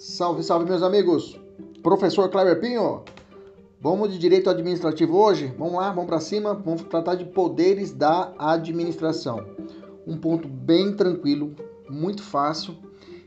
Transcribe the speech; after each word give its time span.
Salve, 0.00 0.42
salve, 0.42 0.64
meus 0.64 0.82
amigos! 0.82 1.38
Professor 1.82 2.30
Cleber 2.30 2.58
Pinho, 2.58 3.02
vamos 3.78 4.10
de 4.10 4.18
direito 4.18 4.48
administrativo 4.48 5.14
hoje? 5.14 5.52
Vamos 5.58 5.74
lá, 5.74 5.90
vamos 5.90 6.06
para 6.06 6.18
cima, 6.20 6.54
vamos 6.54 6.84
tratar 6.84 7.16
de 7.16 7.26
poderes 7.26 7.92
da 7.92 8.32
administração. 8.38 9.44
Um 10.06 10.16
ponto 10.16 10.48
bem 10.48 10.96
tranquilo, 10.96 11.54
muito 11.86 12.22
fácil 12.22 12.74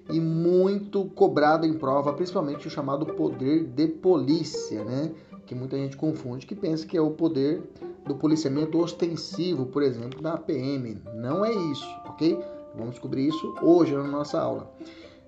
e 0.10 0.20
muito 0.20 1.06
cobrado 1.12 1.68
em 1.68 1.74
prova, 1.74 2.12
principalmente 2.12 2.68
o 2.68 2.72
chamado 2.72 3.06
poder 3.06 3.66
de 3.66 3.88
polícia, 3.88 4.84
né? 4.84 5.12
Que 5.46 5.54
muita 5.54 5.78
gente 5.78 5.96
confunde, 5.96 6.48
que 6.48 6.56
pensa 6.56 6.88
que 6.88 6.98
é 6.98 7.02
o 7.02 7.12
poder 7.12 7.62
do 8.04 8.16
policiamento 8.16 8.80
ostensivo, 8.80 9.68
por 9.68 9.84
exemplo, 9.84 10.24
da 10.24 10.38
PM. 10.38 11.00
Não 11.14 11.46
é 11.46 11.54
isso, 11.54 11.88
ok? 12.08 12.36
Vamos 12.74 12.94
descobrir 12.94 13.28
isso 13.28 13.54
hoje 13.62 13.94
na 13.94 14.08
nossa 14.08 14.42
aula. 14.42 14.74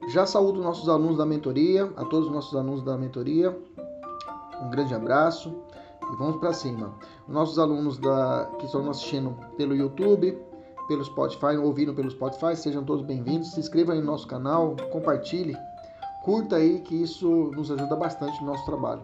Já 0.07 0.25
saúdo 0.25 0.61
nossos 0.61 0.87
alunos 0.87 1.17
da 1.17 1.25
mentoria, 1.25 1.91
a 1.95 2.05
todos 2.05 2.27
os 2.27 2.31
nossos 2.33 2.55
alunos 2.55 2.83
da 2.83 2.97
mentoria. 2.97 3.57
Um 4.61 4.69
grande 4.69 4.93
abraço 4.93 5.53
e 6.01 6.15
vamos 6.17 6.37
para 6.37 6.53
cima. 6.53 6.93
Nossos 7.27 7.57
alunos 7.57 7.97
da, 7.97 8.49
que 8.59 8.65
estão 8.65 8.87
assistindo 8.89 9.35
pelo 9.57 9.75
YouTube, 9.75 10.37
pelo 10.87 11.03
Spotify, 11.03 11.57
ouvindo 11.57 11.93
pelo 11.93 12.09
Spotify, 12.11 12.55
sejam 12.55 12.83
todos 12.83 13.03
bem-vindos. 13.03 13.51
Se 13.51 13.59
inscrevam 13.59 13.95
no 13.95 14.03
nosso 14.03 14.27
canal, 14.27 14.75
compartilhe, 14.91 15.57
curta 16.23 16.57
aí 16.57 16.81
que 16.81 16.95
isso 16.95 17.51
nos 17.55 17.71
ajuda 17.71 17.95
bastante 17.95 18.39
no 18.41 18.47
nosso 18.47 18.65
trabalho. 18.65 19.01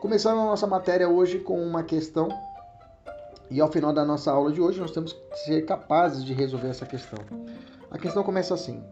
Começando 0.00 0.38
a 0.40 0.44
nossa 0.44 0.66
matéria 0.66 1.08
hoje 1.08 1.40
com 1.40 1.60
uma 1.62 1.82
questão 1.82 2.28
e 3.50 3.60
ao 3.60 3.70
final 3.70 3.92
da 3.92 4.04
nossa 4.04 4.30
aula 4.30 4.52
de 4.52 4.60
hoje 4.60 4.80
nós 4.80 4.90
temos 4.90 5.12
que 5.12 5.38
ser 5.40 5.66
capazes 5.66 6.24
de 6.24 6.32
resolver 6.32 6.68
essa 6.68 6.86
questão. 6.86 7.18
A 7.90 7.98
questão 7.98 8.22
começa 8.22 8.54
assim: 8.54 8.82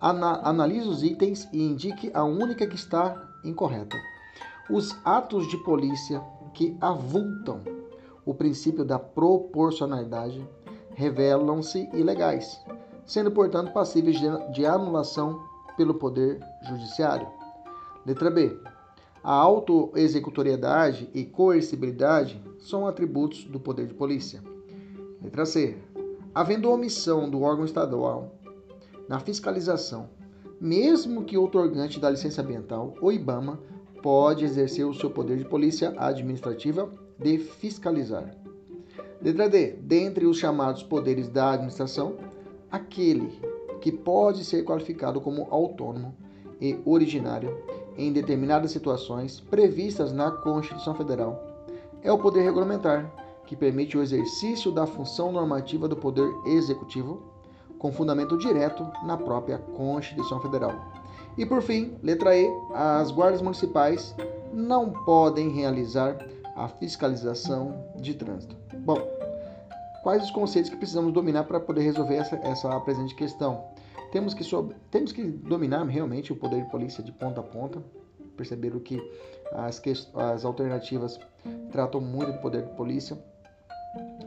Ana, 0.00 0.40
analise 0.44 0.88
os 0.88 1.02
itens 1.02 1.48
e 1.52 1.60
indique 1.60 2.10
a 2.14 2.22
única 2.24 2.66
que 2.66 2.76
está 2.76 3.28
incorreta. 3.44 3.96
Os 4.70 4.96
atos 5.04 5.48
de 5.48 5.56
polícia 5.58 6.22
que 6.54 6.76
avultam 6.80 7.62
o 8.24 8.34
princípio 8.34 8.84
da 8.84 8.98
proporcionalidade 8.98 10.46
revelam-se 10.94 11.88
ilegais, 11.94 12.60
sendo, 13.06 13.30
portanto, 13.30 13.72
passíveis 13.72 14.18
de, 14.52 14.66
anulação 14.66 15.42
pelo 15.76 15.94
Poder 15.94 16.40
Judiciário. 16.62 17.28
Letra 18.04 18.30
B. 18.30 18.56
A 19.22 19.32
autoexecutoriedade 19.32 21.10
e 21.12 21.24
coercibilidade 21.24 22.42
são 22.58 22.86
atributos 22.86 23.44
do 23.44 23.58
poder 23.58 23.86
de 23.86 23.94
polícia. 23.94 24.42
Letra 25.22 25.44
C. 25.44 25.76
Havendo 26.34 26.70
omissão 26.70 27.28
do 27.28 27.42
órgão 27.42 27.64
estadual 27.64 28.37
na 29.08 29.18
fiscalização, 29.18 30.10
mesmo 30.60 31.24
que 31.24 31.38
outorgante 31.38 31.98
da 31.98 32.10
licença 32.10 32.42
ambiental, 32.42 32.94
o 33.00 33.10
IBAMA 33.10 33.58
pode 34.02 34.44
exercer 34.44 34.86
o 34.86 34.94
seu 34.94 35.10
poder 35.10 35.38
de 35.38 35.44
polícia 35.44 35.94
administrativa 35.96 36.92
de 37.18 37.38
fiscalizar. 37.38 38.36
Letra 39.20 39.48
D. 39.48 39.72
Dentre 39.80 40.26
os 40.26 40.38
chamados 40.38 40.82
poderes 40.82 41.28
da 41.28 41.52
administração, 41.52 42.16
aquele 42.70 43.40
que 43.80 43.90
pode 43.90 44.44
ser 44.44 44.64
qualificado 44.64 45.20
como 45.20 45.48
autônomo 45.50 46.14
e 46.60 46.78
originário 46.84 47.56
em 47.96 48.12
determinadas 48.12 48.70
situações 48.70 49.40
previstas 49.40 50.12
na 50.12 50.30
Constituição 50.30 50.94
Federal 50.94 51.44
é 52.02 52.12
o 52.12 52.18
poder 52.18 52.42
regulamentar, 52.42 53.12
que 53.44 53.56
permite 53.56 53.96
o 53.96 54.02
exercício 54.02 54.70
da 54.70 54.86
função 54.86 55.32
normativa 55.32 55.88
do 55.88 55.96
Poder 55.96 56.28
Executivo 56.46 57.22
com 57.78 57.92
fundamento 57.92 58.36
direto 58.36 58.86
na 59.04 59.16
própria 59.16 59.58
Constituição 59.58 60.40
Federal. 60.40 60.72
E 61.36 61.46
por 61.46 61.62
fim, 61.62 61.96
letra 62.02 62.36
E, 62.36 62.48
as 62.74 63.10
guardas 63.10 63.40
municipais 63.40 64.14
não 64.52 64.90
podem 65.04 65.50
realizar 65.50 66.16
a 66.56 66.68
fiscalização 66.68 67.84
de 67.96 68.14
trânsito. 68.14 68.56
Bom, 68.78 68.98
quais 70.02 70.24
os 70.24 70.30
conceitos 70.30 70.70
que 70.70 70.76
precisamos 70.76 71.12
dominar 71.12 71.44
para 71.44 71.60
poder 71.60 71.82
resolver 71.82 72.16
essa, 72.16 72.36
essa 72.36 72.80
presente 72.80 73.14
questão? 73.14 73.64
Temos 74.10 74.34
que, 74.34 74.42
temos 74.90 75.12
que 75.12 75.22
dominar 75.22 75.84
realmente 75.84 76.32
o 76.32 76.36
poder 76.36 76.64
de 76.64 76.70
polícia 76.70 77.04
de 77.04 77.12
ponta 77.12 77.40
a 77.40 77.44
ponta, 77.44 77.80
perceberam 78.36 78.80
que 78.80 79.00
as, 79.52 79.80
as 80.14 80.44
alternativas 80.44 81.20
tratam 81.70 82.00
muito 82.00 82.32
do 82.32 82.38
poder 82.38 82.64
de 82.64 82.74
polícia, 82.74 83.16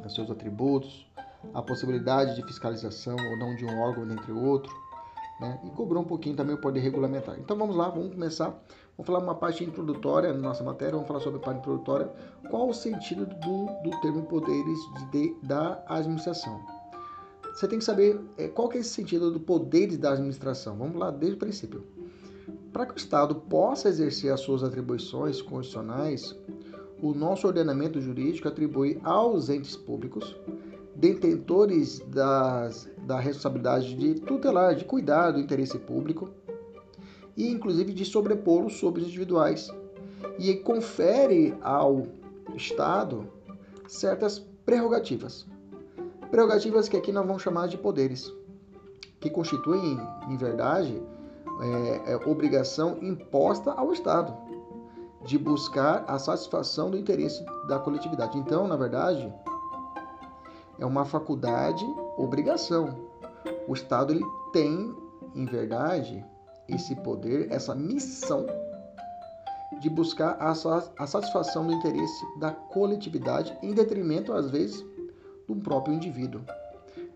seus 0.09 0.30
atributos, 0.30 1.11
a 1.53 1.62
possibilidade 1.62 2.35
de 2.35 2.44
fiscalização 2.44 3.16
ou 3.16 3.38
não 3.38 3.56
de 3.56 3.66
um 3.66 3.79
órgão 3.79 4.09
entre 4.12 4.31
outro, 4.31 4.74
né? 5.40 5.59
e 5.66 5.69
cobrou 5.72 6.03
um 6.03 6.06
pouquinho 6.06 6.35
também 6.35 6.56
o 6.56 6.62
poder 6.62 6.79
regulamentar. 6.79 7.38
Então 7.40 7.57
vamos 7.57 7.75
lá, 7.75 7.90
vamos 7.90 8.13
começar. 8.13 8.50
Vamos 8.97 9.07
falar 9.07 9.19
uma 9.19 9.35
parte 9.35 9.63
introdutória 9.63 10.31
na 10.31 10.40
nossa 10.40 10.63
matéria, 10.63 10.94
vamos 10.94 11.07
falar 11.07 11.22
sobre 11.22 11.40
a 11.40 11.41
parte 11.41 11.59
introdutória. 11.59 12.12
Qual 12.50 12.69
o 12.69 12.74
sentido 12.74 13.25
do, 13.25 13.66
do 13.84 14.01
termo 14.01 14.24
poderes 14.24 14.80
de, 15.12 15.35
da 15.41 15.84
administração? 15.88 16.62
Você 17.53 17.68
tem 17.68 17.80
que 17.80 17.85
saber 17.85 18.19
é, 18.38 18.47
qual 18.47 18.69
que 18.69 18.78
é 18.78 18.81
esse 18.81 18.91
sentido 18.91 19.31
do 19.31 19.40
poderes 19.40 19.97
da 19.97 20.12
administração. 20.12 20.78
Vamos 20.78 20.97
lá 20.97 21.09
desde 21.09 21.35
o 21.35 21.40
princípio. 21.40 21.84
Para 22.72 22.85
que 22.85 22.94
o 22.94 22.97
Estado 22.97 23.35
possa 23.35 23.90
exercer 23.90 24.31
as 24.31 24.40
suas 24.41 24.63
atribuições 24.63 25.41
constitucionais, 25.41 26.35
o 27.01 27.13
nosso 27.13 27.47
ordenamento 27.47 28.00
jurídico 28.00 28.47
atribui 28.47 29.00
aos 29.03 29.50
entes 29.50 29.75
públicos 29.75 30.35
detentores 31.01 32.00
das, 32.00 32.88
da 33.00 33.19
responsabilidade 33.19 33.95
de 33.95 34.22
tutelar, 34.22 34.75
de 34.75 34.85
cuidar 34.85 35.31
do 35.31 35.39
interesse 35.39 35.79
público 35.79 36.29
e 37.35 37.50
inclusive 37.50 37.91
de 37.91 38.06
sobrepô-lo 38.06 38.69
sobre 38.69 39.01
os 39.01 39.07
individuais 39.07 39.67
e 40.38 40.53
confere 40.53 41.56
ao 41.62 42.06
Estado 42.56 43.28
certas 43.88 44.45
prerrogativas. 44.63 45.47
Prerrogativas 46.29 46.88
que 46.88 46.95
aqui 46.95 47.12
nós 47.12 47.25
vamos 47.25 47.41
chamar 47.41 47.68
de 47.68 47.79
poderes, 47.79 48.31
que 49.19 49.29
constituem, 49.29 50.00
em 50.29 50.38
verdade, 50.38 51.01
é, 51.62 52.13
é, 52.13 52.16
obrigação 52.28 53.00
imposta 53.01 53.72
ao 53.72 53.91
Estado 53.91 54.33
de 55.25 55.38
buscar 55.38 56.03
a 56.07 56.19
satisfação 56.19 56.91
do 56.91 56.97
interesse 56.97 57.44
da 57.68 57.79
coletividade. 57.79 58.38
Então, 58.38 58.68
na 58.68 58.75
verdade, 58.75 59.31
é 60.81 60.86
uma 60.86 61.06
faculdade, 61.06 61.86
obrigação. 62.18 63.08
O 63.68 63.74
Estado 63.74 64.12
ele 64.12 64.25
tem, 64.52 64.94
em 65.36 65.46
verdade, 65.46 66.25
esse 66.68 66.96
poder, 66.97 67.47
essa 67.52 67.75
missão 67.75 68.47
de 69.80 69.90
buscar 69.90 70.38
a, 70.40 70.52
a 70.52 71.08
satisfação 71.08 71.66
do 71.66 71.74
interesse 71.74 72.25
da 72.40 72.52
coletividade 72.52 73.56
em 73.62 73.74
detrimento, 73.74 74.34
às 74.34 74.50
vezes, 74.50 74.84
do 75.47 75.56
próprio 75.56 75.94
indivíduo. 75.94 76.42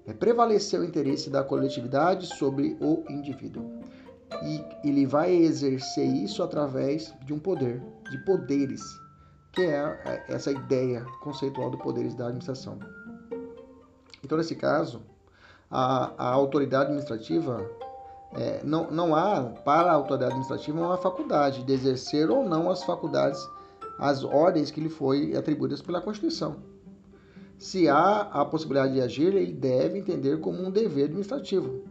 É 0.06 0.14
prevalecer 0.14 0.80
o 0.80 0.86
interesse 0.86 1.30
da 1.30 1.44
coletividade 1.44 2.28
sobre 2.28 2.78
o 2.80 3.04
indivíduo. 3.10 3.66
E 4.44 4.88
ele 4.88 5.06
vai 5.06 5.36
exercer 5.36 6.06
isso 6.06 6.44
através 6.44 7.14
de 7.26 7.34
um 7.34 7.40
poder, 7.40 7.82
de 8.12 8.18
poderes, 8.26 8.82
que 9.52 9.64
é 9.64 10.24
essa 10.28 10.52
ideia 10.52 11.04
conceitual 11.22 11.72
do 11.72 11.78
poderes 11.78 12.14
da 12.14 12.26
administração. 12.26 12.78
Então, 14.26 14.40
nesse 14.40 14.56
caso, 14.56 15.04
a, 15.70 16.12
a 16.18 16.30
autoridade 16.30 16.86
administrativa, 16.86 17.64
é, 18.34 18.62
não, 18.64 18.90
não 18.90 19.16
há, 19.16 19.42
para 19.64 19.92
a 19.92 19.94
autoridade 19.94 20.32
administrativa, 20.32 20.80
uma 20.80 20.98
faculdade 20.98 21.64
de 21.64 21.72
exercer 21.72 22.32
ou 22.32 22.44
não 22.44 22.72
as 22.72 22.84
faculdades, 22.84 23.40
as 24.00 24.24
ordens 24.24 24.72
que 24.72 24.82
lhe 24.82 24.90
foi 24.90 25.38
atribuídas 25.38 25.80
pela 25.80 26.02
Constituição. 26.02 26.56
Se 27.60 27.88
há 27.88 28.22
a 28.22 28.44
possibilidade 28.44 28.94
de 28.94 29.02
agir, 29.02 29.34
ele 29.36 29.54
deve 29.54 30.00
entender 30.00 30.40
como 30.40 30.62
um 30.62 30.72
dever 30.72 31.06
administrativo. 31.06 31.84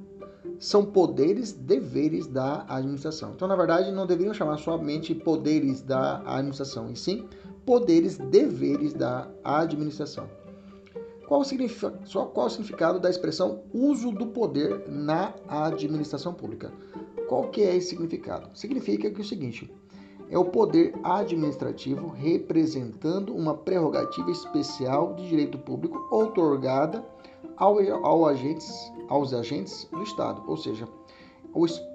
São 0.59 0.85
poderes, 0.85 1.53
deveres 1.53 2.27
da 2.27 2.65
administração. 2.69 3.31
Então, 3.35 3.47
na 3.47 3.55
verdade, 3.55 3.93
não 3.93 4.07
deveriam 4.07 4.35
chamar 4.35 4.59
somente 4.59 5.15
poderes 5.15 5.83
da 5.83 6.19
administração, 6.27 6.91
e 6.91 6.97
sim 6.97 7.29
poderes, 7.65 8.19
deveres 8.19 8.93
da 8.93 9.29
administração. 9.43 10.29
Qual 11.27 11.41
o, 11.41 11.45
só 12.07 12.27
qual 12.27 12.47
o 12.47 12.51
significado 12.51 13.01
da 13.01 13.09
expressão 13.09 13.63
uso 13.73 14.13
do 14.13 14.27
poder 14.27 14.85
na 14.89 15.35
administração 15.49 16.35
pública? 16.35 16.73
Qual 17.29 17.49
que 17.49 17.63
é 17.63 17.77
esse 17.77 17.91
significado? 17.91 18.49
Significa 18.55 19.11
que 19.11 19.21
é 19.21 19.25
o 19.25 19.27
seguinte, 19.27 19.71
é 20.31 20.39
o 20.39 20.45
poder 20.45 20.95
administrativo 21.03 22.09
representando 22.09 23.35
uma 23.35 23.55
prerrogativa 23.55 24.31
especial 24.31 25.15
de 25.15 25.29
direito 25.29 25.59
público 25.59 26.07
outorgada 26.11 27.05
ao, 27.57 27.79
ao 28.05 28.27
agentes, 28.27 28.93
aos 29.09 29.33
agentes 29.33 29.89
do 29.91 30.03
Estado. 30.03 30.43
Ou 30.47 30.57
seja, 30.57 30.89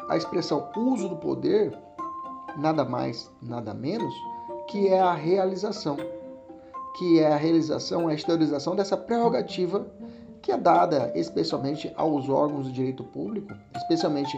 a 0.08 0.18
expressão 0.18 0.70
uso 0.76 1.10
do 1.10 1.18
poder 1.18 1.78
nada 2.58 2.84
mais, 2.84 3.32
nada 3.42 3.74
menos 3.74 4.14
que 4.70 4.88
é 4.88 5.00
a 5.00 5.14
realização 5.14 5.98
que 6.98 7.20
é 7.20 7.32
a 7.32 7.38
realização, 7.38 8.08
a 8.08 8.14
exteriorização 8.14 8.76
dessa 8.76 8.98
prerrogativa 8.98 9.86
que 10.42 10.52
é 10.52 10.58
dada 10.58 11.12
especialmente 11.16 11.92
aos 11.96 12.30
órgãos 12.30 12.68
de 12.68 12.74
direito 12.74 13.04
público, 13.04 13.54
especialmente 13.76 14.36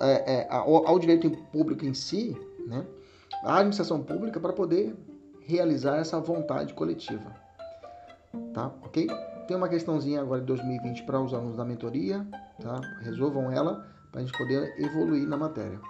é, 0.00 0.34
é, 0.34 0.46
ao, 0.50 0.86
ao, 0.86 0.98
direito 0.98 1.30
público 1.50 1.84
em 1.84 1.94
si, 1.94 2.36
né? 2.66 2.84
a 3.42 3.56
administração 3.56 4.02
pública 4.02 4.38
para 4.38 4.52
poder 4.52 4.94
realizar 5.40 5.96
essa 5.96 6.20
vontade 6.20 6.74
coletiva. 6.74 7.34
Tá? 8.52 8.70
Ok? 8.82 9.08
Tem 9.46 9.56
uma 9.56 9.68
questãozinha 9.68 10.20
agora 10.20 10.40
de 10.40 10.46
2020 10.46 11.04
para 11.04 11.20
os 11.20 11.32
alunos 11.32 11.56
da 11.56 11.64
mentoria, 11.64 12.26
tá? 12.60 12.80
Resolvam 13.00 13.50
ela 13.50 13.86
para 14.12 14.20
a 14.20 14.24
gente 14.24 14.36
poder 14.36 14.74
evoluir 14.78 15.26
na 15.26 15.38
matéria. 15.38 15.80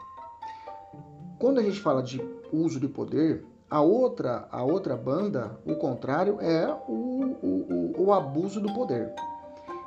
Quando 1.40 1.58
a 1.58 1.62
gente 1.62 1.80
fala 1.80 2.02
de 2.02 2.20
uso 2.52 2.78
de 2.78 2.86
poder, 2.86 3.44
a 3.70 3.80
outra, 3.80 4.48
a 4.50 4.62
outra 4.62 4.96
banda, 4.96 5.58
o 5.64 5.74
contrário, 5.74 6.38
é 6.40 6.66
o, 6.88 7.36
o, 7.42 7.92
o, 7.96 8.04
o 8.06 8.12
abuso 8.12 8.60
do 8.60 8.72
poder. 8.72 9.12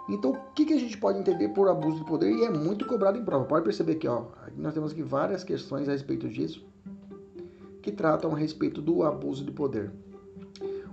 Então, 0.10 0.32
o 0.32 0.54
que, 0.54 0.66
que 0.66 0.74
a 0.74 0.80
gente 0.80 0.98
pode 0.98 1.20
entender 1.20 1.50
por 1.50 1.68
abuso 1.70 1.98
de 1.98 2.06
poder? 2.06 2.32
E 2.32 2.44
é 2.44 2.50
muito 2.50 2.86
cobrado 2.86 3.18
em 3.18 3.24
prova. 3.24 3.46
Pode 3.46 3.64
perceber 3.64 3.96
que 3.96 4.08
ó, 4.08 4.26
nós 4.58 4.74
temos 4.74 4.92
aqui 4.92 5.02
várias 5.02 5.44
questões 5.44 5.88
a 5.88 5.94
respeito 5.94 6.28
disso 6.28 6.64
que 7.82 7.92
tratam 7.92 8.34
a 8.34 8.38
respeito 8.38 8.82
do 8.82 9.04
abuso 9.04 9.44
de 9.44 9.52
poder. 9.52 9.92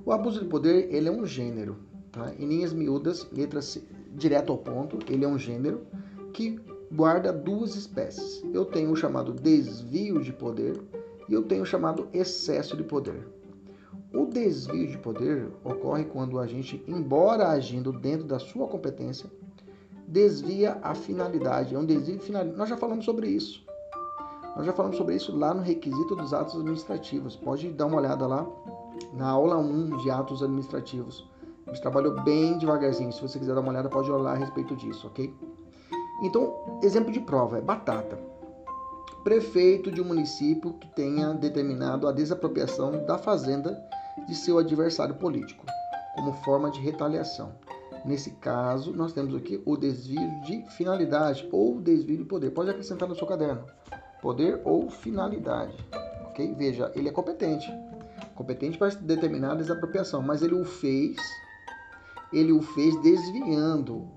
O 0.04 0.12
abuso 0.12 0.40
de 0.40 0.46
poder 0.46 0.88
ele 0.94 1.08
é 1.08 1.12
um 1.12 1.26
gênero, 1.26 1.76
tá? 2.10 2.32
Em 2.38 2.46
linhas 2.46 2.72
miúdas, 2.72 3.28
letras 3.30 3.78
direto 4.14 4.52
ao 4.52 4.58
ponto, 4.58 4.98
ele 5.12 5.24
é 5.24 5.28
um 5.28 5.38
gênero 5.38 5.82
que 6.32 6.58
guarda 6.90 7.32
duas 7.32 7.76
espécies. 7.76 8.42
Eu 8.54 8.64
tenho 8.64 8.90
o 8.90 8.96
chamado 8.96 9.32
desvio 9.32 10.22
de 10.22 10.32
poder 10.32 10.80
e 11.28 11.34
eu 11.34 11.42
tenho 11.42 11.64
chamado 11.64 12.08
excesso 12.12 12.76
de 12.76 12.82
poder. 12.82 13.28
O 14.12 14.24
desvio 14.24 14.88
de 14.88 14.96
poder 14.98 15.48
ocorre 15.62 16.04
quando 16.04 16.38
a 16.38 16.46
gente, 16.46 16.82
embora 16.88 17.48
agindo 17.48 17.92
dentro 17.92 18.26
da 18.26 18.38
sua 18.38 18.66
competência, 18.66 19.30
desvia 20.06 20.78
a 20.82 20.94
finalidade. 20.94 21.74
É 21.74 21.78
um 21.78 21.84
desvio 21.84 22.16
de 22.16 22.24
finalidade. 22.24 22.58
Nós 22.58 22.68
já 22.68 22.76
falamos 22.76 23.04
sobre 23.04 23.28
isso. 23.28 23.66
Nós 24.56 24.64
já 24.64 24.72
falamos 24.72 24.96
sobre 24.96 25.14
isso 25.14 25.36
lá 25.36 25.52
no 25.52 25.62
requisito 25.62 26.16
dos 26.16 26.32
atos 26.32 26.56
administrativos. 26.56 27.36
Pode 27.36 27.70
dar 27.70 27.86
uma 27.86 27.98
olhada 27.98 28.26
lá 28.26 28.46
na 29.12 29.28
aula 29.28 29.58
1 29.58 29.98
de 29.98 30.10
atos 30.10 30.42
administrativos. 30.42 31.28
A 31.66 31.70
gente 31.70 31.82
trabalhou 31.82 32.20
bem 32.22 32.56
devagarzinho. 32.56 33.12
Se 33.12 33.20
você 33.20 33.38
quiser 33.38 33.54
dar 33.54 33.60
uma 33.60 33.70
olhada, 33.70 33.90
pode 33.90 34.10
olhar 34.10 34.32
a 34.32 34.34
respeito 34.34 34.74
disso, 34.74 35.06
ok? 35.06 35.32
Então, 36.22 36.80
exemplo 36.82 37.12
de 37.12 37.20
prova 37.20 37.58
é 37.58 37.60
batata. 37.60 38.18
Prefeito 39.28 39.92
de 39.92 40.00
um 40.00 40.06
município 40.06 40.72
que 40.72 40.86
tenha 40.86 41.34
determinado 41.34 42.08
a 42.08 42.12
desapropriação 42.12 43.04
da 43.04 43.18
fazenda 43.18 43.78
de 44.26 44.34
seu 44.34 44.56
adversário 44.56 45.16
político, 45.16 45.66
como 46.14 46.32
forma 46.32 46.70
de 46.70 46.80
retaliação. 46.80 47.52
Nesse 48.06 48.30
caso, 48.30 48.90
nós 48.90 49.12
temos 49.12 49.34
aqui 49.34 49.62
o 49.66 49.76
desvio 49.76 50.40
de 50.46 50.64
finalidade 50.70 51.46
ou 51.52 51.78
desvio 51.78 52.16
de 52.16 52.24
poder. 52.24 52.52
Pode 52.52 52.70
acrescentar 52.70 53.06
no 53.06 53.14
seu 53.14 53.26
caderno. 53.26 53.66
Poder 54.22 54.62
ou 54.64 54.88
finalidade. 54.88 55.76
Ok? 56.28 56.54
Veja, 56.54 56.90
ele 56.94 57.10
é 57.10 57.12
competente. 57.12 57.70
Competente 58.34 58.78
para 58.78 58.88
determinar 58.94 59.52
a 59.52 59.56
desapropriação, 59.56 60.22
mas 60.22 60.40
ele 60.40 60.54
o 60.54 60.64
fez, 60.64 61.18
ele 62.32 62.50
o 62.50 62.62
fez 62.62 62.98
desviando 63.02 64.08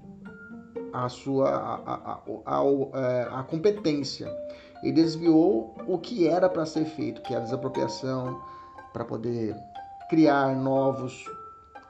a 0.94 1.10
sua 1.10 1.50
a, 1.50 1.94
a, 1.94 2.22
a, 2.46 3.00
é, 3.00 3.28
a, 3.31 3.44
competência. 3.44 4.28
Ele 4.81 4.92
desviou 4.92 5.75
o 5.88 5.98
que 5.98 6.28
era 6.28 6.50
para 6.50 6.66
ser 6.66 6.86
feito, 6.86 7.22
que 7.22 7.33
é 7.33 7.38
a 7.38 7.42
desapropriação, 7.42 8.42
para 8.92 9.06
poder 9.06 9.56
criar 10.10 10.56
novos, 10.56 11.24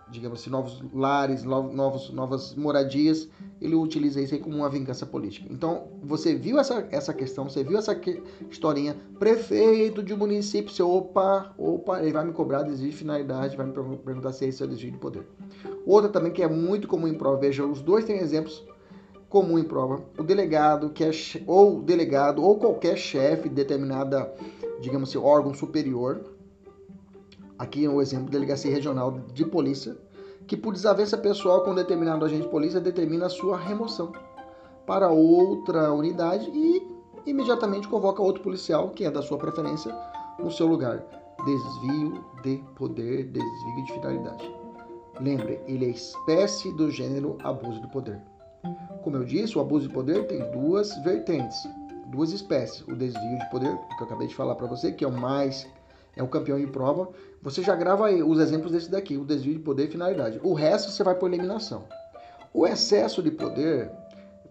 digamos 0.10 0.42
assim, 0.42 0.50
novos 0.50 0.84
lares, 0.94 1.44
novos, 1.44 2.12
novas 2.12 2.54
moradias. 2.54 3.30
Ele 3.62 3.76
utiliza 3.76 4.22
isso 4.22 4.34
aí 4.34 4.40
como 4.40 4.58
uma 4.58 4.70
vingança 4.70 5.06
política. 5.06 5.48
Então, 5.50 5.88
você 6.04 6.36
viu 6.36 6.60
essa, 6.60 6.88
essa 6.92 7.14
questão, 7.14 7.50
você 7.50 7.64
viu 7.64 7.78
essa 7.78 7.96
que, 7.96 8.22
historinha, 8.50 8.96
prefeito 9.18 10.04
de 10.04 10.14
um 10.14 10.18
município, 10.18 10.72
você, 10.72 10.84
opa, 10.84 11.54
opa, 11.58 12.02
ele 12.02 12.12
vai 12.12 12.26
me 12.26 12.34
cobrar 12.34 12.64
desvio 12.64 12.92
de 12.92 12.98
finalidade, 12.98 13.56
vai 13.56 13.66
me 13.66 13.74
perguntar 13.74 14.34
se 14.34 14.46
é 14.46 14.66
o 14.66 14.68
desvio 14.68 14.92
de 14.92 14.98
poder. 14.98 15.26
Outra 15.86 16.10
também 16.10 16.32
que 16.32 16.44
é 16.44 16.48
muito 16.48 16.88
comum 16.88 17.08
em 17.08 17.14
prova, 17.14 17.38
veja, 17.38 17.66
os 17.66 17.82
dois 17.82 18.06
têm 18.06 18.18
exemplos 18.18 18.64
comum 19.32 19.58
em 19.58 19.64
prova. 19.64 20.04
O 20.20 20.24
delegado, 20.24 20.90
que 20.90 21.06
é 21.06 21.12
ou 21.48 21.82
delegado 21.82 22.44
ou 22.44 22.60
qualquer 22.60 22.98
chefe 22.98 23.48
de 23.48 23.56
determinada, 23.56 24.32
digamos 24.82 25.10
assim, 25.10 25.18
órgão 25.18 25.54
superior. 25.54 26.22
Aqui 27.58 27.86
é 27.86 27.90
o 27.90 28.02
exemplo 28.02 28.30
delegacia 28.30 28.70
regional 28.70 29.20
de 29.34 29.46
polícia, 29.46 29.98
que 30.46 30.58
por 30.58 30.74
desavença 30.74 31.18
pessoal 31.18 31.64
com 31.64 31.74
determinado 31.74 32.26
agente 32.26 32.44
de 32.44 32.50
polícia 32.50 32.82
determina 32.82 33.28
a 33.28 33.30
sua 33.30 33.58
remoção 33.58 34.12
para 34.86 35.10
outra 35.10 35.94
unidade 35.94 36.52
e 36.54 36.86
imediatamente 37.26 37.88
convoca 37.88 38.22
outro 38.22 38.44
policial, 38.44 38.90
que 38.90 39.06
é 39.06 39.12
da 39.12 39.22
sua 39.22 39.38
preferência, 39.38 39.96
no 40.40 40.52
seu 40.52 40.68
lugar. 40.68 41.06
Desvio 41.46 42.26
de 42.44 42.58
poder, 42.76 43.26
desvio 43.26 43.86
de 43.86 43.94
finalidade. 43.94 44.56
Lembre, 45.22 45.62
ele 45.68 45.86
é 45.86 45.90
espécie 45.90 46.72
do 46.74 46.92
gênero 46.92 47.38
abuso 47.44 47.80
de 47.80 47.88
poder. 47.92 48.31
Como 49.04 49.18
eu 49.18 49.24
disse, 49.24 49.58
o 49.58 49.62
abuso 49.62 49.88
de 49.88 49.94
poder 49.94 50.28
tem 50.28 50.40
duas 50.52 50.96
vertentes, 51.04 51.58
duas 52.08 52.32
espécies. 52.32 52.82
O 52.88 52.96
desvio 52.96 53.40
de 53.40 53.50
poder, 53.50 53.76
que 53.98 54.04
eu 54.04 54.06
acabei 54.06 54.28
de 54.28 54.36
falar 54.36 54.56
para 54.56 54.68
você, 54.68 54.92
que 54.92 55.04
é 55.04 55.08
o 55.08 55.12
mais 55.12 55.68
é 56.16 56.22
o 56.22 56.28
campeão 56.28 56.60
em 56.60 56.68
prova. 56.68 57.10
Você 57.42 57.62
já 57.62 57.76
grava 57.76 58.08
aí 58.08 58.22
os 58.22 58.40
exemplos 58.40 58.72
desse 58.72 58.90
daqui, 58.90 59.18
o 59.18 59.26
desvio 59.26 59.54
de 59.54 59.60
poder 59.60 59.86
e 59.86 59.92
finalidade. 59.92 60.40
O 60.44 60.54
resto 60.54 60.92
você 60.92 61.04
vai 61.04 61.16
por 61.16 61.28
eliminação. 61.28 61.86
O 62.54 62.68
excesso 62.68 63.24
de 63.24 63.32
poder 63.32 63.90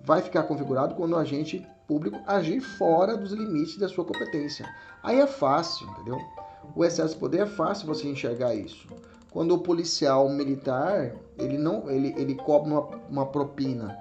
vai 0.02 0.22
ficar 0.22 0.44
configurado 0.44 0.94
quando 0.94 1.12
o 1.12 1.16
agente 1.16 1.66
público 1.86 2.18
agir 2.26 2.60
fora 2.60 3.16
dos 3.16 3.32
limites 3.32 3.76
da 3.76 3.88
sua 3.88 4.04
competência. 4.04 4.66
Aí 5.02 5.20
é 5.20 5.26
fácil, 5.26 5.86
entendeu? 5.90 6.18
O 6.74 6.84
excesso 6.84 7.14
de 7.14 7.20
poder 7.20 7.40
é 7.40 7.46
fácil 7.46 7.86
você 7.86 8.08
enxergar 8.08 8.54
isso. 8.54 8.86
Quando 9.30 9.54
o 9.54 9.58
policial 9.58 10.28
militar, 10.28 11.14
ele 11.38 11.56
não, 11.56 11.88
ele, 11.88 12.12
ele 12.16 12.34
cobra 12.34 12.68
uma, 12.68 12.80
uma 13.08 13.26
propina, 13.26 13.96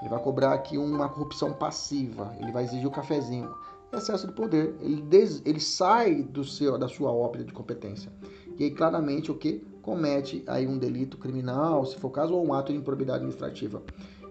ele 0.00 0.10
vai 0.10 0.22
cobrar 0.22 0.52
aqui 0.52 0.76
uma 0.76 1.08
corrupção 1.08 1.52
passiva, 1.54 2.34
ele 2.38 2.52
vai 2.52 2.64
exigir 2.64 2.86
o 2.86 2.90
cafezinho. 2.90 3.50
Excesso 3.92 4.26
de 4.26 4.32
poder, 4.32 4.74
ele, 4.80 5.00
des, 5.02 5.40
ele 5.46 5.60
sai 5.60 6.22
do 6.22 6.44
seu, 6.44 6.76
da 6.76 6.88
sua 6.88 7.12
ópera 7.12 7.44
de 7.44 7.52
competência. 7.52 8.12
E 8.58 8.64
aí 8.64 8.70
claramente 8.70 9.30
o 9.30 9.34
que? 9.34 9.64
Comete 9.80 10.42
aí 10.46 10.66
um 10.66 10.76
delito 10.76 11.16
criminal, 11.16 11.86
se 11.86 11.96
for 11.96 12.08
o 12.08 12.10
caso, 12.10 12.34
ou 12.34 12.44
um 12.44 12.52
ato 12.52 12.72
de 12.72 12.78
improbidade 12.78 13.18
administrativa. 13.18 13.82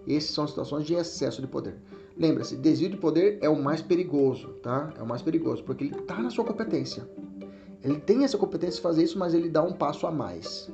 Essas 0.06 0.30
são 0.30 0.46
situações 0.46 0.84
de 0.84 0.94
excesso 0.94 1.40
de 1.40 1.46
poder. 1.46 1.76
Lembra-se, 2.16 2.56
desvio 2.56 2.90
de 2.90 2.96
poder 2.96 3.38
é 3.40 3.48
o 3.48 3.60
mais 3.60 3.82
perigoso, 3.82 4.48
tá? 4.62 4.92
É 4.98 5.02
o 5.02 5.06
mais 5.06 5.22
perigoso, 5.22 5.64
porque 5.64 5.84
ele 5.84 5.98
está 5.98 6.18
na 6.18 6.30
sua 6.30 6.44
competência. 6.44 7.08
Ele 7.84 8.00
tem 8.00 8.24
essa 8.24 8.38
competência 8.38 8.76
de 8.76 8.80
fazer 8.80 9.02
isso, 9.04 9.18
mas 9.18 9.34
ele 9.34 9.50
dá 9.50 9.62
um 9.62 9.72
passo 9.72 10.06
a 10.06 10.10
mais. 10.10 10.70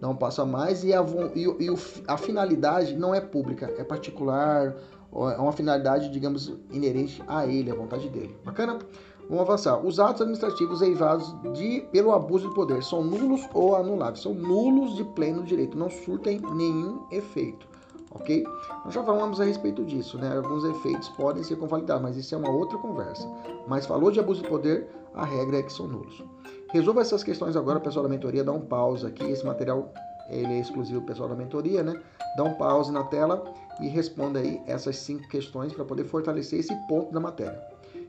Dá 0.00 0.08
um 0.08 0.16
passo 0.16 0.42
a 0.42 0.46
mais 0.46 0.84
e 0.84 0.94
a, 0.94 1.04
e, 1.34 1.44
e 1.44 1.68
a 2.06 2.16
finalidade 2.16 2.96
não 2.96 3.14
é 3.14 3.20
pública, 3.20 3.72
é 3.76 3.84
particular, 3.84 4.76
é 5.12 5.38
uma 5.38 5.52
finalidade, 5.52 6.08
digamos, 6.08 6.52
inerente 6.70 7.22
a 7.26 7.46
ele, 7.46 7.70
a 7.70 7.74
vontade 7.74 8.08
dele. 8.08 8.34
Bacana? 8.44 8.78
Vamos 9.28 9.42
avançar. 9.42 9.78
Os 9.84 10.00
atos 10.00 10.22
administrativos 10.22 10.82
eivados 10.82 11.34
de, 11.52 11.86
pelo 11.92 12.12
abuso 12.12 12.48
de 12.48 12.54
poder 12.54 12.82
são 12.82 13.04
nulos 13.04 13.48
ou 13.54 13.76
anuláveis. 13.76 14.20
São 14.20 14.34
nulos 14.34 14.96
de 14.96 15.04
pleno 15.04 15.42
direito, 15.42 15.76
não 15.76 15.90
surtem 15.90 16.40
nenhum 16.54 17.06
efeito. 17.10 17.66
Ok? 18.10 18.44
Nós 18.84 18.92
já 18.92 19.02
falamos 19.02 19.40
a 19.40 19.44
respeito 19.44 19.84
disso, 19.84 20.18
né? 20.18 20.36
Alguns 20.36 20.64
efeitos 20.64 21.08
podem 21.10 21.42
ser 21.42 21.56
convalidados, 21.56 22.02
mas 22.02 22.16
isso 22.16 22.34
é 22.34 22.38
uma 22.38 22.50
outra 22.50 22.76
conversa. 22.78 23.26
Mas 23.66 23.86
falou 23.86 24.10
de 24.10 24.20
abuso 24.20 24.42
de 24.42 24.48
poder, 24.48 24.88
a 25.14 25.24
regra 25.24 25.58
é 25.58 25.62
que 25.62 25.72
são 25.72 25.86
nulos. 25.86 26.22
Resolva 26.72 27.02
essas 27.02 27.22
questões 27.22 27.54
agora, 27.54 27.78
pessoal 27.78 28.02
da 28.02 28.08
mentoria, 28.08 28.42
dá 28.42 28.52
um 28.52 28.62
pause 28.62 29.06
aqui. 29.06 29.24
Esse 29.24 29.44
material 29.44 29.92
ele 30.30 30.54
é 30.54 30.60
exclusivo 30.60 31.02
pessoal 31.02 31.28
da 31.28 31.34
mentoria, 31.34 31.82
né? 31.82 32.00
Dá 32.34 32.44
um 32.44 32.54
pause 32.54 32.90
na 32.90 33.04
tela 33.04 33.44
e 33.78 33.88
responda 33.88 34.38
aí 34.38 34.58
essas 34.66 34.96
cinco 34.96 35.28
questões 35.28 35.74
para 35.74 35.84
poder 35.84 36.04
fortalecer 36.04 36.60
esse 36.60 36.74
ponto 36.88 37.12
da 37.12 37.20
matéria. 37.20 37.60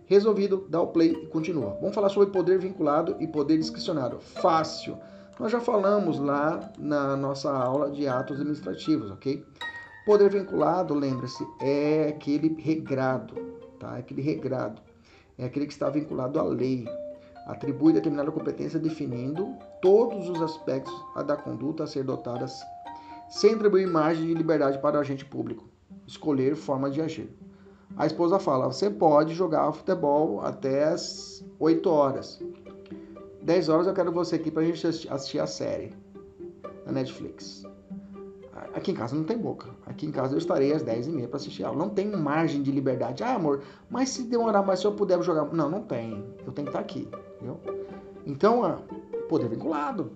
Resolvido, 0.06 0.66
dá 0.70 0.82
o 0.82 0.88
play 0.88 1.12
e 1.12 1.28
continua. 1.28 1.78
Vamos 1.82 1.94
falar 1.94 2.08
sobre 2.08 2.32
poder 2.32 2.58
vinculado 2.58 3.18
e 3.20 3.28
poder 3.28 3.58
discricionário. 3.58 4.20
Fácil. 4.20 4.98
Nós 5.38 5.52
já 5.52 5.60
falamos 5.60 6.20
lá 6.20 6.72
na 6.78 7.18
nossa 7.18 7.52
aula 7.52 7.92
de 7.92 8.08
atos 8.08 8.38
administrativos, 8.38 9.12
ok? 9.12 9.44
Poder 10.06 10.30
vinculado, 10.30 10.94
lembre-se, 10.94 11.46
é 11.60 12.10
aquele 12.10 12.56
regrado, 12.62 13.34
tá? 13.80 13.98
É 13.98 14.00
aquele 14.00 14.22
regrado. 14.22 14.82
É 15.38 15.46
aquele 15.46 15.66
que 15.66 15.74
está 15.74 15.90
vinculado 15.90 16.40
à 16.40 16.44
lei, 16.44 16.88
atribui 17.46 17.94
determinada 17.94 18.32
competência 18.32 18.80
definindo 18.80 19.56
todos 19.82 20.30
os 20.30 20.42
aspectos 20.42 20.94
da 21.26 21.36
conduta 21.36 21.84
a 21.84 21.88
ser 21.88 22.04
dotadas, 22.04 22.62
sem 23.30 23.56
atribuir 23.56 23.88
margem 23.88 24.28
de 24.28 24.34
liberdade 24.34 24.80
para 24.80 24.98
o 24.98 25.00
agente 25.00 25.26
público 25.26 25.74
escolher 26.08 26.56
forma 26.56 26.90
de 26.90 27.02
agir. 27.02 27.30
A 27.96 28.06
esposa 28.06 28.40
fala: 28.40 28.68
você 28.68 28.90
pode 28.90 29.34
jogar 29.34 29.72
futebol 29.72 30.42
até 30.42 30.86
as 30.86 31.46
8 31.60 31.90
horas. 31.90 32.42
10 33.42 33.70
horas 33.70 33.88
eu 33.88 33.94
quero 33.94 34.12
você 34.12 34.36
aqui 34.36 34.50
para 34.50 34.64
a 34.64 34.66
gente 34.66 34.86
assistir 34.88 35.40
a 35.40 35.48
série 35.48 35.94
na 36.86 36.94
Netflix. 36.94 37.64
Aqui 38.74 38.92
em 38.92 38.96
casa 38.96 39.16
não 39.16 39.24
tem 39.24 39.38
boca. 39.38 39.70
Aqui 39.86 40.08
em 40.08 40.12
casa 40.12 40.34
eu 40.34 40.38
estarei 40.40 40.74
às 40.74 40.84
10h30 40.84 41.28
para 41.28 41.38
assistir 41.38 41.64
aula. 41.64 41.78
Não 41.78 41.90
tem 41.90 42.08
margem 42.08 42.64
de 42.64 42.72
liberdade. 42.72 43.24
Ah, 43.24 43.36
amor, 43.36 43.62
mas 43.88 44.10
se 44.10 44.24
demorar 44.24 44.64
mais, 44.64 44.80
se 44.80 44.88
eu 44.88 44.94
puder 44.94 45.22
jogar. 45.22 45.46
Não, 45.54 45.70
não 45.70 45.84
tem. 45.84 46.26
Eu 46.44 46.52
tenho 46.52 46.66
que 46.66 46.70
estar 46.70 46.80
aqui. 46.80 47.08
Entendeu? 47.44 47.60
Então, 48.26 48.64
ah, 48.64 48.80
poder 49.28 49.50
vinculado. 49.50 50.12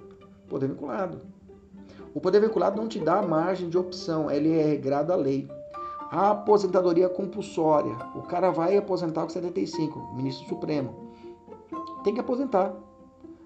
Poder 0.48 0.68
vinculado. 0.68 1.22
O 2.14 2.22
poder 2.22 2.40
vinculado 2.40 2.82
não 2.82 2.88
te 2.88 3.00
dá 3.00 3.22
margem 3.22 3.70
de 3.70 3.78
opção. 3.78 4.32
Ele 4.32 4.58
é 4.58 4.64
regrado 4.64 5.12
à 5.12 5.16
lei. 5.16 5.48
A 6.10 6.32
aposentadoria 6.32 7.10
compulsória. 7.10 7.94
O 8.16 8.22
cara 8.22 8.50
vai 8.50 8.78
aposentar 8.78 9.24
com 9.24 9.30
75, 9.30 10.16
ministro 10.16 10.48
supremo. 10.48 11.12
Tem 12.04 12.14
que 12.14 12.22
aposentar. 12.22 12.74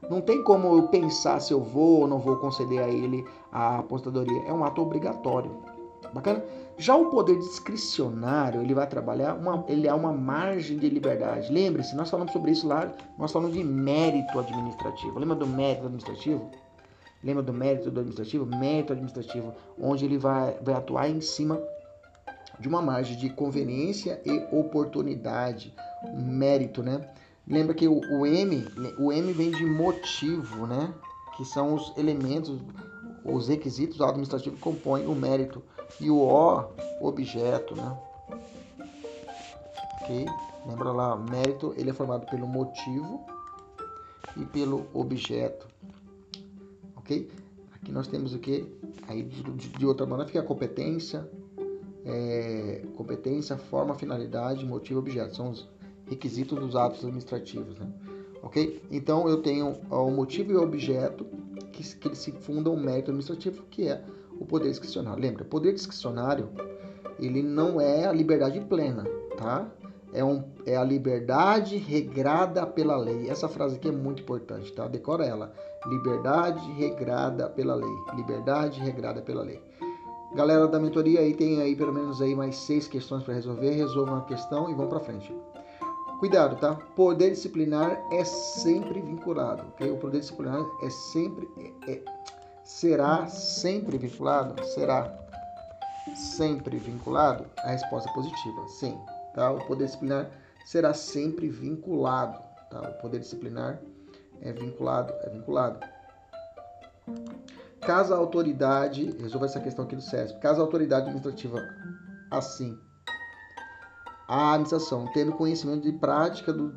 Não 0.08 0.22
tem 0.22 0.44
como 0.44 0.78
eu 0.78 0.88
pensar 0.90 1.40
se 1.40 1.54
eu 1.54 1.62
vou 1.62 2.02
ou 2.02 2.08
não 2.08 2.20
vou 2.20 2.38
conceder 2.38 2.84
a 2.84 2.88
ele 2.88 3.26
a 3.52 3.80
aposentadoria. 3.80 4.44
É 4.44 4.54
um 4.54 4.64
ato 4.64 4.82
obrigatório. 4.82 5.52
Bacana? 6.14 6.44
Já 6.78 6.96
o 6.96 7.10
poder 7.10 7.38
discricionário, 7.38 8.62
ele 8.62 8.74
vai 8.74 8.88
trabalhar, 8.88 9.36
uma, 9.36 9.64
ele 9.68 9.88
é 9.88 9.94
uma 9.94 10.12
margem 10.12 10.78
de 10.78 10.90
liberdade. 10.90 11.52
Lembre-se, 11.52 11.96
nós 11.96 12.10
falamos 12.10 12.34
sobre 12.34 12.52
isso 12.52 12.68
lá, 12.68 12.92
nós 13.18 13.32
falamos 13.32 13.56
de 13.56 13.64
mérito 13.64 14.40
administrativo. 14.40 15.20
Lembra 15.20 15.36
do 15.36 15.48
mérito 15.48 15.86
administrativo? 15.86 16.50
Lembra 17.24 17.44
do 17.44 17.54
mérito 17.54 17.92
do 17.92 18.00
administrativo? 18.00 18.46
Mérito 18.46 18.94
administrativo, 18.94 19.54
onde 19.80 20.06
ele 20.06 20.18
vai, 20.18 20.58
vai 20.62 20.74
atuar 20.74 21.08
em 21.10 21.22
cima 21.22 21.62
de 22.60 22.68
uma 22.68 22.82
margem 22.82 23.18
de 23.18 23.30
conveniência 23.30 24.22
e 24.26 24.56
oportunidade, 24.56 25.74
mérito, 26.14 26.84
né? 26.84 27.08
Lembra 27.48 27.74
que 27.74 27.88
o, 27.88 28.00
o 28.00 28.26
M, 28.26 28.66
o 29.00 29.12
M 29.12 29.34
vem 29.34 29.52
de 29.52 29.66
motivo, 29.66 30.68
né? 30.68 30.94
Que 31.36 31.44
são 31.44 31.74
os 31.74 31.92
elementos, 31.98 32.60
os 33.26 33.48
requisitos 33.48 34.00
administrativos 34.00 34.58
que 34.58 34.64
compõem 34.64 35.08
o 35.08 35.16
mérito. 35.16 35.62
E 36.00 36.10
o 36.10 36.18
O, 36.18 36.66
objeto, 37.02 37.76
né? 37.76 37.98
Ok? 40.02 40.26
Lembra 40.68 40.92
lá, 40.92 41.16
mérito, 41.16 41.74
ele 41.78 41.90
é 41.90 41.94
formado 41.94 42.26
pelo 42.28 42.48
motivo 42.48 43.26
e 44.38 44.46
pelo 44.46 44.86
objeto. 44.94 45.68
Ok? 46.96 47.30
Aqui 47.74 47.92
nós 47.92 48.08
temos 48.08 48.34
o 48.34 48.40
que? 48.40 48.66
Aí 49.08 49.24
de, 49.24 49.86
outra 49.86 50.06
maneira 50.06 50.28
fica 50.28 50.40
a 50.40 50.44
competência, 50.46 51.28
é, 52.06 52.84
competência, 52.96 53.58
forma, 53.58 53.96
finalidade, 53.96 54.66
motivo, 54.66 55.00
objeto. 55.00 55.36
São 55.36 55.50
os 55.50 55.68
requisitos 56.08 56.60
dos 56.60 56.76
atos 56.76 57.00
administrativos, 57.00 57.80
né? 57.80 57.92
Ok? 58.44 58.82
Então 58.92 59.28
eu 59.28 59.42
tenho 59.42 59.78
o 59.90 60.12
motivo 60.12 60.52
e 60.52 60.56
o 60.56 60.62
objeto 60.62 61.26
que, 61.72 61.84
que 61.96 62.08
eles 62.08 62.20
se 62.20 62.32
fundam 62.32 62.74
o 62.74 62.80
mérito 62.80 63.12
administrativo, 63.12 63.64
que 63.70 63.88
é 63.88 64.04
o 64.42 64.46
poder 64.46 64.70
discricionário. 64.70 65.22
Lembra, 65.22 65.46
poder 65.46 65.74
discricionário 65.74 66.50
ele 67.20 67.44
não 67.44 67.80
é 67.80 68.06
a 68.06 68.12
liberdade 68.12 68.60
plena, 68.62 69.04
tá? 69.38 69.70
É, 70.12 70.24
um, 70.24 70.44
é 70.66 70.76
a 70.76 70.84
liberdade 70.84 71.78
regrada 71.78 72.66
pela 72.66 72.98
lei. 72.98 73.30
Essa 73.30 73.48
frase 73.48 73.76
aqui 73.76 73.88
é 73.88 73.92
muito 73.92 74.24
importante, 74.24 74.74
tá? 74.74 74.88
Decora 74.88 75.26
ela. 75.26 75.54
Liberdade 75.86 76.70
regrada 76.74 77.48
pela 77.50 77.76
lei. 77.76 77.96
Liberdade 78.16 78.80
regrada 78.82 79.22
pela 79.22 79.44
lei. 79.44 79.62
Galera 80.36 80.68
da 80.68 80.80
mentoria 80.80 81.20
aí 81.20 81.34
tem 81.34 81.62
aí 81.62 81.76
pelo 81.76 81.94
menos 81.94 82.22
aí 82.22 82.36
mais 82.36 82.56
seis 82.56 82.88
questões 82.88 83.24
para 83.24 83.36
resolver. 83.36 83.72
Resolvam 83.72 84.18
a 84.18 84.22
questão 84.26 84.70
e 84.70 84.74
vão 84.74 84.88
para 84.88 85.00
frente. 85.00 85.34
Cuidado, 86.20 86.56
tá? 86.58 86.76
Poder 86.96 87.30
disciplinar 87.30 88.00
é 88.12 88.24
sempre 88.24 89.02
vinculado, 89.02 89.64
ok? 89.70 89.90
O 89.92 89.98
poder 89.98 90.20
disciplinar 90.20 90.62
é 90.84 90.90
sempre 90.90 91.50
é, 91.58 91.92
é, 91.92 92.04
será 92.80 93.28
sempre 93.28 93.98
vinculado, 93.98 94.64
será 94.64 95.14
sempre 96.16 96.78
vinculado. 96.78 97.46
A 97.60 97.72
resposta 97.72 98.10
é 98.10 98.14
positiva, 98.14 98.68
sim. 98.70 98.98
Tá? 99.36 99.52
O 99.52 99.66
poder 99.66 99.86
disciplinar 99.86 100.30
será 100.66 100.94
sempre 100.94 101.50
vinculado, 101.50 102.42
tá? 102.70 102.82
O 102.82 103.02
poder 103.02 103.20
disciplinar 103.20 103.80
é 104.42 104.54
vinculado, 104.54 105.14
é 105.22 105.30
vinculado. 105.30 105.80
Caso 107.82 108.14
a 108.14 108.18
autoridade, 108.18 109.12
resolva 109.20 109.48
essa 109.48 109.60
questão 109.60 109.86
aqui 109.86 109.96
do 109.96 110.02
CESP, 110.02 110.40
caso 110.40 110.62
a 110.62 110.64
autoridade 110.64 111.08
administrativa 111.08 111.62
assim, 112.30 112.80
a 114.28 114.52
administração 114.52 115.12
tendo 115.14 115.34
conhecimento 115.34 115.84
de 115.84 115.92
prática, 115.92 116.54
do, 116.54 116.72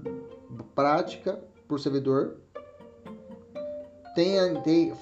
prática 0.75 1.39
por 1.69 1.79
servidor, 1.79 2.41
tenha 4.15 4.61
de, 4.63 4.93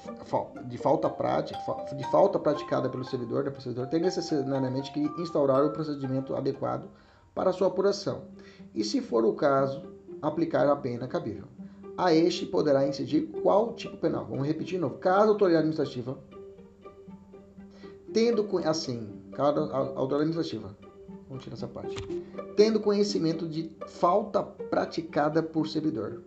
de 0.65 0.77
falta 0.77 1.09
prática, 1.09 1.59
de 1.95 2.03
falta 2.11 2.39
praticada 2.39 2.89
pelo 2.89 3.05
servidor, 3.05 3.43
da 3.43 3.59
servidor, 3.59 3.87
tem 3.87 4.01
necessariamente 4.01 4.91
que 4.91 4.99
instaurar 5.21 5.63
o 5.63 5.71
procedimento 5.71 6.35
adequado 6.35 6.89
para 7.33 7.51
sua 7.51 7.67
apuração. 7.67 8.23
E 8.73 8.83
se 8.83 9.01
for 9.01 9.25
o 9.25 9.33
caso, 9.33 9.83
aplicar 10.21 10.67
a 10.67 10.75
pena 10.75 11.07
cabível 11.07 11.45
a 11.97 12.13
este 12.13 12.45
poderá 12.45 12.87
incidir 12.87 13.27
qual 13.41 13.73
tipo 13.73 13.97
penal? 13.97 14.25
Vamos 14.25 14.47
repetir 14.47 14.75
de 14.75 14.79
novo. 14.79 14.97
Caso 14.97 15.27
a 15.27 15.33
autoridade 15.33 15.67
administrativa, 15.67 16.17
tendo 18.11 18.47
assim, 18.65 19.07
cada 19.33 19.61
autoridade 19.61 20.29
administrativa, 20.29 20.75
vamos 21.27 21.43
tirar 21.43 21.55
essa 21.55 21.67
parte, 21.67 21.95
tendo 22.55 22.79
conhecimento 22.79 23.47
de 23.47 23.71
falta 23.87 24.41
praticada 24.41 25.43
por 25.43 25.67
servidor, 25.67 26.23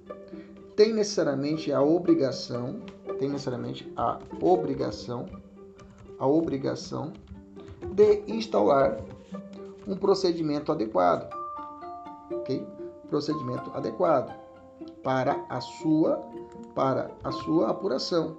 tem 0.76 0.92
necessariamente 0.92 1.72
a 1.72 1.80
obrigação, 1.80 2.80
tem 3.18 3.30
necessariamente 3.30 3.90
a 3.96 4.18
obrigação, 4.42 5.26
a 6.18 6.26
obrigação 6.26 7.12
de 7.92 8.22
instaurar 8.28 8.98
um 9.86 9.96
procedimento 9.96 10.70
adequado, 10.70 11.32
ok? 12.30 12.66
Procedimento 13.08 13.70
adequado 13.74 14.36
para 15.02 15.44
a 15.48 15.60
sua 15.60 16.20
para 16.74 17.10
a 17.24 17.32
sua 17.32 17.70
apuração. 17.70 18.36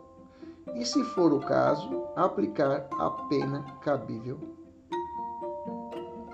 E 0.76 0.86
se 0.86 1.04
for 1.04 1.34
o 1.34 1.40
caso, 1.40 2.04
aplicar 2.16 2.88
a 3.00 3.10
pena 3.28 3.64
cabível. 3.82 4.38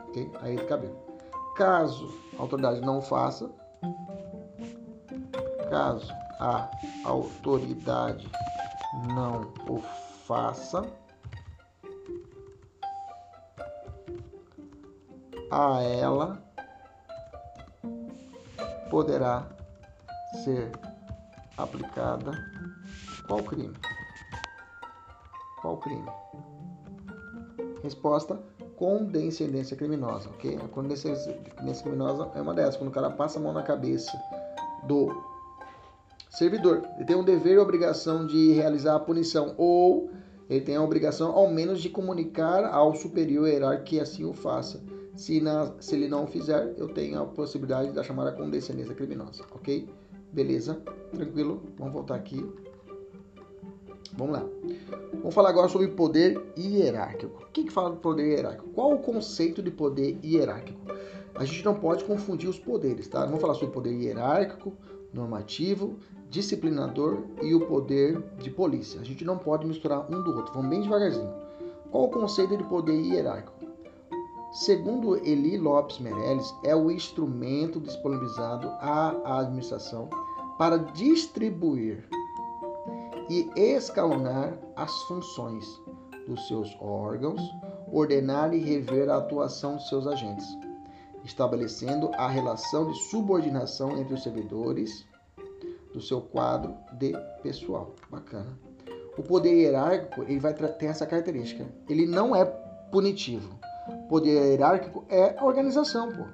OK? 0.10 0.30
Aí 0.42 0.58
cabível. 0.66 0.98
Caso 1.56 2.14
a 2.38 2.42
autoridade 2.42 2.82
não 2.82 3.02
faça, 3.02 3.50
caso 5.74 6.14
a 6.40 6.70
autoridade 7.04 8.30
não 9.08 9.52
o 9.68 9.82
faça, 10.28 10.86
a 15.50 15.82
ela 15.82 16.44
poderá 18.92 19.50
ser 20.44 20.72
aplicada 21.58 22.32
qual 23.26 23.42
crime? 23.42 23.74
Qual 25.60 25.78
crime? 25.78 26.06
Resposta: 27.82 28.40
condescendência 28.76 29.76
criminosa, 29.76 30.30
ok? 30.30 30.56
A 30.64 30.68
condescendência 30.68 31.82
criminosa 31.82 32.30
é 32.36 32.42
uma 32.44 32.54
dessas, 32.54 32.78
quando 32.78 32.90
o 32.90 32.94
cara 32.94 33.10
passa 33.10 33.40
a 33.40 33.42
mão 33.42 33.54
na 33.54 33.64
cabeça 33.64 34.12
do 34.84 35.33
servidor. 36.34 36.84
Ele 36.96 37.06
tem 37.06 37.16
um 37.16 37.24
dever 37.24 37.54
e 37.54 37.58
obrigação 37.58 38.26
de 38.26 38.52
realizar 38.54 38.96
a 38.96 39.00
punição 39.00 39.54
ou 39.58 40.10
ele 40.50 40.62
tem 40.62 40.76
a 40.76 40.84
obrigação, 40.84 41.32
ao 41.32 41.50
menos, 41.50 41.82
de 41.82 41.90
comunicar 41.90 42.66
ao 42.66 42.94
superior 42.96 43.48
hierárquico 43.48 43.86
que 43.86 44.00
assim 44.00 44.26
o 44.26 44.34
faça. 44.34 44.84
Se, 45.16 45.40
na, 45.40 45.72
se 45.80 45.96
ele 45.96 46.08
não 46.08 46.26
o 46.26 46.28
fizer, 46.28 46.74
eu 46.78 46.88
tenho 46.88 47.22
a 47.22 47.26
possibilidade 47.26 47.92
da 47.92 48.04
chamada 48.04 48.32
condescendência 48.32 48.94
criminosa, 48.94 49.44
ok? 49.54 49.88
Beleza? 50.32 50.82
Tranquilo? 51.12 51.62
Vamos 51.78 51.94
voltar 51.94 52.16
aqui. 52.16 52.44
Vamos 54.18 54.34
lá. 54.34 54.46
Vamos 55.14 55.34
falar 55.34 55.50
agora 55.50 55.68
sobre 55.70 55.88
poder 55.90 56.42
hierárquico. 56.58 57.44
O 57.44 57.52
que, 57.52 57.64
que 57.64 57.72
fala 57.72 57.92
do 57.92 57.98
poder 57.98 58.28
hierárquico? 58.28 58.70
Qual 58.70 58.94
o 58.94 59.00
conceito 59.00 59.62
de 59.62 59.72
poder 59.72 60.18
hierárquico? 60.24 60.82
A 61.36 61.46
gente 61.46 61.64
não 61.64 61.76
pode 61.76 62.04
confundir 62.04 62.50
os 62.50 62.60
poderes, 62.60 63.08
tá? 63.08 63.26
Vamos 63.26 63.42
falar 63.42 63.54
sobre 63.54 63.74
poder 63.74 63.94
hierárquico, 63.94 64.74
normativo, 65.14 65.98
disciplinador 66.34 67.20
e 67.44 67.54
o 67.54 67.68
poder 67.68 68.20
de 68.40 68.50
polícia. 68.50 69.00
A 69.00 69.04
gente 69.04 69.24
não 69.24 69.38
pode 69.38 69.68
misturar 69.68 70.12
um 70.12 70.24
do 70.24 70.36
outro. 70.36 70.52
Vamos 70.56 70.70
bem 70.72 70.82
devagarzinho. 70.82 71.32
Qual 71.92 72.06
o 72.06 72.10
conceito 72.10 72.58
de 72.58 72.64
poder 72.64 73.00
hierárquico? 73.00 73.54
Segundo 74.52 75.16
Eli 75.18 75.58
Lopes 75.60 76.00
Meirelles, 76.00 76.52
é 76.64 76.76
o 76.76 76.90
instrumento 76.90 77.80
disponibilizado 77.80 78.68
à 78.80 79.42
administração 79.42 80.10
para 80.58 80.78
distribuir 80.78 82.04
e 83.30 83.48
escalonar 83.56 84.58
as 84.76 84.92
funções 85.04 85.66
dos 86.28 86.48
seus 86.48 86.76
órgãos, 86.82 87.42
ordenar 87.92 88.56
e 88.56 88.58
rever 88.58 89.08
a 89.08 89.18
atuação 89.18 89.78
de 89.78 89.88
seus 89.88 90.08
agentes, 90.08 90.46
estabelecendo 91.24 92.10
a 92.16 92.28
relação 92.28 92.92
de 92.92 92.98
subordinação 93.04 94.00
entre 94.00 94.16
os 94.16 94.24
servidores 94.24 95.06
do 95.94 96.02
seu 96.02 96.20
quadro 96.20 96.76
de 96.94 97.14
pessoal. 97.42 97.96
Bacana. 98.10 98.58
O 99.18 99.24
poder 99.24 99.54
hierárquico 99.54 100.24
ele 100.24 100.40
vai 100.40 100.54
ter 100.54 100.88
essa 100.88 101.06
característica. 101.06 101.66
Ele 101.88 102.06
não 102.06 102.36
é 102.36 102.44
punitivo. 102.92 103.60
O 103.88 104.08
poder 104.08 104.32
hierárquico 104.32 105.06
é 105.08 105.42
organização, 105.42 106.12
pô. 106.12 106.26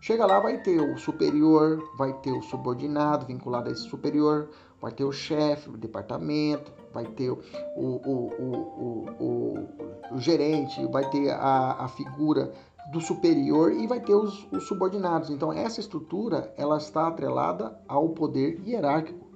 Chega 0.00 0.26
lá, 0.26 0.38
vai 0.38 0.58
ter 0.58 0.78
o 0.80 0.98
superior, 0.98 1.82
vai 1.96 2.12
ter 2.20 2.30
o 2.30 2.42
subordinado 2.42 3.24
vinculado 3.24 3.70
a 3.70 3.72
esse 3.72 3.88
superior, 3.88 4.50
vai 4.78 4.92
ter 4.92 5.04
o 5.04 5.10
chefe 5.10 5.70
do 5.70 5.78
departamento, 5.78 6.70
vai 6.92 7.06
ter 7.06 7.30
o, 7.30 7.38
o, 7.74 9.06
o, 9.18 9.68
o, 10.12 10.18
gerente, 10.18 10.86
vai 10.88 11.08
ter 11.08 11.30
a, 11.30 11.84
a 11.84 11.88
figura 11.88 12.52
do 12.92 13.00
superior 13.00 13.72
e 13.72 13.86
vai 13.86 14.00
ter 14.00 14.14
os, 14.14 14.46
os, 14.52 14.64
subordinados. 14.66 15.30
Então 15.30 15.52
essa 15.52 15.80
estrutura 15.80 16.52
ela 16.56 16.76
está 16.76 17.08
atrelada 17.08 17.78
ao 17.88 18.10
poder 18.10 18.60
hierárquico 18.66 19.26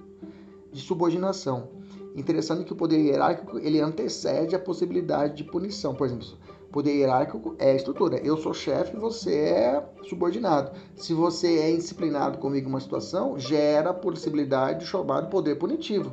de 0.72 0.80
subordinação. 0.80 1.68
Interessante 2.14 2.64
que 2.64 2.72
o 2.72 2.76
poder 2.76 2.98
hierárquico 2.98 3.58
ele 3.58 3.80
antecede 3.80 4.54
a 4.54 4.58
possibilidade 4.58 5.36
de 5.36 5.44
punição. 5.44 5.94
Por 5.94 6.06
exemplo, 6.06 6.26
poder 6.70 6.94
hierárquico 6.94 7.54
é 7.58 7.70
a 7.70 7.74
estrutura. 7.74 8.18
Eu 8.18 8.36
sou 8.36 8.52
chefe, 8.52 8.96
você 8.96 9.34
é 9.34 9.88
subordinado. 10.04 10.72
Se 10.96 11.14
você 11.14 11.58
é 11.58 11.70
indisciplinado 11.70 12.38
comigo 12.38 12.68
em 12.68 12.70
uma 12.70 12.80
situação, 12.80 13.38
gera 13.38 13.90
a 13.90 13.94
possibilidade 13.94 14.80
de 14.80 14.86
chamado 14.86 15.28
poder 15.28 15.56
punitivo, 15.56 16.12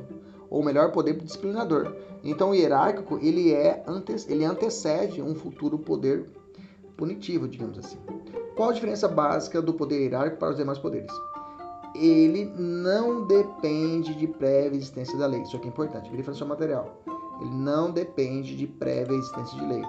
ou 0.50 0.64
melhor, 0.64 0.92
poder 0.92 1.16
disciplinador. 1.16 1.96
Então, 2.24 2.52
o 2.52 2.56
hierárquico 2.56 3.20
ele 3.22 3.52
é 3.52 3.84
ele 4.28 4.46
antecede 4.46 5.22
um 5.22 5.36
futuro 5.36 5.78
poder 5.78 6.30
punitivo, 6.96 7.48
digamos 7.48 7.78
assim. 7.78 7.98
Qual 8.56 8.70
a 8.70 8.74
diferença 8.74 9.08
básica 9.08 9.62
do 9.62 9.74
poder 9.74 10.02
hierárquico 10.02 10.40
para 10.40 10.52
os 10.52 10.58
demais 10.58 10.80
poderes? 10.80 11.12
Ele 11.94 12.46
não 12.58 13.26
depende 13.26 14.14
de 14.16 14.28
prévia 14.28 14.78
existência 14.78 15.18
da 15.18 15.28
lei. 15.28 15.42
Isso 15.42 15.56
aqui 15.56 15.68
é 15.68 15.70
importante. 15.70 16.10
Verificação 16.10 16.48
material. 16.48 17.02
Ele 17.42 17.50
não 17.52 17.92
depende 17.92 18.56
de 18.56 18.66
prévia 18.66 19.16
existência 19.16 19.58
de 19.58 19.66
lei, 19.66 19.82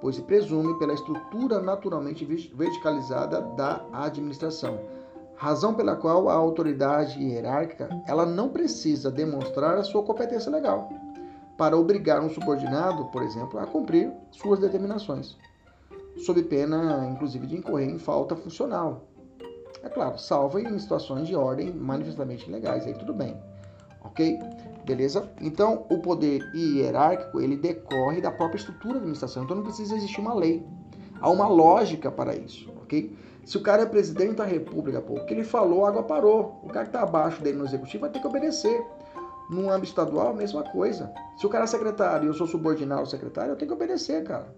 pois 0.00 0.16
se 0.16 0.22
presume 0.22 0.78
pela 0.78 0.92
estrutura 0.92 1.60
naturalmente 1.60 2.24
verticalizada 2.24 3.40
da 3.56 3.84
administração. 3.92 4.78
Razão 5.36 5.74
pela 5.74 5.96
qual 5.96 6.28
a 6.28 6.34
autoridade 6.34 7.18
hierárquica 7.18 7.88
ela 8.06 8.26
não 8.26 8.50
precisa 8.50 9.10
demonstrar 9.10 9.76
a 9.76 9.82
sua 9.82 10.02
competência 10.02 10.52
legal 10.52 10.90
para 11.56 11.76
obrigar 11.76 12.22
um 12.22 12.30
subordinado, 12.30 13.06
por 13.06 13.22
exemplo, 13.22 13.58
a 13.58 13.66
cumprir 13.66 14.12
suas 14.30 14.58
determinações 14.58 15.36
sob 16.18 16.42
pena, 16.44 17.08
inclusive, 17.12 17.46
de 17.46 17.56
incorrer 17.56 17.88
em 17.88 17.98
falta 17.98 18.36
funcional. 18.36 19.08
É 19.82 19.88
claro, 19.88 20.18
salvo 20.18 20.58
em 20.58 20.78
situações 20.78 21.26
de 21.26 21.34
ordem 21.34 21.72
manifestamente 21.72 22.48
ilegais, 22.48 22.86
aí 22.86 22.94
tudo 22.94 23.12
bem. 23.12 23.36
Ok? 24.04 24.38
Beleza? 24.84 25.30
Então, 25.40 25.86
o 25.90 25.98
poder 25.98 26.40
hierárquico, 26.54 27.40
ele 27.40 27.56
decorre 27.56 28.20
da 28.20 28.30
própria 28.30 28.58
estrutura 28.58 28.94
da 28.94 28.98
administração, 29.00 29.44
então 29.44 29.56
não 29.56 29.64
precisa 29.64 29.96
existir 29.96 30.20
uma 30.20 30.34
lei. 30.34 30.64
Há 31.20 31.30
uma 31.30 31.48
lógica 31.48 32.10
para 32.10 32.34
isso, 32.34 32.70
ok? 32.82 33.16
Se 33.44 33.56
o 33.56 33.60
cara 33.60 33.82
é 33.82 33.86
presidente 33.86 34.36
da 34.36 34.44
república, 34.44 35.00
pô, 35.00 35.14
o 35.14 35.26
que 35.26 35.34
ele 35.34 35.44
falou, 35.44 35.84
a 35.84 35.88
água 35.88 36.02
parou. 36.02 36.60
O 36.62 36.68
cara 36.68 36.84
que 36.84 36.90
está 36.90 37.02
abaixo 37.02 37.42
dele 37.42 37.58
no 37.58 37.64
executivo 37.64 38.02
vai 38.02 38.10
ter 38.10 38.20
que 38.20 38.26
obedecer. 38.26 38.84
No 39.50 39.68
âmbito 39.68 39.88
estadual, 39.88 40.28
a 40.28 40.32
mesma 40.32 40.62
coisa. 40.62 41.12
Se 41.36 41.44
o 41.44 41.48
cara 41.48 41.64
é 41.64 41.66
secretário 41.66 42.26
e 42.26 42.28
eu 42.28 42.34
sou 42.34 42.46
subordinado 42.46 43.00
ao 43.00 43.06
secretário, 43.06 43.52
eu 43.52 43.56
tenho 43.56 43.68
que 43.68 43.74
obedecer, 43.74 44.22
cara. 44.24 44.54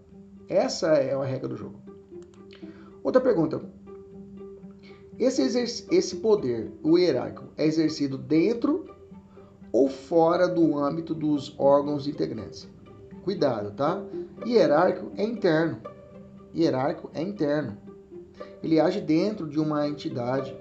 Essa 0.48 0.88
é 0.94 1.14
a 1.14 1.24
regra 1.24 1.48
do 1.48 1.56
jogo. 1.56 1.78
Outra 3.02 3.20
pergunta. 3.20 3.60
Esse, 5.18 5.42
esse 5.90 6.16
poder, 6.16 6.72
o 6.82 6.98
hierárquico, 6.98 7.46
é 7.56 7.64
exercido 7.64 8.18
dentro 8.18 8.86
ou 9.70 9.88
fora 9.88 10.48
do 10.48 10.78
âmbito 10.78 11.14
dos 11.14 11.54
órgãos 11.58 12.08
integrantes? 12.08 12.68
Cuidado, 13.22 13.70
tá? 13.72 14.02
Hierárquico 14.46 15.12
é 15.16 15.22
interno. 15.22 15.80
Hierárquico 16.54 17.10
é 17.14 17.22
interno. 17.22 17.76
Ele 18.62 18.80
age 18.80 19.00
dentro 19.00 19.48
de 19.48 19.60
uma 19.60 19.86
entidade 19.86 20.56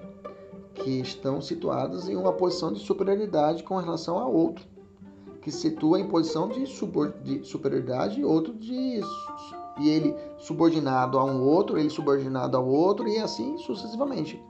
que 0.74 1.00
estão 1.00 1.40
situadas 1.40 2.08
em 2.08 2.16
uma 2.16 2.32
posição 2.32 2.72
de 2.72 2.80
superioridade 2.80 3.62
com 3.62 3.76
relação 3.76 4.18
a 4.18 4.26
outro, 4.26 4.64
que 5.40 5.50
situa 5.50 6.00
em 6.00 6.08
posição 6.08 6.48
de, 6.48 6.64
de 7.22 7.44
superioridade 7.44 8.20
e 8.20 8.24
outro 8.24 8.52
de 8.52 9.00
e 9.78 9.88
ele 9.88 10.14
subordinado 10.38 11.18
a 11.18 11.24
um 11.24 11.42
outro, 11.42 11.78
ele 11.78 11.90
subordinado 11.90 12.56
ao 12.56 12.66
outro 12.66 13.08
e 13.08 13.18
assim 13.18 13.58
sucessivamente. 13.58 14.42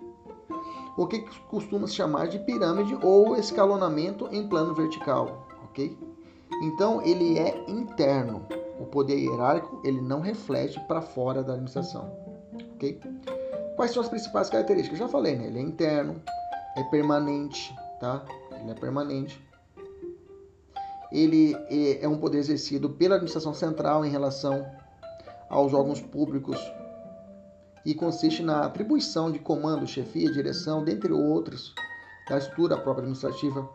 O 0.96 1.06
que 1.06 1.20
costuma 1.48 1.87
se 1.87 1.94
chamar 1.94 2.28
de 2.28 2.38
pirâmide 2.38 2.96
ou 3.02 3.37
escalonamento 3.37 4.28
em 4.30 4.46
plano 4.46 4.74
vertical, 4.74 5.48
ok? 5.64 5.96
Então 6.62 7.02
ele 7.02 7.38
é 7.38 7.64
interno. 7.68 8.46
O 8.78 8.84
poder 8.87 9.18
hierárquico 9.18 9.80
ele 9.84 10.00
não 10.00 10.20
reflete 10.20 10.78
para 10.87 11.00
fora 11.00 11.42
da 11.42 11.54
administração, 11.54 12.12
ok? 12.74 13.00
Quais 13.76 13.90
são 13.92 14.02
as 14.02 14.08
principais 14.08 14.48
características? 14.48 14.98
Já 14.98 15.08
falei, 15.08 15.37
né? 15.37 15.46
Ele 15.46 15.58
é 15.58 15.62
interno, 15.62 16.22
é 16.76 16.82
permanente, 16.84 17.74
tá? 17.98 18.24
Ele 18.60 18.70
é 18.70 18.74
permanente. 18.74 19.42
Ele 21.10 21.56
é 22.00 22.08
um 22.08 22.18
poder 22.18 22.38
exercido 22.38 22.90
pela 22.90 23.16
administração 23.16 23.54
central 23.54 24.04
em 24.04 24.10
relação 24.10 24.64
aos 25.54 25.72
órgãos 25.72 26.00
públicos 26.00 26.58
e 27.86 27.94
consiste 27.94 28.42
na 28.42 28.64
atribuição 28.64 29.30
de 29.30 29.38
comando, 29.38 29.86
chefia, 29.86 30.32
direção, 30.32 30.82
dentre 30.82 31.12
outros, 31.12 31.72
da 32.28 32.38
estrutura 32.38 32.76
própria 32.76 33.02
administrativa. 33.02 33.68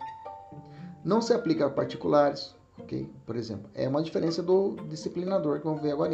Não 1.06 1.22
se 1.22 1.34
aplica 1.34 1.68
a 1.68 1.70
particulares, 1.70 2.54
ok? 2.78 3.10
Por 3.26 3.38
exemplo, 3.38 3.70
é 3.74 3.88
uma 3.88 4.04
diferença 4.04 4.44
do 4.44 4.76
disciplinador 4.90 5.60
que 5.60 5.66
vamos 5.66 5.82
ver 5.82 5.94
agora. 5.94 6.14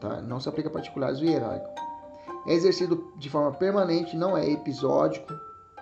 Tá? 0.00 0.22
Não 0.22 0.40
se 0.40 0.48
aplica 0.48 0.70
a 0.70 0.72
particulares 0.72 1.20
o 1.20 1.24
hierárquico. 1.24 1.74
É 2.46 2.54
exercido 2.54 3.12
de 3.18 3.28
forma 3.28 3.52
permanente, 3.52 4.16
não 4.16 4.34
é 4.34 4.48
episódico, 4.48 5.30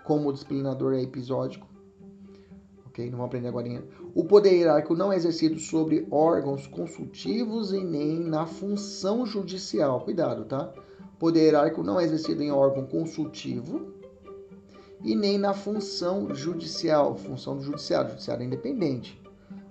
como 0.04 0.28
o 0.28 0.32
disciplinador 0.32 0.94
é 0.94 1.02
episódico 1.02 1.67
Não 3.06 3.24
aprender 3.24 3.48
agora. 3.48 3.84
O 4.14 4.24
poder 4.24 4.52
hierárquico 4.52 4.94
não 4.94 5.12
é 5.12 5.16
exercido 5.16 5.58
sobre 5.58 6.06
órgãos 6.10 6.66
consultivos 6.66 7.72
e 7.72 7.82
nem 7.84 8.18
na 8.18 8.46
função 8.46 9.24
judicial. 9.24 10.00
Cuidado, 10.00 10.44
tá? 10.44 10.72
Poder 11.18 11.42
hierárquico 11.42 11.82
não 11.82 12.00
é 12.00 12.04
exercido 12.04 12.42
em 12.42 12.50
órgão 12.50 12.86
consultivo 12.86 13.92
e 15.04 15.14
nem 15.14 15.38
na 15.38 15.54
função 15.54 16.34
judicial. 16.34 17.16
Função 17.16 17.56
do 17.56 17.62
judiciário. 17.62 18.08
O 18.08 18.10
judiciário 18.10 18.42
é 18.42 18.46
independente. 18.46 19.20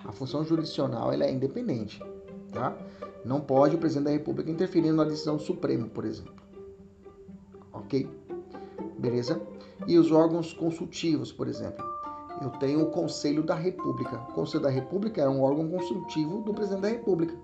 A 0.06 0.12
função 0.12 0.44
jurisdicional 0.46 1.12
ela 1.12 1.26
é 1.26 1.32
independente, 1.32 2.02
tá? 2.52 2.78
Não 3.26 3.42
pode 3.42 3.76
o 3.76 3.78
presidente 3.78 4.06
da 4.06 4.12
República 4.12 4.50
interferir 4.50 4.94
na 4.94 5.04
decisão 5.04 5.36
do 5.36 5.44
Supremo, 5.44 5.90
por 5.90 6.06
exemplo. 6.06 6.34
Ok? 7.74 8.10
Beleza? 8.98 9.42
E 9.86 9.98
os 9.98 10.12
órgãos 10.12 10.54
consultivos, 10.54 11.32
por 11.32 11.48
exemplo 11.48 11.97
eu 12.42 12.50
tenho 12.52 12.84
o 12.84 12.92
Conselho 12.92 13.44
da 13.44 13.56
República. 13.56 14.18
O 14.30 14.34
Conselho 14.34 14.64
da 14.64 14.70
República 14.70 15.22
é 15.22 15.30
um 15.30 15.42
órgão 15.42 15.70
consultivo 15.70 16.42
do 16.42 16.54
presidente 16.54 16.82
da 16.82 16.90
República. 16.90 17.36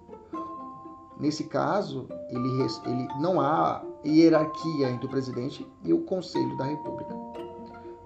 Nesse 1.19 1.45
caso, 1.45 2.07
ele, 2.29 2.49
ele 2.85 3.07
não 3.19 3.39
há 3.39 3.83
hierarquia 4.05 4.89
entre 4.89 5.05
o 5.05 5.09
presidente 5.09 5.65
e 5.83 5.93
o 5.93 6.01
Conselho 6.01 6.57
da 6.57 6.65
República, 6.65 7.13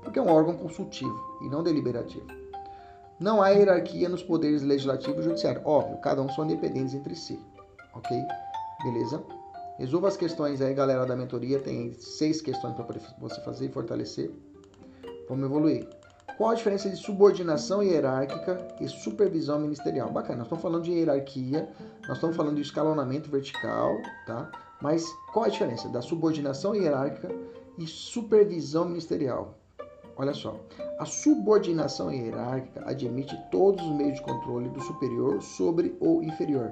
porque 0.04 0.20
é 0.20 0.22
um 0.22 0.30
órgão 0.30 0.56
consultivo 0.56 1.20
e 1.42 1.50
não 1.50 1.64
deliberativo. 1.64 2.28
Não 3.20 3.42
há 3.42 3.50
hierarquia 3.50 4.08
nos 4.08 4.22
poderes 4.22 4.62
legislativo 4.62 5.20
e 5.20 5.24
judiciário. 5.24 5.62
Óbvio, 5.66 5.98
cada 6.02 6.22
um 6.22 6.30
são 6.30 6.46
independentes 6.46 6.94
entre 6.94 7.16
si. 7.16 7.40
Ok? 7.96 8.16
Beleza? 8.84 9.24
Resolva 9.80 10.08
as 10.08 10.18
questões 10.18 10.62
aí, 10.62 10.74
galera 10.74 11.06
da 11.06 11.16
mentoria. 11.16 11.60
Tem 11.60 11.94
seis 11.94 12.42
questões 12.42 12.76
para 12.76 12.86
você 13.20 13.42
fazer 13.42 13.66
e 13.66 13.70
fortalecer. 13.70 14.32
Vamos 15.28 15.46
evoluir. 15.46 15.88
Qual 16.38 16.52
a 16.52 16.54
diferença 16.54 16.88
de 16.88 16.96
subordinação 16.96 17.82
hierárquica 17.82 18.68
e 18.80 18.88
supervisão 18.88 19.58
ministerial? 19.58 20.12
Bacana, 20.12 20.38
nós 20.38 20.46
estamos 20.46 20.62
falando 20.62 20.84
de 20.84 20.92
hierarquia, 20.92 21.68
nós 22.08 22.18
estamos 22.18 22.36
falando 22.36 22.58
de 22.58 22.62
escalonamento 22.62 23.28
vertical, 23.28 23.98
tá? 24.28 24.48
Mas 24.80 25.04
qual 25.34 25.46
a 25.46 25.50
diferença 25.50 25.90
da 25.90 26.00
subordinação 26.00 26.76
hierárquica 26.76 27.34
e 27.80 27.88
supervisão 27.88 28.86
ministerial? 28.86 29.58
Olha 30.16 30.32
só, 30.32 30.56
a 31.00 31.06
subordinação 31.06 32.12
hierárquica 32.12 32.84
admite 32.86 33.36
todos 33.50 33.84
os 33.84 33.96
meios 33.96 34.18
de 34.18 34.22
controle 34.22 34.70
do 34.70 34.82
superior 34.82 35.42
sobre 35.42 35.98
o 36.00 36.22
inferior. 36.22 36.72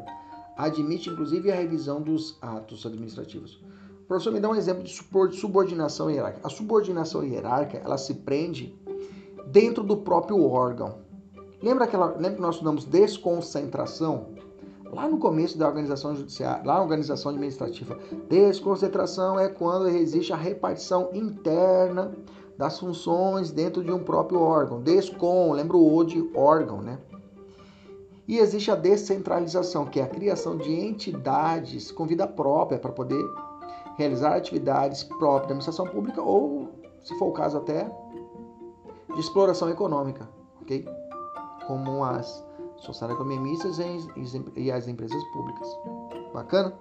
Admite 0.56 1.10
inclusive 1.10 1.52
a 1.52 1.56
revisão 1.56 2.04
dos 2.04 2.38
atos 2.40 2.86
administrativos. 2.86 3.60
Professor, 4.08 4.32
me 4.32 4.40
dá 4.40 4.48
um 4.48 4.56
exemplo 4.56 4.84
de 4.84 4.94
subordinação 5.36 6.12
hierárquica. 6.12 6.46
A 6.46 6.52
subordinação 6.52 7.24
hierárquica, 7.24 7.82
ela 7.84 7.98
se 7.98 8.14
prende 8.14 8.80
dentro 9.48 9.84
do 9.84 9.98
próprio 9.98 10.44
órgão. 10.44 11.06
Lembra, 11.62 11.86
aquela, 11.86 12.08
lembra 12.08 12.36
que 12.36 12.42
nós 12.42 12.56
estudamos 12.56 12.86
desconcentração? 12.86 14.28
Lá 14.92 15.08
no 15.08 15.18
começo 15.18 15.58
da 15.58 15.68
organização 15.68 16.16
judiciária, 16.16 16.64
lá 16.66 16.76
na 16.76 16.82
organização 16.82 17.32
administrativa, 17.32 17.98
desconcentração 18.30 19.40
é 19.40 19.50
quando 19.50 19.88
existe 19.88 20.32
a 20.32 20.38
repartição 20.38 21.10
interna 21.14 22.14
das 22.58 22.80
funções 22.80 23.52
dentro 23.52 23.84
de 23.84 23.92
um 23.92 24.04
próprio 24.04 24.40
órgão. 24.40 24.82
Descon, 24.82 25.52
lembra 25.54 25.76
o 25.76 25.96
O 25.96 26.04
de 26.04 26.30
órgão, 26.34 26.82
né? 26.82 27.00
E 28.28 28.40
existe 28.40 28.72
a 28.72 28.76
descentralização, 28.76 29.86
que 29.86 30.00
é 30.00 30.04
a 30.04 30.08
criação 30.08 30.58
de 30.58 30.72
entidades 30.72 31.92
com 31.92 32.08
vida 32.08 32.28
própria 32.28 32.80
para 32.80 32.92
poder 32.92 33.24
realizar 33.98 34.36
atividades 34.36 35.04
próprias 35.04 35.30
da 35.30 35.46
administração 35.46 35.86
pública 35.88 36.22
ou, 36.22 36.70
se 37.04 37.18
for 37.20 37.28
o 37.28 37.32
caso 37.32 37.58
até, 37.58 37.90
de 39.16 39.22
exploração 39.22 39.70
econômica, 39.70 40.30
ok? 40.62 40.88
Como 41.66 42.04
as 42.04 42.46
sociedades 42.78 43.16
economistas 43.16 43.80
e 44.56 44.72
as 44.72 44.88
empresas 44.88 45.24
públicas. 45.32 45.68
Bacana? 46.34 46.74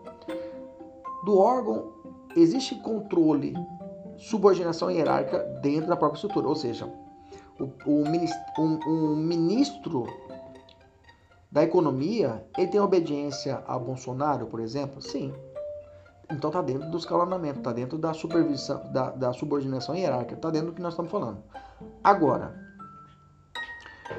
Do 1.25 1.39
órgão, 1.39 1.93
existe 2.37 2.75
controle, 2.77 3.55
subordinação 4.17 4.91
hierárquica 4.91 5.39
dentro 5.63 5.89
da 5.89 5.97
própria 5.97 6.19
estrutura, 6.19 6.49
ou 6.49 6.55
seja, 6.55 6.93
o, 7.59 7.71
o, 7.91 9.17
ministro 9.17 10.07
da 11.51 11.63
economia, 11.63 12.45
ele 12.59 12.67
tem 12.67 12.81
obediência 12.81 13.63
a 13.67 13.79
Bolsonaro, 13.79 14.47
por 14.47 14.61
exemplo? 14.61 15.01
Sim. 15.01 15.33
Então 16.31 16.49
está 16.49 16.63
dentro 16.63 16.91
do 16.91 16.97
escalonamento, 16.97 17.59
está 17.59 17.73
dentro 17.73 17.99
da 17.99 18.15
supervisão, 18.15 18.81
da, 18.93 19.11
da 19.11 19.33
subordinação 19.33 19.95
hierárquica, 19.95 20.35
está 20.35 20.51
dentro 20.51 20.69
do 20.69 20.75
que 20.75 20.83
nós 20.83 20.95
estamos 20.95 21.11
falando. 21.11 21.43
Agora, 22.03 22.55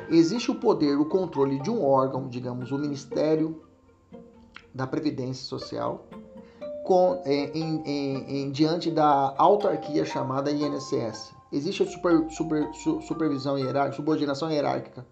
existe 0.10 0.52
o 0.52 0.56
poder, 0.56 0.98
o 0.98 1.06
controle 1.06 1.60
de 1.60 1.70
um 1.70 1.84
órgão, 1.84 2.28
digamos, 2.28 2.72
o 2.72 2.78
Ministério 2.78 3.64
da 4.74 4.86
Previdência 4.86 5.46
Social, 5.46 6.08
com, 6.84 7.22
é, 7.26 7.58
em, 7.58 7.82
em, 7.84 8.44
em, 8.44 8.52
diante 8.52 8.92
da 8.92 9.34
autarquia 9.38 10.06
chamada 10.06 10.52
INSS. 10.52 11.34
Existe 11.52 11.84
a 11.84 11.88
super, 11.88 12.30
super, 12.30 12.72
su, 12.74 13.02
supervisão 13.02 13.58
hierárquica, 13.58 13.96
subordinação 13.96 14.52
hierárquica 14.52 15.06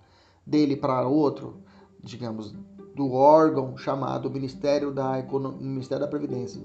dele 0.46 0.76
para 0.76 1.08
outro, 1.08 1.64
digamos, 2.00 2.54
do 2.96 3.12
órgão 3.14 3.78
chamado 3.78 4.30
Ministério 4.30 4.92
da, 4.92 5.20
Economia, 5.20 5.60
Ministério 5.60 6.06
da 6.06 6.10
Previdência 6.10 6.62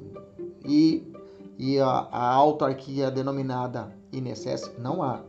e, 0.64 1.10
e 1.58 1.78
a, 1.78 1.86
a 1.86 2.32
autarquia 2.34 3.10
denominada 3.10 3.96
INSS, 4.12 4.72
não 4.78 5.02
há, 5.02 5.22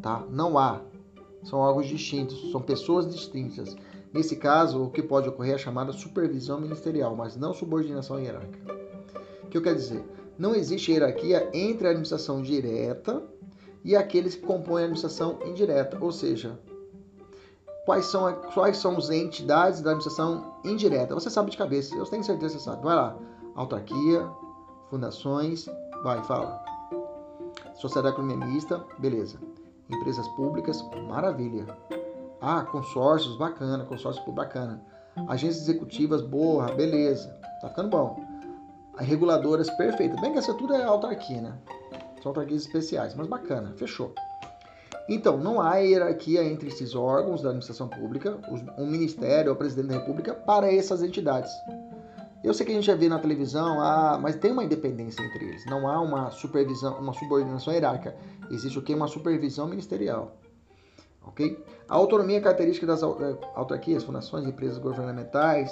tá? 0.00 0.24
Não 0.30 0.58
há. 0.58 0.80
São 1.42 1.58
órgãos 1.58 1.86
distintos, 1.86 2.50
são 2.50 2.60
pessoas 2.60 3.12
distintas. 3.12 3.76
Nesse 4.12 4.36
caso, 4.36 4.82
o 4.82 4.90
que 4.90 5.02
pode 5.02 5.28
ocorrer 5.28 5.52
é 5.52 5.54
a 5.56 5.58
chamada 5.58 5.92
supervisão 5.92 6.60
ministerial, 6.60 7.16
mas 7.16 7.36
não 7.36 7.52
subordinação 7.52 8.20
hierárquica. 8.20 8.74
O 9.44 9.48
que 9.48 9.56
eu 9.56 9.62
quero 9.62 9.76
dizer? 9.76 10.04
Não 10.38 10.54
existe 10.54 10.92
hierarquia 10.92 11.50
entre 11.52 11.86
a 11.86 11.90
administração 11.90 12.42
direta 12.42 13.22
e 13.84 13.96
aqueles 13.96 14.34
que 14.34 14.46
compõem 14.46 14.82
a 14.82 14.84
administração 14.84 15.38
indireta, 15.44 15.98
ou 16.00 16.12
seja, 16.12 16.58
quais 17.84 18.06
são, 18.06 18.32
quais 18.54 18.76
são 18.76 18.96
as 18.96 19.10
entidades 19.10 19.80
da 19.80 19.90
administração 19.90 20.54
indireta. 20.64 21.14
Você 21.14 21.30
sabe 21.30 21.50
de 21.50 21.56
cabeça, 21.56 21.94
eu 21.94 22.04
tenho 22.04 22.24
certeza 22.24 22.54
que 22.54 22.62
você 22.62 22.70
sabe. 22.70 22.82
Vai 22.84 22.94
lá, 22.94 23.16
autarquia, 23.54 24.28
fundações, 24.90 25.66
vai, 26.02 26.22
fala. 26.24 26.62
Sociedade 27.74 28.14
economista, 28.14 28.84
beleza. 28.98 29.38
Empresas 29.90 30.26
públicas, 30.28 30.82
maravilha. 31.08 31.66
Ah, 32.40 32.62
consórcios, 32.62 33.36
bacana, 33.36 33.84
consórcio 33.84 34.30
bacana. 34.32 34.82
Agências 35.28 35.62
executivas, 35.62 36.22
boa, 36.22 36.66
beleza. 36.72 37.28
Tá 37.60 37.68
ficando 37.68 37.90
bom. 37.90 38.16
Reguladoras, 38.98 39.70
perfeito. 39.70 40.20
Bem 40.20 40.32
que 40.32 40.38
essa 40.38 40.54
tudo 40.54 40.74
é 40.74 40.84
autarquia, 40.84 41.40
né? 41.40 41.58
São 42.22 42.30
autarquias 42.30 42.62
especiais, 42.62 43.14
mas 43.14 43.26
bacana, 43.26 43.74
fechou. 43.76 44.14
Então, 45.08 45.36
não 45.36 45.60
há 45.60 45.76
hierarquia 45.76 46.44
entre 46.44 46.68
esses 46.68 46.94
órgãos 46.94 47.42
da 47.42 47.48
administração 47.48 47.88
pública, 47.88 48.38
o 48.78 48.86
ministério, 48.86 49.52
o 49.52 49.56
presidente 49.56 49.88
da 49.88 49.98
república, 49.98 50.34
para 50.34 50.72
essas 50.72 51.02
entidades. 51.02 51.50
Eu 52.42 52.52
sei 52.52 52.66
que 52.66 52.72
a 52.72 52.74
gente 52.74 52.86
já 52.86 52.94
vê 52.94 53.08
na 53.08 53.20
televisão, 53.20 53.80
ah, 53.80 54.18
mas 54.20 54.34
tem 54.36 54.50
uma 54.50 54.64
independência 54.64 55.22
entre 55.22 55.44
eles. 55.44 55.64
Não 55.66 55.88
há 55.88 56.00
uma 56.00 56.30
supervisão, 56.30 56.98
uma 56.98 57.12
subordinação 57.12 57.72
hierárquica. 57.72 58.16
Existe 58.50 58.78
o 58.78 58.82
que? 58.82 58.92
Uma 58.92 59.06
supervisão 59.06 59.68
ministerial. 59.68 60.36
Ok? 61.24 61.64
A 61.88 61.94
autonomia 61.94 62.40
característica 62.40 62.86
das 62.86 63.02
eh, 63.02 63.06
autarquias, 63.54 64.02
fundações, 64.02 64.44
empresas 64.44 64.78
governamentais, 64.78 65.70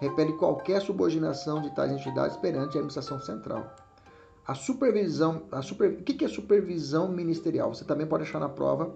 repele 0.00 0.32
qualquer 0.34 0.80
subordinação 0.80 1.60
de 1.60 1.74
tais 1.74 1.90
entidades 1.90 2.36
perante 2.36 2.76
a 2.76 2.80
administração 2.80 3.18
central. 3.20 3.66
A 4.46 4.54
supervisão, 4.54 5.42
a 5.50 5.60
super, 5.60 5.90
o 5.90 6.02
que 6.04 6.24
é 6.24 6.28
supervisão 6.28 7.08
ministerial? 7.08 7.74
Você 7.74 7.84
também 7.84 8.06
pode 8.06 8.22
achar 8.22 8.38
na 8.38 8.48
prova 8.48 8.94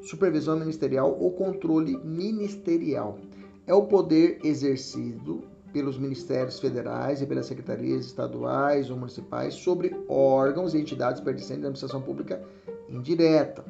supervisão 0.00 0.56
ministerial 0.56 1.16
ou 1.18 1.32
controle 1.32 1.96
ministerial. 2.04 3.18
É 3.66 3.74
o 3.74 3.86
poder 3.86 4.38
exercido 4.44 5.42
pelos 5.72 5.98
ministérios 5.98 6.60
federais 6.60 7.20
e 7.20 7.26
pelas 7.26 7.46
secretarias 7.46 8.06
estaduais 8.06 8.90
ou 8.90 8.96
municipais 8.96 9.54
sobre 9.54 9.92
órgãos 10.08 10.72
e 10.72 10.78
entidades 10.78 11.20
pertencentes 11.20 11.64
à 11.64 11.66
administração 11.66 12.00
pública 12.00 12.40
indireta. 12.88 13.64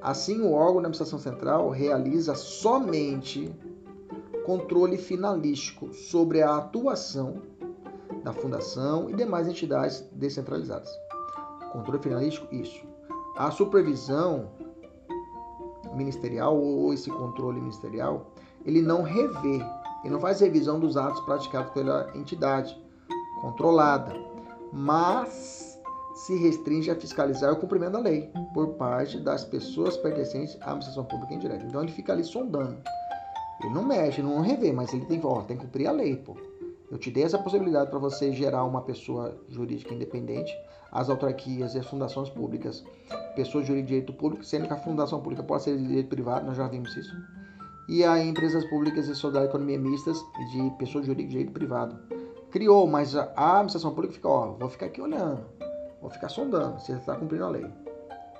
Assim, 0.00 0.40
o 0.42 0.52
órgão 0.52 0.74
da 0.74 0.88
administração 0.88 1.18
central 1.18 1.70
realiza 1.70 2.36
somente 2.36 3.52
controle 4.44 4.96
finalístico 4.96 5.92
sobre 5.92 6.40
a 6.40 6.56
atuação 6.56 7.42
da 8.26 8.32
fundação 8.32 9.08
e 9.08 9.14
demais 9.14 9.46
entidades 9.46 10.04
descentralizadas. 10.10 10.90
Controle 11.70 12.02
finalístico, 12.02 12.52
isso. 12.52 12.84
A 13.36 13.52
supervisão 13.52 14.50
ministerial 15.94 16.60
ou 16.60 16.92
esse 16.92 17.08
controle 17.08 17.60
ministerial, 17.60 18.32
ele 18.64 18.82
não 18.82 19.02
revê, 19.02 19.64
ele 20.02 20.12
não 20.12 20.18
faz 20.18 20.40
revisão 20.40 20.80
dos 20.80 20.96
atos 20.96 21.20
praticados 21.20 21.70
pela 21.72 22.10
entidade 22.16 22.76
controlada, 23.40 24.12
mas 24.72 25.80
se 26.16 26.36
restringe 26.36 26.90
a 26.90 26.96
fiscalizar 26.96 27.52
o 27.52 27.56
cumprimento 27.56 27.92
da 27.92 28.00
lei 28.00 28.32
por 28.52 28.70
parte 28.70 29.20
das 29.20 29.44
pessoas 29.44 29.96
pertencentes 29.96 30.56
à 30.62 30.72
administração 30.72 31.04
pública 31.04 31.32
indireta. 31.32 31.64
Então 31.64 31.80
ele 31.80 31.92
fica 31.92 32.12
ali 32.12 32.24
sondando. 32.24 32.76
Ele 33.60 33.72
não 33.72 33.84
mexe, 33.84 34.20
não 34.20 34.40
revê, 34.40 34.72
mas 34.72 34.92
ele 34.92 35.04
tem, 35.04 35.20
ó, 35.22 35.42
tem 35.42 35.56
que 35.56 35.64
cumprir 35.64 35.86
a 35.86 35.92
lei, 35.92 36.16
pô. 36.16 36.36
Eu 36.90 36.98
te 36.98 37.10
dei 37.10 37.24
essa 37.24 37.38
possibilidade 37.38 37.90
para 37.90 37.98
você 37.98 38.32
gerar 38.32 38.64
uma 38.64 38.80
pessoa 38.80 39.36
jurídica 39.48 39.92
independente, 39.92 40.52
as 40.92 41.10
autarquias 41.10 41.74
e 41.74 41.78
as 41.78 41.86
fundações 41.86 42.30
públicas, 42.30 42.84
pessoas 43.34 43.66
de 43.66 43.82
direito 43.82 44.12
público, 44.12 44.44
sendo 44.44 44.66
que 44.66 44.72
a 44.72 44.76
fundação 44.76 45.20
pública 45.20 45.42
pode 45.42 45.64
ser 45.64 45.76
de 45.76 45.86
direito 45.86 46.08
privado, 46.08 46.46
nós 46.46 46.56
já 46.56 46.68
vimos 46.68 46.96
isso. 46.96 47.14
E 47.88 48.04
a 48.04 48.22
empresas 48.22 48.64
públicas 48.66 49.08
e 49.08 49.14
sociedade 49.14 49.46
economia 49.46 49.78
mistas 49.78 50.18
de 50.52 50.70
pessoas 50.78 51.06
jurídicas 51.06 51.32
de 51.32 51.38
direito 51.38 51.52
privado. 51.52 51.98
Criou, 52.50 52.86
mas 52.86 53.16
a 53.16 53.32
administração 53.34 53.92
pública 53.92 54.14
fica, 54.14 54.28
ó, 54.28 54.52
vou 54.52 54.68
ficar 54.68 54.86
aqui 54.86 55.00
olhando, 55.00 55.44
vou 56.00 56.10
ficar 56.10 56.28
sondando 56.28 56.80
se 56.80 56.92
está 56.92 57.16
cumprindo 57.16 57.44
a 57.44 57.50
lei. 57.50 57.66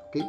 Ok? 0.07 0.23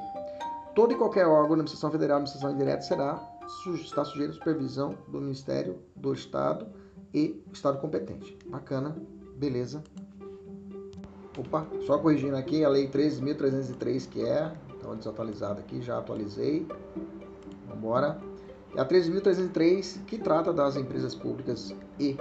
Todo 0.75 0.91
e 0.91 0.95
qualquer 0.95 1.25
órgão 1.25 1.49
da 1.49 1.53
administração 1.53 1.91
federal, 1.91 2.17
administração 2.17 2.51
indireta, 2.51 2.81
será 2.81 3.37
está 3.75 4.03
sujeito 4.03 4.31
à 4.31 4.33
supervisão 4.33 4.97
do 5.07 5.21
Ministério 5.21 5.79
do 5.95 6.13
Estado 6.13 6.67
e 7.13 7.41
Estado 7.51 7.79
competente. 7.79 8.37
Bacana, 8.47 8.95
beleza. 9.35 9.83
Opa, 11.37 11.67
só 11.85 11.99
corrigindo 11.99 12.35
aqui 12.35 12.63
a 12.65 12.69
Lei 12.69 12.89
13.303, 12.89 14.09
que 14.09 14.23
é, 14.23 14.51
estava 14.73 14.95
desatualizada 14.95 15.59
aqui, 15.59 15.81
já 15.81 15.99
atualizei. 15.99 16.67
Vamos 17.65 17.77
embora. 17.77 18.19
É 18.75 18.81
a 18.81 18.85
13.303, 18.85 20.03
que 20.05 20.17
trata 20.17 20.51
das 20.51 20.75
empresas 20.75 21.13
públicas 21.13 21.73
e 21.99 22.17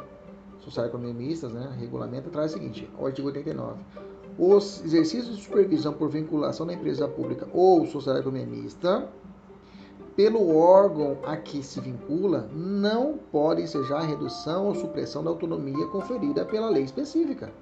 social-economistas, 0.61 1.53
né, 1.53 1.75
regulamento, 1.79 2.29
traz 2.29 2.51
o 2.51 2.55
seguinte, 2.55 2.91
o 2.99 3.07
artigo 3.07 3.29
89. 3.29 3.81
Os 4.39 4.85
exercícios 4.85 5.37
de 5.37 5.43
supervisão 5.43 5.95
por 5.95 6.11
vinculação 6.11 6.67
da 6.67 6.75
empresa 6.75 7.09
pública 7.09 7.49
ou 7.53 7.87
social-economista 7.87 9.09
pelo 10.17 10.57
órgão 10.57 11.19
a 11.23 11.37
que 11.37 11.63
se 11.63 11.79
vincula, 11.79 12.49
não 12.55 13.19
pode 13.31 13.61
ensejar 13.61 14.01
redução 14.01 14.67
ou 14.67 14.75
supressão 14.75 15.23
da 15.23 15.29
autonomia 15.29 15.87
conferida 15.89 16.43
pela 16.47 16.71
lei 16.71 16.85
específica, 16.85 17.53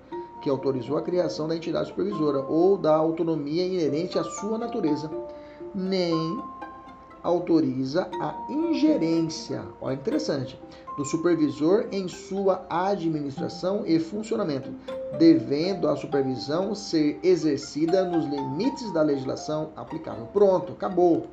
que 0.40 0.48
autorizou 0.48 0.96
a 0.96 1.02
criação 1.02 1.48
da 1.48 1.56
entidade 1.56 1.88
supervisora, 1.88 2.38
ou 2.46 2.78
da 2.78 2.94
autonomia 2.94 3.66
inerente 3.66 4.16
à 4.18 4.22
sua 4.22 4.56
natureza, 4.56 5.10
nem 5.74 6.14
autoriza 7.24 8.08
a 8.20 8.34
ingerência, 8.48 9.64
olha 9.80 9.94
interessante, 9.94 10.60
do 10.96 11.04
supervisor 11.04 11.86
em 11.90 12.06
sua 12.06 12.64
administração 12.68 13.82
e 13.84 13.98
funcionamento, 13.98 14.70
devendo 15.18 15.88
a 15.88 15.96
supervisão 15.96 16.72
ser 16.74 17.18
exercida 17.22 18.04
nos 18.04 18.26
limites 18.26 18.92
da 18.92 19.02
legislação 19.02 19.70
aplicável. 19.74 20.28
Pronto, 20.32 20.74
acabou, 20.74 21.26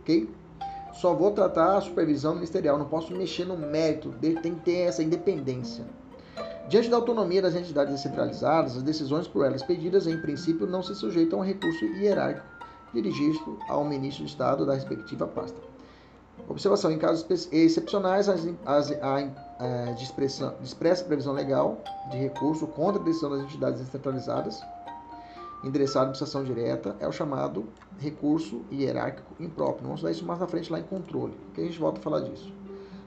ok? 0.00 0.28
Só 1.00 1.14
vou 1.14 1.30
tratar 1.30 1.76
a 1.76 1.80
supervisão 1.80 2.34
ministerial, 2.34 2.76
não 2.76 2.86
posso 2.86 3.14
mexer 3.14 3.44
no 3.44 3.56
mérito, 3.56 4.12
tem 4.20 4.54
que 4.56 4.64
ter 4.64 4.78
essa 4.80 5.00
independência. 5.00 5.84
Diante 6.68 6.90
da 6.90 6.96
autonomia 6.96 7.40
das 7.40 7.54
entidades 7.54 7.94
descentralizadas, 7.94 8.76
as 8.76 8.82
decisões 8.82 9.28
por 9.28 9.46
elas 9.46 9.62
pedidas, 9.62 10.08
em 10.08 10.20
princípio, 10.20 10.66
não 10.66 10.82
se 10.82 10.94
sujeitam 10.96 11.38
a 11.38 11.42
um 11.42 11.44
recurso 11.44 11.84
hierárquico 11.84 12.46
dirigido 12.92 13.58
ao 13.68 13.84
ministro 13.84 14.24
de 14.24 14.30
Estado 14.30 14.66
da 14.66 14.74
respectiva 14.74 15.26
pasta. 15.26 15.56
Observação: 16.48 16.90
em 16.90 16.98
casos 16.98 17.26
excepcionais, 17.52 18.28
as, 18.28 18.46
as, 18.66 18.92
a, 18.92 19.16
a, 19.58 19.92
de 19.92 20.02
expressa 20.02 21.04
previsão 21.04 21.32
legal 21.32 21.80
de 22.10 22.16
recurso 22.16 22.66
contra 22.66 23.00
a 23.00 23.04
decisão 23.04 23.30
das 23.30 23.42
entidades 23.42 23.80
descentralizadas 23.80 24.60
endereçado 25.64 25.98
à 25.98 26.02
administração 26.08 26.44
direta 26.44 26.96
é 27.00 27.08
o 27.08 27.12
chamado 27.12 27.66
recurso 27.98 28.62
hierárquico 28.72 29.34
impróprio. 29.40 29.86
Vamos 29.86 30.02
dar 30.02 30.10
isso 30.10 30.24
mais 30.24 30.38
na 30.38 30.46
frente 30.46 30.70
lá 30.70 30.78
em 30.78 30.84
controle, 30.84 31.34
que 31.54 31.60
a 31.60 31.64
gente 31.64 31.78
volta 31.78 31.98
a 31.98 32.02
falar 32.02 32.20
disso. 32.20 32.52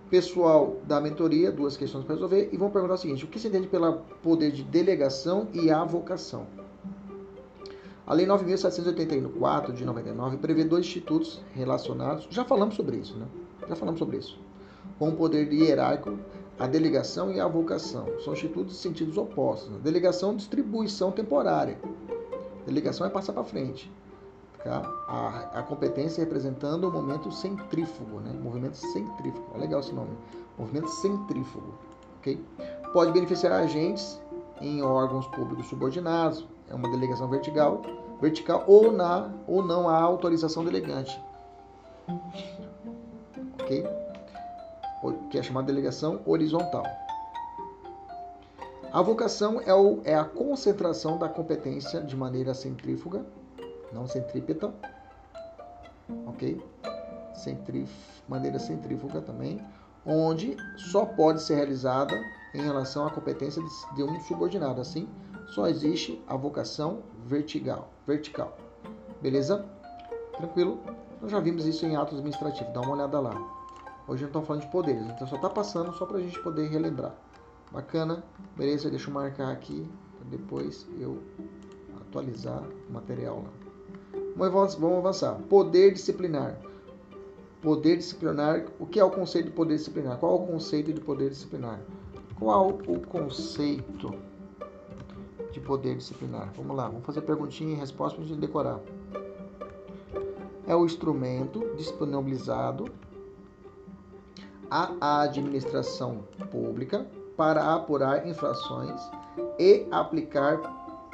Pessoal 0.09 0.77
da 0.85 0.99
mentoria, 0.99 1.51
duas 1.51 1.77
questões 1.77 2.03
para 2.03 2.15
resolver, 2.15 2.49
e 2.51 2.57
vão 2.57 2.69
perguntar 2.69 2.95
o 2.95 2.97
seguinte: 2.97 3.23
o 3.23 3.27
que 3.27 3.39
se 3.39 3.47
entende 3.47 3.67
pelo 3.67 3.99
poder 4.21 4.51
de 4.51 4.63
delegação 4.63 5.47
e 5.53 5.71
avocação? 5.71 6.45
A 8.05 8.13
Lei 8.13 8.25
9.784 8.25 9.71
de 9.71 9.85
99 9.85 10.37
prevê 10.37 10.65
dois 10.65 10.85
institutos 10.85 11.41
relacionados, 11.53 12.27
já 12.29 12.43
falamos 12.43 12.75
sobre 12.75 12.97
isso, 12.97 13.17
né? 13.17 13.25
Já 13.69 13.75
falamos 13.75 13.99
sobre 13.99 14.17
isso. 14.17 14.37
Com 14.99 15.09
o 15.09 15.15
poder 15.15 15.51
hierárquico, 15.53 16.19
a 16.59 16.67
delegação 16.67 17.31
e 17.31 17.39
a 17.39 17.45
avocação. 17.45 18.07
São 18.19 18.33
institutos 18.33 18.73
de 18.73 18.79
sentidos 18.79 19.17
opostos. 19.17 19.73
A 19.73 19.79
delegação, 19.79 20.35
distribuição 20.35 21.11
temporária. 21.11 21.79
Delegação 22.71 23.05
é 23.05 23.09
passar 23.09 23.33
para 23.33 23.43
frente. 23.43 23.91
Tá? 24.63 24.81
A, 25.05 25.59
a, 25.59 25.63
competência 25.63 26.23
representando 26.23 26.85
o 26.85 26.91
momento 26.91 27.29
centrífugo, 27.29 28.21
né? 28.21 28.31
Movimento 28.31 28.77
centrífugo. 28.77 29.51
É 29.55 29.57
legal 29.57 29.81
esse 29.81 29.91
nome. 29.91 30.17
Movimento 30.57 30.87
centrífugo. 30.87 31.73
ok? 32.19 32.41
Pode 32.93 33.11
beneficiar 33.11 33.51
agentes 33.51 34.21
em 34.61 34.81
órgãos 34.81 35.27
públicos 35.27 35.67
subordinados. 35.67 36.47
É 36.69 36.75
uma 36.75 36.89
delegação 36.89 37.27
vertical, 37.27 37.81
vertical 38.21 38.63
ou 38.65 38.89
na 38.89 39.29
ou 39.47 39.61
não 39.61 39.89
há 39.89 39.99
autorização 39.99 40.63
delegante. 40.63 41.19
Ok? 43.61 43.85
Que 45.29 45.39
é 45.39 45.43
chamada 45.43 45.67
delegação 45.67 46.21
horizontal. 46.25 46.85
A 48.93 49.01
vocação 49.01 49.61
é, 49.61 49.73
o, 49.73 50.01
é 50.03 50.13
a 50.13 50.25
concentração 50.25 51.17
da 51.17 51.29
competência 51.29 52.01
de 52.01 52.13
maneira 52.13 52.53
centrífuga, 52.53 53.25
não 53.93 54.05
centrípeta, 54.05 54.73
ok? 56.27 56.61
Centrif, 57.33 57.89
maneira 58.27 58.59
centrífuga 58.59 59.21
também, 59.21 59.65
onde 60.05 60.57
só 60.75 61.05
pode 61.05 61.41
ser 61.41 61.55
realizada 61.55 62.13
em 62.53 62.61
relação 62.61 63.07
à 63.07 63.09
competência 63.09 63.63
de, 63.63 63.95
de 63.95 64.03
um 64.03 64.19
subordinado. 64.19 64.81
Assim, 64.81 65.07
só 65.55 65.69
existe 65.69 66.21
a 66.27 66.35
vocação 66.35 66.99
vertical. 67.25 67.87
vertical. 68.05 68.57
Beleza? 69.21 69.65
Tranquilo? 70.35 70.81
Nós 71.21 71.31
já 71.31 71.39
vimos 71.39 71.65
isso 71.65 71.85
em 71.85 71.95
atos 71.95 72.17
administrativos, 72.17 72.73
dá 72.73 72.81
uma 72.81 72.95
olhada 72.95 73.21
lá. 73.21 73.35
Hoje 74.05 74.23
não 74.23 74.27
estamos 74.27 74.47
falando 74.49 74.63
de 74.63 74.69
poderes, 74.69 75.05
então 75.07 75.25
só 75.25 75.37
está 75.37 75.49
passando 75.49 75.93
só 75.93 76.05
para 76.05 76.17
a 76.17 76.21
gente 76.21 76.37
poder 76.43 76.67
relembrar. 76.67 77.15
Bacana? 77.71 78.23
Beleza? 78.57 78.89
Deixa 78.89 79.09
eu 79.09 79.13
marcar 79.13 79.51
aqui 79.51 79.87
depois 80.31 80.87
eu 80.99 81.21
atualizar 81.99 82.63
o 82.89 82.93
material 82.93 83.43
lá. 83.43 83.51
Vamos 84.35 84.97
avançar. 84.97 85.35
Poder 85.49 85.91
disciplinar. 85.93 86.57
Poder 87.61 87.97
disciplinar. 87.97 88.65
O 88.79 88.85
que 88.85 88.99
é 88.99 89.03
o 89.03 89.11
conceito 89.11 89.45
de 89.45 89.51
poder 89.51 89.75
disciplinar? 89.75 90.17
Qual 90.17 90.31
é 90.31 90.35
o 90.35 90.47
conceito 90.47 90.93
de 90.93 91.01
poder 91.01 91.29
disciplinar? 91.29 91.79
Qual 92.39 92.69
o 92.69 92.99
conceito 93.01 94.13
de 95.51 95.59
poder 95.59 95.95
disciplinar? 95.95 96.51
Vamos 96.55 96.75
lá, 96.75 96.87
vamos 96.87 97.05
fazer 97.05 97.21
perguntinha 97.21 97.73
e 97.73 97.75
resposta 97.75 98.15
para 98.15 98.25
a 98.25 98.27
gente 98.27 98.39
decorar. 98.39 98.79
É 100.65 100.75
o 100.75 100.85
instrumento 100.85 101.75
disponibilizado 101.75 102.91
à 104.69 105.21
administração 105.21 106.23
pública 106.49 107.05
para 107.41 107.73
apurar 107.73 108.27
infrações 108.27 109.01
e 109.57 109.87
aplicar 109.89 110.59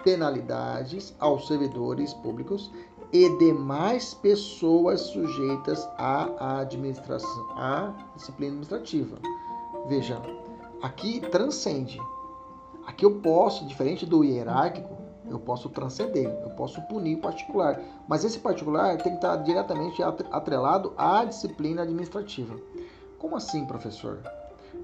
penalidades 0.03 1.15
aos 1.21 1.47
servidores 1.47 2.13
públicos 2.15 2.69
e 3.13 3.29
demais 3.37 4.13
pessoas 4.13 4.99
sujeitas 4.99 5.87
à 5.97 6.59
administração, 6.59 7.47
à 7.51 7.93
disciplina 8.13 8.51
administrativa. 8.51 9.17
Veja, 9.87 10.21
aqui 10.81 11.21
transcende. 11.21 11.97
Aqui 12.85 13.05
eu 13.05 13.21
posso, 13.21 13.65
diferente 13.65 14.05
do 14.05 14.21
hierárquico, 14.21 14.97
eu 15.29 15.39
posso 15.39 15.69
transcender, 15.69 16.27
eu 16.43 16.49
posso 16.57 16.81
punir 16.89 17.15
o 17.15 17.21
particular. 17.21 17.79
Mas 18.05 18.25
esse 18.25 18.39
particular 18.39 18.97
tem 18.97 19.13
que 19.13 19.17
estar 19.17 19.37
diretamente 19.37 20.03
atrelado 20.03 20.91
à 20.97 21.23
disciplina 21.23 21.83
administrativa. 21.83 22.53
Como 23.17 23.37
assim, 23.37 23.65
professor? 23.65 24.19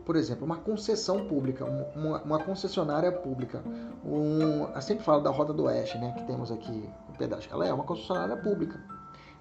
Por 0.06 0.16
exemplo, 0.16 0.46
uma 0.46 0.58
concessão 0.58 1.26
pública, 1.28 1.66
uma, 1.66 2.22
uma 2.22 2.39
concessionária 2.39 3.12
pública. 3.12 3.63
Um, 4.06 4.66
eu 4.66 4.82
sempre 4.82 5.04
falo 5.04 5.22
da 5.22 5.30
Rota 5.30 5.54
do 5.54 5.63
Oeste, 5.63 5.98
né, 5.98 6.13
que 6.18 6.26
temos 6.26 6.52
aqui 6.52 6.89
no 7.08 7.18
pedaço. 7.18 7.48
Ela 7.52 7.68
é 7.68 7.74
uma 7.74 7.84
concessionária 7.84 8.36
pública. 8.36 8.80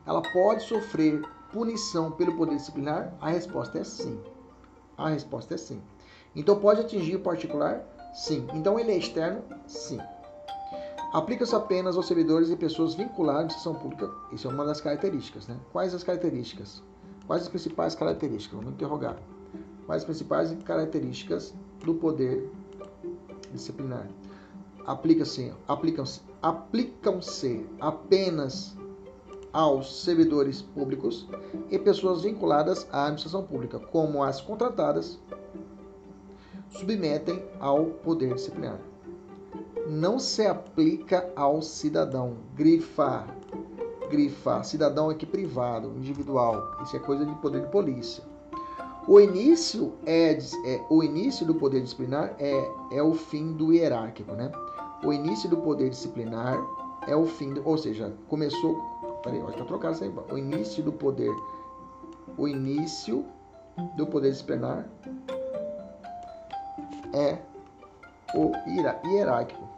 Ela 0.06 0.22
pode 0.22 0.62
sofrer 0.62 1.22
punição 1.52 2.12
pelo 2.12 2.36
poder 2.36 2.56
disciplinar? 2.56 3.12
A 3.20 3.30
resposta 3.30 3.78
é 3.78 3.84
sim. 3.84 4.20
A 4.96 5.08
resposta 5.08 5.54
é 5.54 5.56
sim. 5.56 5.82
Então 6.34 6.58
pode 6.58 6.80
atingir 6.80 7.16
o 7.16 7.20
particular? 7.20 7.82
Sim. 8.14 8.46
Então 8.54 8.78
ele 8.78 8.92
é 8.92 8.96
externo? 8.96 9.42
Sim. 9.66 10.00
Aplica-se 11.12 11.54
apenas 11.54 11.96
aos 11.96 12.06
servidores 12.06 12.50
e 12.50 12.56
pessoas 12.56 12.94
vinculadas 12.94 13.36
à 13.36 13.44
administração 13.44 13.74
pública. 13.74 14.08
Isso 14.32 14.48
é 14.48 14.50
uma 14.50 14.64
das 14.64 14.80
características, 14.80 15.46
né? 15.46 15.56
Quais 15.72 15.92
as 15.92 16.02
características? 16.02 16.82
Quais 17.26 17.42
as 17.42 17.48
principais 17.48 17.94
características? 17.94 18.58
Vamos 18.58 18.72
interrogar 18.72 19.16
as 19.88 20.04
principais 20.04 20.52
características 20.64 21.54
do 21.84 21.94
poder 21.94 22.50
disciplinar. 23.52 24.08
Aplicam-se, 24.86 25.52
aplicam-se 26.40 27.66
apenas 27.80 28.76
aos 29.52 30.02
servidores 30.02 30.62
públicos 30.62 31.28
e 31.70 31.78
pessoas 31.78 32.22
vinculadas 32.22 32.86
à 32.90 33.02
administração 33.02 33.44
pública, 33.44 33.78
como 33.78 34.22
as 34.22 34.40
contratadas, 34.40 35.18
submetem 36.70 37.44
ao 37.60 37.84
poder 37.86 38.34
disciplinar. 38.34 38.80
Não 39.86 40.18
se 40.18 40.46
aplica 40.46 41.30
ao 41.36 41.60
cidadão. 41.60 42.38
Grifa. 42.54 43.26
Grifa. 44.08 44.62
Cidadão 44.62 45.10
aqui 45.10 45.26
privado, 45.26 45.92
individual. 45.96 46.78
Isso 46.82 46.96
é 46.96 46.98
coisa 46.98 47.26
de 47.26 47.34
poder 47.36 47.62
de 47.62 47.68
polícia. 47.68 48.31
O 49.06 49.20
início 49.20 49.94
é, 50.06 50.38
é, 50.64 50.84
o 50.88 51.02
início 51.02 51.44
do 51.44 51.56
poder 51.56 51.80
disciplinar 51.80 52.36
é, 52.38 52.70
é 52.92 53.02
o 53.02 53.14
fim 53.14 53.52
do 53.52 53.72
hierárquico, 53.72 54.32
né? 54.32 54.50
O 55.04 55.12
início 55.12 55.50
do 55.50 55.56
poder 55.56 55.90
disciplinar 55.90 56.56
é 57.08 57.16
o 57.16 57.26
fim, 57.26 57.52
do, 57.52 57.68
ou 57.68 57.76
seja, 57.76 58.12
começou, 58.28 58.76
peraí, 59.24 59.40
acho 59.40 59.56
que 59.56 59.64
trocado 59.64 59.94
isso 59.94 60.04
aí. 60.04 60.12
O 60.30 60.38
início 60.38 60.84
do 60.84 60.92
poder, 60.92 61.34
o 62.38 62.46
início 62.46 63.26
do 63.96 64.06
poder 64.06 64.30
disciplinar 64.30 64.88
é 67.12 67.38
o 68.36 68.52
hierárquico. 69.04 69.68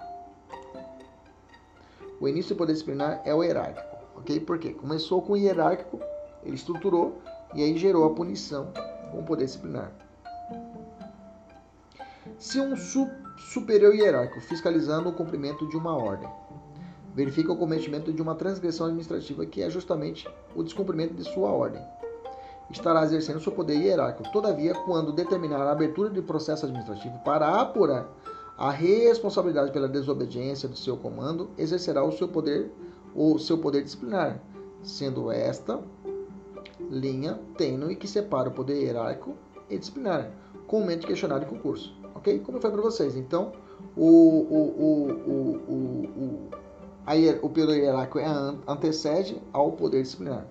O 2.20 2.28
início 2.28 2.54
do 2.54 2.58
poder 2.58 2.74
disciplinar 2.74 3.22
é 3.24 3.34
o 3.34 3.42
hierárquico, 3.42 3.96
ok? 4.18 4.38
Por 4.40 4.58
quê? 4.58 4.74
Começou 4.74 5.22
com 5.22 5.32
o 5.32 5.36
hierárquico, 5.36 5.98
ele 6.44 6.56
estruturou 6.56 7.22
e 7.54 7.62
aí 7.62 7.78
gerou 7.78 8.04
a 8.04 8.10
punição 8.10 8.70
com 9.10 9.20
o 9.20 9.24
poder 9.24 9.44
disciplinar. 9.44 9.92
Se 12.38 12.60
um 12.60 12.76
su 12.76 13.08
superior 13.36 13.94
hierárquico 13.94 14.40
fiscalizando 14.40 15.08
o 15.08 15.12
cumprimento 15.12 15.68
de 15.68 15.76
uma 15.76 15.96
ordem 15.96 16.28
verifica 17.14 17.52
o 17.52 17.56
cometimento 17.56 18.12
de 18.12 18.20
uma 18.20 18.34
transgressão 18.34 18.86
administrativa 18.86 19.46
que 19.46 19.62
é 19.62 19.70
justamente 19.70 20.28
o 20.54 20.62
descumprimento 20.62 21.14
de 21.14 21.22
sua 21.24 21.50
ordem, 21.50 21.80
estará 22.70 23.04
exercendo 23.04 23.40
seu 23.40 23.52
poder 23.52 23.76
hierárquico. 23.76 24.30
Todavia, 24.32 24.74
quando 24.74 25.12
determinar 25.12 25.62
a 25.62 25.72
abertura 25.72 26.10
de 26.10 26.20
processo 26.20 26.66
administrativo 26.66 27.16
para 27.24 27.60
apurar 27.60 28.08
a 28.58 28.70
responsabilidade 28.70 29.72
pela 29.72 29.88
desobediência 29.88 30.68
do 30.68 30.76
seu 30.76 30.96
comando, 30.96 31.50
exercerá 31.56 32.04
o 32.04 32.12
seu 32.12 32.28
poder 32.28 32.70
o 33.14 33.38
seu 33.38 33.58
poder 33.58 33.84
disciplinar, 33.84 34.40
sendo 34.82 35.30
esta 35.30 35.80
linha 36.80 37.38
tênue 37.56 37.96
que 37.96 38.06
separa 38.06 38.48
o 38.48 38.52
poder 38.52 38.82
hierárquico 38.82 39.34
e 39.68 39.78
disciplinar, 39.78 40.30
comumente 40.66 41.06
questionado 41.06 41.44
em 41.44 41.48
concurso. 41.48 41.94
Ok? 42.14 42.40
Como 42.40 42.58
eu 42.58 42.62
falei 42.62 42.76
para 42.76 42.90
vocês. 42.90 43.16
Então, 43.16 43.52
o, 43.96 44.06
o, 44.06 44.58
o, 44.78 45.10
o, 45.30 45.70
o, 45.72 46.50
o 47.42 47.48
poder 47.48 47.78
hierárquico 47.78 48.18
é, 48.18 48.26
antecede 48.66 49.40
ao 49.52 49.72
poder 49.72 50.02
disciplinar. 50.02 50.46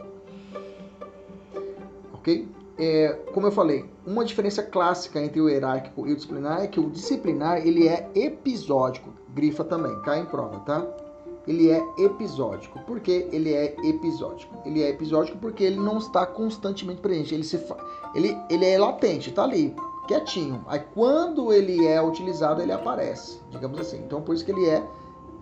Ok? 2.14 2.48
É, 2.78 3.10
como 3.34 3.48
eu 3.48 3.52
falei, 3.52 3.86
uma 4.06 4.26
diferença 4.26 4.64
clássica 4.64 5.22
entre 5.22 5.40
o 5.40 5.48
hierárquico 5.48 6.08
e 6.08 6.12
o 6.12 6.16
disciplinar 6.16 6.64
é 6.64 6.68
que 6.68 6.80
o 6.80 6.90
disciplinar 6.90 7.66
ele 7.66 7.88
é 7.88 8.10
episódico, 8.16 9.14
grifa 9.30 9.64
também, 9.64 9.96
cai 10.02 10.20
em 10.22 10.26
prova, 10.26 10.60
tá? 10.62 11.03
Ele 11.48 11.70
é 11.70 11.84
episódico. 11.98 12.80
Por 12.80 13.00
que 13.00 13.28
ele 13.32 13.54
é 13.54 13.76
episódico? 13.84 14.56
Ele 14.66 14.82
é 14.82 14.90
episódico 14.90 15.38
porque 15.38 15.64
ele 15.64 15.80
não 15.80 15.98
está 15.98 16.26
constantemente 16.26 17.02
presente. 17.02 17.34
Ele, 17.34 17.44
se 17.44 17.58
fa... 17.58 17.78
ele, 18.16 18.38
ele 18.50 18.66
é 18.66 18.78
latente, 18.78 19.30
está 19.30 19.44
ali, 19.44 19.76
quietinho. 20.08 20.64
Aí 20.68 20.80
quando 20.94 21.52
ele 21.52 21.86
é 21.86 22.02
utilizado, 22.02 22.62
ele 22.62 22.72
aparece, 22.72 23.40
digamos 23.50 23.80
assim. 23.80 23.98
Então 23.98 24.22
por 24.22 24.36
isso 24.36 24.46
que 24.46 24.52
ele 24.52 24.70
é 24.70 24.84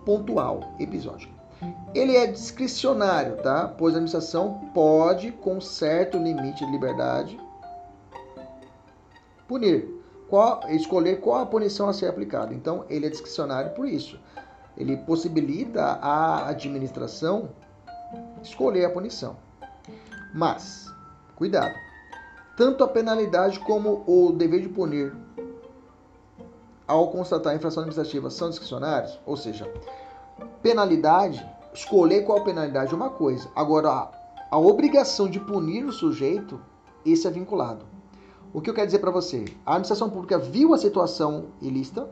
pontual, 0.04 0.74
episódico. 0.78 1.32
Ele 1.94 2.16
é 2.16 2.26
discricionário, 2.26 3.36
tá? 3.36 3.68
Pois 3.68 3.94
a 3.94 3.98
administração 3.98 4.70
pode, 4.74 5.30
com 5.30 5.60
certo 5.60 6.18
limite 6.18 6.64
de 6.64 6.72
liberdade, 6.72 7.38
punir, 9.46 10.02
qual, 10.28 10.60
escolher 10.70 11.20
qual 11.20 11.42
a 11.42 11.46
punição 11.46 11.88
a 11.88 11.92
ser 11.92 12.06
aplicada. 12.06 12.52
Então, 12.52 12.84
ele 12.88 13.06
é 13.06 13.08
discricionário 13.10 13.70
por 13.72 13.86
isso. 13.86 14.18
Ele 14.76 14.96
possibilita 14.96 15.82
a 15.82 16.48
administração 16.48 17.50
escolher 18.42 18.84
a 18.84 18.90
punição. 18.90 19.36
Mas, 20.34 20.92
cuidado, 21.36 21.74
tanto 22.56 22.84
a 22.84 22.88
penalidade 22.88 23.60
como 23.60 24.02
o 24.06 24.32
dever 24.32 24.60
de 24.60 24.68
punir 24.68 25.14
ao 26.86 27.08
constatar 27.08 27.52
a 27.52 27.56
infração 27.56 27.82
administrativa 27.82 28.30
são 28.30 28.50
discricionários, 28.50 29.18
ou 29.24 29.36
seja, 29.36 29.70
penalidade, 30.62 31.46
escolher 31.72 32.24
qual 32.24 32.44
penalidade 32.44 32.92
é 32.92 32.96
uma 32.96 33.10
coisa. 33.10 33.48
Agora, 33.54 33.90
a, 33.90 34.10
a 34.50 34.58
obrigação 34.58 35.28
de 35.28 35.40
punir 35.40 35.84
o 35.84 35.92
sujeito, 35.92 36.60
esse 37.04 37.26
é 37.26 37.30
vinculado. 37.30 37.84
O 38.52 38.60
que 38.60 38.68
eu 38.68 38.74
quero 38.74 38.86
dizer 38.86 38.98
para 38.98 39.10
você? 39.10 39.46
A 39.64 39.72
administração 39.72 40.10
pública 40.10 40.38
viu 40.38 40.74
a 40.74 40.78
situação 40.78 41.46
ilícita. 41.60 42.08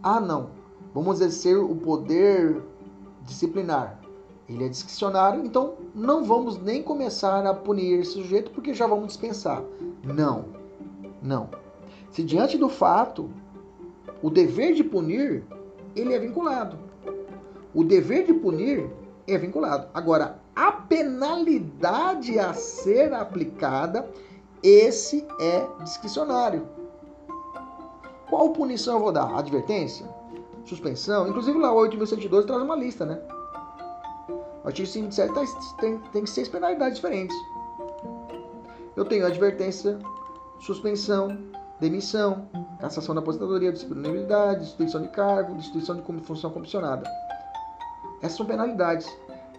Ah, 0.00 0.20
não. 0.20 0.50
Vamos 0.94 1.20
exercer 1.20 1.56
o 1.56 1.74
poder 1.76 2.62
disciplinar. 3.22 4.00
Ele 4.48 4.64
é 4.64 4.68
discricionário, 4.68 5.44
então 5.44 5.74
não 5.94 6.24
vamos 6.24 6.60
nem 6.60 6.82
começar 6.82 7.46
a 7.46 7.54
punir 7.54 8.00
esse 8.00 8.12
sujeito 8.12 8.50
porque 8.50 8.74
já 8.74 8.86
vamos 8.86 9.08
dispensar. 9.08 9.62
Não. 10.02 10.46
Não. 11.22 11.48
Se 12.10 12.24
diante 12.24 12.58
do 12.58 12.68
fato, 12.68 13.30
o 14.20 14.28
dever 14.28 14.74
de 14.74 14.82
punir, 14.82 15.44
ele 15.94 16.12
é 16.12 16.18
vinculado 16.18 16.90
o 17.74 17.84
dever 17.84 18.24
de 18.24 18.34
punir 18.34 18.90
é 19.26 19.38
vinculado. 19.38 19.88
Agora, 19.94 20.40
a 20.54 20.72
penalidade 20.72 22.38
a 22.38 22.52
ser 22.52 23.12
aplicada, 23.12 24.08
esse 24.62 25.26
é 25.40 25.66
discricionário. 25.82 26.66
Qual 28.28 28.50
punição 28.50 28.94
eu 28.94 29.00
vou 29.00 29.12
dar? 29.12 29.36
Advertência? 29.36 30.06
Suspensão? 30.64 31.28
Inclusive 31.28 31.58
lá 31.58 31.72
o 31.72 31.76
8.112 31.76 32.46
traz 32.46 32.62
uma 32.62 32.76
lista, 32.76 33.04
né? 33.04 33.20
O 34.62 34.66
artigo 34.66 34.86
57 34.86 35.32
tá, 35.32 35.42
tem, 35.80 35.98
tem 36.12 36.26
seis 36.26 36.48
penalidades 36.48 36.96
diferentes. 36.96 37.36
Eu 38.94 39.04
tenho 39.04 39.26
advertência, 39.26 39.98
suspensão, 40.60 41.38
demissão, 41.80 42.48
cassação 42.78 43.14
da 43.14 43.20
aposentadoria, 43.20 43.72
disponibilidade, 43.72 44.60
destituição 44.60 45.02
de 45.02 45.08
cargo, 45.08 45.54
destituição 45.54 45.96
de 45.96 46.22
função 46.22 46.50
comissionada. 46.50 47.10
Essas 48.20 48.36
são 48.36 48.46
penalidades. 48.46 49.08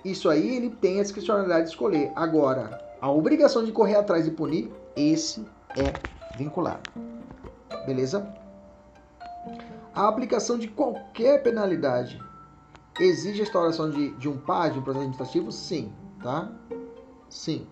Isso 0.06 0.30
aí 0.30 0.56
ele 0.56 0.70
tem 0.70 1.00
a 1.00 1.04
discricionalidade 1.04 1.64
de 1.64 1.70
escolher. 1.72 2.12
Agora, 2.16 2.80
a 3.02 3.12
obrigação 3.12 3.64
de 3.64 3.72
correr 3.72 3.96
atrás 3.96 4.28
e 4.28 4.32
punir, 4.32 4.72
esse 4.96 5.44
é 5.76 6.38
vinculado. 6.38 6.90
Beleza? 7.86 8.41
A 9.94 10.08
aplicação 10.08 10.58
de 10.58 10.68
qualquer 10.68 11.44
penalidade 11.44 12.22
exige 13.00 13.42
a 13.42 13.44
instauração 13.44 13.90
de, 13.90 14.12
de 14.16 14.30
um 14.30 14.38
PAD, 14.38 14.74
de 14.74 14.80
um 14.80 14.84
processo 14.84 15.04
administrativo? 15.04 15.52
Sim, 15.52 15.94
tá? 16.22 16.52
Sim, 17.30 17.68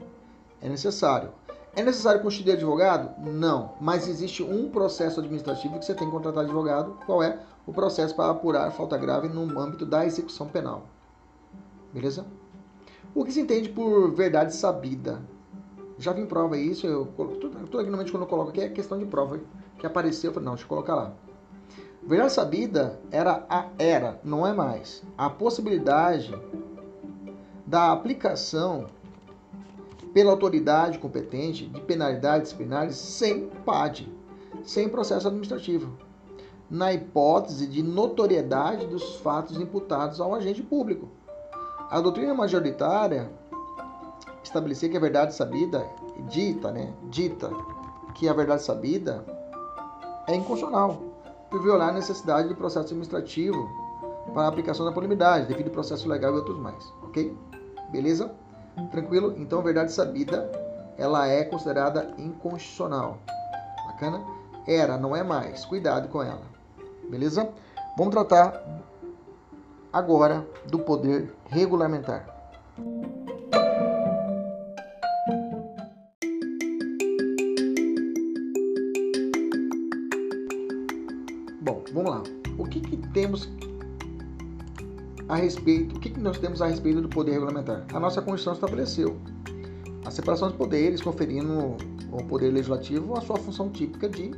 é 0.61 0.69
necessário. 0.69 1.31
É 1.75 1.83
necessário 1.83 2.21
constituir 2.21 2.53
advogado? 2.53 3.13
Não, 3.29 3.73
mas 3.79 4.07
existe 4.07 4.43
um 4.43 4.69
processo 4.69 5.19
administrativo 5.19 5.77
que 5.79 5.85
você 5.85 5.93
tem 5.93 6.07
que 6.07 6.13
contratar 6.13 6.43
advogado. 6.43 6.97
Qual 7.05 7.21
é? 7.21 7.39
o 7.69 7.73
processo 7.73 8.15
para 8.15 8.31
apurar 8.31 8.71
falta 8.71 8.97
grave 8.97 9.29
no 9.29 9.59
âmbito 9.59 9.85
da 9.85 10.03
execução 10.03 10.47
penal. 10.47 10.87
Beleza? 11.93 12.25
O 13.13 13.23
que 13.23 13.31
se 13.31 13.39
entende 13.39 13.69
por 13.69 14.11
verdade 14.11 14.55
sabida? 14.55 15.21
Já 15.99 16.11
vi 16.11 16.21
em 16.21 16.25
prova 16.25 16.57
isso, 16.57 16.87
eu 16.87 17.05
tudo, 17.15 17.37
tudo 17.37 17.79
aqui 17.79 17.89
normalmente 17.89 18.11
quando 18.11 18.23
eu 18.23 18.27
coloco 18.27 18.49
aqui 18.49 18.61
é 18.61 18.69
questão 18.69 18.97
de 18.97 19.05
prova 19.05 19.39
que 19.77 19.85
apareceu, 19.85 20.29
eu 20.29 20.33
falei, 20.33 20.45
não, 20.45 20.53
deixa 20.53 20.65
eu 20.65 20.69
colocar 20.69 20.95
lá. 20.95 21.13
Verdade 22.09 22.33
sabida 22.33 22.99
era 23.11 23.45
a 23.47 23.67
era, 23.77 24.19
não 24.23 24.45
é 24.45 24.51
mais, 24.51 25.03
a 25.15 25.29
possibilidade 25.29 26.33
da 27.67 27.91
aplicação 27.91 28.87
pela 30.11 30.31
autoridade 30.31 30.97
competente 30.97 31.67
de 31.67 31.79
penalidades 31.81 32.45
disciplinares 32.45 32.95
sem 32.95 33.47
PAD, 33.63 34.11
sem 34.63 34.89
processo 34.89 35.27
administrativo 35.27 35.99
na 36.67 36.91
hipótese 36.91 37.67
de 37.67 37.83
notoriedade 37.83 38.87
dos 38.87 39.17
fatos 39.17 39.61
imputados 39.61 40.19
ao 40.19 40.33
agente 40.33 40.63
público. 40.63 41.07
A 41.91 42.01
doutrina 42.01 42.33
majoritária 42.33 43.31
estabelecia 44.43 44.89
que 44.89 44.97
a 44.97 44.99
verdade 44.99 45.35
sabida, 45.35 45.85
dita, 46.27 46.71
né, 46.71 46.91
dita 47.03 47.51
que 48.15 48.27
a 48.27 48.33
verdade 48.33 48.63
sabida 48.63 49.23
é 50.25 50.33
inconstitucional 50.33 51.08
por 51.49 51.61
violar 51.61 51.89
a 51.89 51.93
necessidade 51.93 52.47
de 52.47 52.55
processo 52.55 52.87
administrativo 52.87 53.69
para 54.33 54.43
a 54.43 54.47
aplicação 54.47 54.85
da 54.85 54.91
polimidade, 54.91 55.47
devido 55.47 55.67
ao 55.67 55.73
processo 55.73 56.07
legal 56.07 56.33
e 56.33 56.37
outros 56.37 56.57
mais, 56.57 56.93
ok? 57.03 57.35
Beleza? 57.91 58.31
Tranquilo? 58.91 59.33
Então, 59.37 59.61
verdade 59.61 59.91
sabida, 59.91 60.49
ela 60.97 61.27
é 61.27 61.43
considerada 61.43 62.13
inconstitucional. 62.17 63.17
Bacana? 63.87 64.21
Era, 64.67 64.97
não 64.97 65.15
é 65.15 65.23
mais. 65.23 65.65
Cuidado 65.65 66.07
com 66.09 66.21
ela 66.21 66.59
beleza? 67.09 67.49
Vamos 67.97 68.13
tratar 68.13 68.63
agora 69.91 70.47
do 70.67 70.79
poder 70.79 71.33
regulamentar. 71.49 72.25
Bom, 81.69 81.83
vamos 81.93 82.09
lá. 82.09 82.23
O 82.57 82.65
que, 82.65 82.79
que 82.79 82.97
temos 83.09 83.47
a 85.27 85.35
respeito? 85.35 85.97
O 85.97 85.99
que, 85.99 86.09
que 86.09 86.19
nós 86.19 86.39
temos 86.39 86.63
a 86.63 86.65
respeito 86.65 86.99
do 86.99 87.07
poder 87.07 87.33
regulamentar? 87.33 87.85
A 87.93 87.99
nossa 87.99 88.23
Constituição 88.23 88.53
estabeleceu 88.53 89.15
a 90.03 90.09
separação 90.09 90.49
de 90.49 90.57
poderes, 90.57 90.99
conferindo 90.99 91.77
ao 92.11 92.23
poder 92.23 92.51
legislativo 92.51 93.15
a 93.15 93.21
sua 93.21 93.37
função 93.37 93.69
típica 93.69 94.09
de 94.09 94.31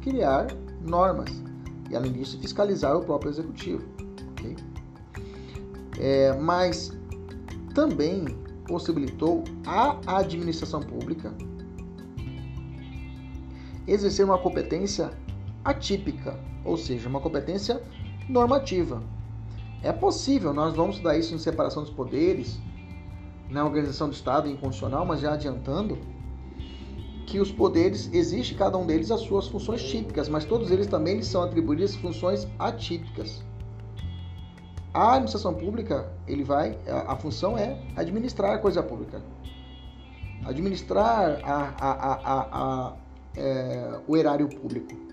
criar 0.00 0.46
normas 0.80 1.28
e, 1.90 1.94
além 1.94 2.12
disso, 2.12 2.38
fiscalizar 2.40 2.96
o 2.96 3.04
próprio 3.04 3.28
executivo. 3.28 3.84
Okay? 4.30 4.56
É, 5.98 6.32
mas 6.32 6.96
também 7.74 8.24
possibilitou 8.66 9.44
à 9.66 9.98
administração 10.16 10.80
pública 10.80 11.30
exercer 13.86 14.24
uma 14.24 14.38
competência 14.38 15.10
atípica, 15.68 16.38
ou 16.64 16.76
seja, 16.76 17.08
uma 17.08 17.20
competência 17.20 17.82
normativa. 18.28 19.02
É 19.82 19.92
possível, 19.92 20.52
nós 20.52 20.74
vamos 20.74 20.96
estudar 20.96 21.16
isso 21.16 21.34
em 21.34 21.38
separação 21.38 21.82
dos 21.82 21.92
poderes, 21.92 22.58
na 23.50 23.64
organização 23.64 24.08
do 24.08 24.14
Estado 24.14 24.48
inconstitucional, 24.48 25.04
mas 25.04 25.20
já 25.20 25.34
adiantando, 25.34 25.98
que 27.26 27.38
os 27.38 27.52
poderes, 27.52 28.10
existe 28.12 28.54
cada 28.54 28.78
um 28.78 28.86
deles 28.86 29.10
as 29.10 29.20
suas 29.20 29.46
funções 29.46 29.82
típicas, 29.82 30.28
mas 30.28 30.46
todos 30.46 30.70
eles 30.70 30.86
também 30.86 31.22
são 31.22 31.42
atribuídas 31.42 31.94
funções 31.94 32.48
atípicas. 32.58 33.44
A 34.94 35.12
administração 35.12 35.52
pública, 35.52 36.10
ele 36.26 36.42
vai, 36.42 36.78
a, 36.88 37.12
a 37.12 37.16
função 37.16 37.58
é 37.58 37.78
administrar 37.94 38.54
a 38.54 38.58
coisa 38.58 38.82
pública. 38.82 39.22
Administrar 40.46 41.40
a, 41.44 41.74
a, 41.78 42.96
é, 43.36 44.00
o 44.08 44.16
erário 44.16 44.48
público. 44.48 45.07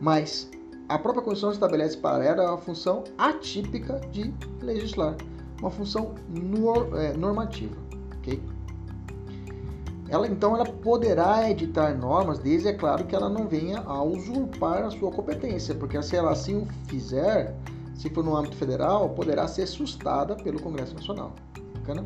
Mas 0.00 0.50
a 0.88 0.98
própria 0.98 1.22
Constituição 1.22 1.52
estabelece 1.52 1.96
para 1.96 2.24
ela 2.24 2.54
a 2.54 2.58
função 2.58 3.04
atípica 3.16 4.00
de 4.12 4.34
legislar, 4.60 5.16
uma 5.60 5.70
função 5.70 6.14
é, 6.98 7.12
normativa. 7.14 7.74
Okay? 8.18 8.40
Ela 10.08 10.26
então 10.26 10.54
ela 10.54 10.66
poderá 10.66 11.50
editar 11.50 11.96
normas, 11.96 12.38
desde 12.38 12.68
é 12.68 12.72
claro 12.74 13.06
que 13.06 13.16
ela 13.16 13.28
não 13.28 13.48
venha 13.48 13.80
a 13.80 14.02
usurpar 14.02 14.84
a 14.84 14.90
sua 14.90 15.10
competência, 15.10 15.74
porque 15.74 16.00
se 16.02 16.16
ela 16.16 16.32
assim 16.32 16.58
o 16.58 16.66
fizer, 16.86 17.56
se 17.94 18.10
for 18.10 18.22
no 18.22 18.36
âmbito 18.36 18.56
federal, 18.56 19.08
poderá 19.10 19.48
ser 19.48 19.66
sustada 19.66 20.36
pelo 20.36 20.60
Congresso 20.60 20.94
Nacional. 20.94 21.32
Bacana? 21.74 22.04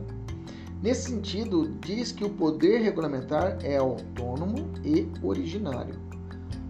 Nesse 0.81 1.11
sentido, 1.11 1.75
diz 1.81 2.13
que 2.13 2.25
o 2.25 2.31
poder 2.31 2.79
regulamentar 2.79 3.59
é 3.65 3.77
autônomo 3.77 4.71
e 4.85 5.11
originário. 5.23 6.08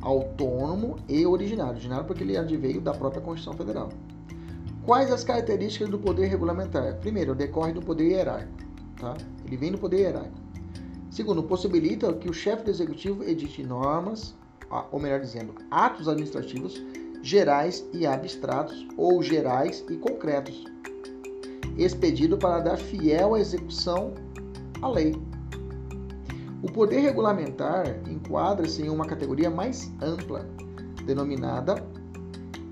Autônomo 0.01 0.97
e 1.09 1.27
originário. 1.27 1.73
Originário 1.73 2.05
porque 2.05 2.23
ele 2.23 2.37
adveio 2.37 2.81
da 2.81 2.93
própria 2.93 3.21
Constituição 3.21 3.55
Federal. 3.55 3.89
Quais 4.85 5.11
as 5.13 5.23
características 5.23 5.89
do 5.91 5.99
poder 5.99 6.27
regulamentar? 6.27 6.97
Primeiro, 6.97 7.35
decorre 7.35 7.73
do 7.73 7.83
poder 7.83 8.11
hierárquico, 8.11 8.59
tá? 8.99 9.17
Ele 9.45 9.57
vem 9.57 9.73
do 9.73 9.79
poder 9.79 9.99
hierárquico. 9.99 10.39
Segundo, 11.11 11.43
possibilita 11.43 12.13
que 12.13 12.31
o 12.31 12.33
chefe 12.33 12.65
do 12.65 12.71
executivo 12.71 13.25
edite 13.25 13.63
normas, 13.63 14.35
ou 14.91 14.99
melhor 15.01 15.21
dizendo, 15.21 15.55
atos 15.71 16.09
administrativos 16.09 16.83
gerais 17.23 17.85
e 17.93 18.07
abstratos 18.07 18.87
ou 18.97 19.23
gerais 19.23 19.85
e 19.91 19.97
concretos, 19.97 20.65
expedido 21.77 22.39
para 22.39 22.61
dar 22.61 22.77
fiel 22.77 23.37
execução 23.37 24.15
à 24.81 24.89
lei. 24.89 25.15
O 26.63 26.71
poder 26.71 27.01
regulamentar 27.01 27.87
enquadra-se 28.09 28.83
em 28.83 28.89
uma 28.89 29.05
categoria 29.05 29.49
mais 29.49 29.93
ampla, 30.01 30.49
denominada 31.05 31.77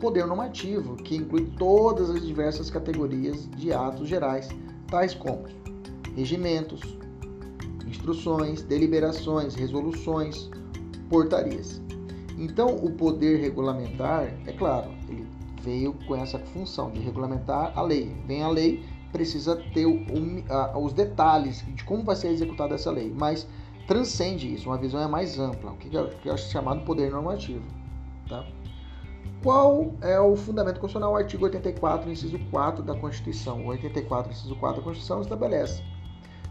poder 0.00 0.26
normativo, 0.26 0.96
que 0.96 1.16
inclui 1.16 1.52
todas 1.58 2.10
as 2.10 2.26
diversas 2.26 2.68
categorias 2.68 3.48
de 3.50 3.72
atos 3.72 4.08
gerais, 4.08 4.48
tais 4.88 5.14
como 5.14 5.44
regimentos, 6.14 6.80
instruções, 7.86 8.62
deliberações, 8.62 9.54
resoluções, 9.54 10.50
portarias. 11.08 11.80
Então, 12.36 12.74
o 12.76 12.90
poder 12.90 13.40
regulamentar, 13.40 14.34
é 14.46 14.52
claro, 14.52 14.90
ele 15.08 15.26
veio 15.62 15.94
com 16.06 16.14
essa 16.14 16.38
função 16.38 16.90
de 16.90 17.00
regulamentar 17.00 17.72
a 17.76 17.82
lei. 17.82 18.14
Vem 18.26 18.42
a 18.42 18.48
lei, 18.48 18.84
precisa 19.12 19.56
ter 19.72 19.86
o, 19.86 19.98
a, 20.50 20.78
os 20.78 20.92
detalhes 20.92 21.64
de 21.74 21.84
como 21.84 22.04
vai 22.04 22.16
ser 22.16 22.28
executada 22.28 22.74
essa 22.74 22.90
lei, 22.90 23.12
mas 23.16 23.46
transcende 23.86 24.52
isso, 24.52 24.68
uma 24.68 24.78
visão 24.78 25.00
é 25.00 25.06
mais 25.06 25.38
ampla, 25.38 25.72
o 25.72 25.76
que 25.76 25.96
é, 25.96 26.04
que 26.22 26.28
é 26.28 26.36
chamado 26.36 26.84
poder 26.84 27.10
normativo. 27.10 27.64
Tá? 28.28 28.44
Qual 29.42 29.94
é 30.00 30.18
o 30.18 30.34
fundamento 30.34 30.80
constitucional? 30.80 31.12
O 31.12 31.16
artigo 31.16 31.44
84, 31.44 32.10
inciso 32.10 32.38
4 32.50 32.82
da 32.82 32.94
Constituição. 32.94 33.64
O 33.64 33.68
84, 33.68 34.32
inciso 34.32 34.56
4 34.56 34.78
da 34.78 34.84
Constituição 34.84 35.20
estabelece, 35.20 35.82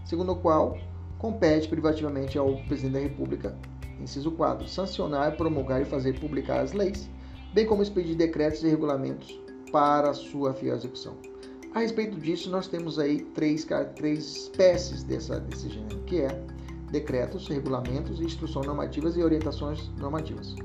segundo 0.06 0.32
o 0.32 0.36
qual 0.36 0.78
compete 1.18 1.68
privativamente 1.68 2.38
ao 2.38 2.56
presidente 2.68 2.94
da 2.94 3.00
República, 3.00 3.58
inciso 4.00 4.32
4, 4.32 4.68
sancionar, 4.68 5.36
promulgar 5.36 5.82
e 5.82 5.86
fazer 5.86 6.20
publicar 6.20 6.62
as 6.62 6.72
leis, 6.74 7.10
bem 7.54 7.66
como 7.66 7.82
expedir 7.82 8.16
decretos 8.16 8.64
e 8.64 8.70
regulamentos 8.70 9.40
para 9.72 10.14
sua 10.14 10.54
fiel 10.54 10.76
execução. 10.76 11.16
A 11.74 11.80
respeito 11.80 12.18
disso, 12.18 12.50
nós 12.50 12.68
temos 12.68 12.98
aí 12.98 13.20
três, 13.34 13.68
três 13.96 14.36
espécies 14.38 15.04
dessa, 15.04 15.40
desse 15.42 15.68
gênero, 15.70 16.00
que 16.04 16.22
é 16.22 16.46
decretos, 16.96 17.50
regulamentos, 17.50 18.22
instruções 18.22 18.66
normativas 18.66 19.18
e 19.18 19.22
orientações 19.22 19.92
normativas. 19.98 20.56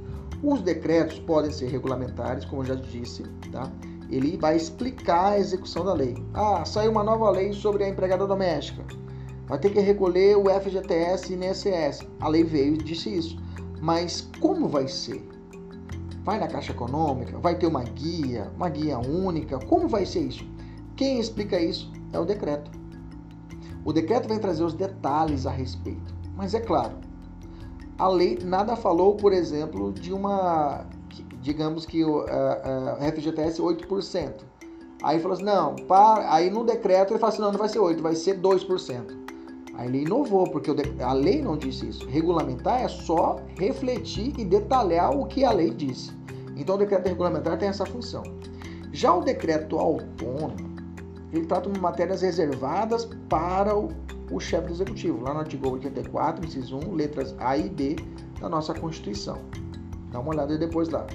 Os 0.40 0.62
decretos 0.62 1.18
podem 1.18 1.50
ser 1.50 1.66
regulamentares, 1.66 2.44
como 2.44 2.64
já 2.64 2.76
disse, 2.76 3.24
tá? 3.50 3.68
Ele 4.08 4.36
vai 4.36 4.56
explicar 4.56 5.32
a 5.32 5.38
execução 5.38 5.84
da 5.84 5.92
lei. 5.92 6.14
Ah, 6.32 6.64
saiu 6.64 6.92
uma 6.92 7.02
nova 7.02 7.28
lei 7.30 7.52
sobre 7.52 7.82
a 7.82 7.88
empregada 7.88 8.26
doméstica. 8.28 8.84
Vai 9.48 9.58
ter 9.58 9.70
que 9.70 9.80
recolher 9.80 10.36
o 10.36 10.44
FGTS 10.48 11.32
e 11.32 11.36
INSS. 11.36 12.06
A 12.20 12.28
lei 12.28 12.44
veio 12.44 12.74
e 12.74 12.78
disse 12.78 13.12
isso. 13.12 13.36
Mas 13.80 14.28
como 14.38 14.68
vai 14.68 14.86
ser? 14.86 15.28
Vai 16.22 16.38
na 16.38 16.46
Caixa 16.46 16.70
Econômica? 16.70 17.38
Vai 17.38 17.56
ter 17.56 17.66
uma 17.66 17.82
guia? 17.82 18.52
Uma 18.56 18.68
guia 18.68 18.98
única? 18.98 19.58
Como 19.58 19.88
vai 19.88 20.06
ser 20.06 20.20
isso? 20.20 20.48
Quem 20.94 21.18
explica 21.18 21.60
isso 21.60 21.90
é 22.12 22.18
o 22.18 22.24
decreto. 22.24 22.70
O 23.84 23.92
decreto 23.92 24.28
vai 24.28 24.38
trazer 24.38 24.62
os 24.62 24.74
detalhes 24.74 25.46
a 25.46 25.50
respeito. 25.50 26.19
Mas 26.40 26.54
é 26.54 26.60
claro, 26.60 26.94
a 27.98 28.08
lei 28.08 28.38
nada 28.42 28.74
falou, 28.74 29.14
por 29.14 29.30
exemplo, 29.30 29.92
de 29.92 30.10
uma, 30.10 30.86
digamos 31.42 31.84
que 31.84 32.02
o 32.02 32.24
FGTS 33.14 33.60
8%. 33.60 34.36
Aí 35.02 35.20
falou 35.20 35.34
assim, 35.34 35.44
não, 35.44 35.76
para, 35.76 36.32
aí 36.32 36.48
no 36.48 36.64
decreto 36.64 37.12
ele 37.12 37.18
fala 37.18 37.30
assim, 37.30 37.42
não, 37.42 37.52
não 37.52 37.58
vai 37.58 37.68
ser 37.68 37.78
8, 37.78 38.02
vai 38.02 38.14
ser 38.14 38.40
2%. 38.40 39.18
Aí 39.74 39.86
ele 39.86 40.04
inovou, 40.04 40.44
porque 40.44 40.70
a 41.02 41.12
lei 41.12 41.42
não 41.42 41.58
disse 41.58 41.90
isso. 41.90 42.08
Regulamentar 42.08 42.80
é 42.80 42.88
só 42.88 43.36
refletir 43.58 44.32
e 44.38 44.44
detalhar 44.46 45.14
o 45.14 45.26
que 45.26 45.44
a 45.44 45.52
lei 45.52 45.68
disse. 45.68 46.10
Então 46.56 46.76
o 46.76 46.78
decreto 46.78 47.06
regulamentar 47.06 47.58
tem 47.58 47.68
essa 47.68 47.84
função. 47.84 48.22
Já 48.92 49.14
o 49.14 49.20
decreto 49.20 49.78
autônomo, 49.78 50.69
ele 51.32 51.46
trata 51.46 51.70
de 51.70 51.78
matérias 51.80 52.22
reservadas 52.22 53.08
para 53.28 53.76
o, 53.76 53.90
o 54.30 54.40
chefe 54.40 54.68
do 54.68 54.72
executivo, 54.72 55.22
lá 55.22 55.32
no 55.32 55.40
artigo 55.40 55.70
84, 55.70 56.44
inciso 56.44 56.76
1, 56.76 56.94
letras 56.94 57.34
A 57.38 57.56
e 57.56 57.68
B 57.68 57.96
da 58.40 58.48
nossa 58.48 58.74
Constituição. 58.74 59.38
Dá 60.10 60.18
uma 60.18 60.30
olhada 60.30 60.58
depois 60.58 60.88
lá. 60.88 61.06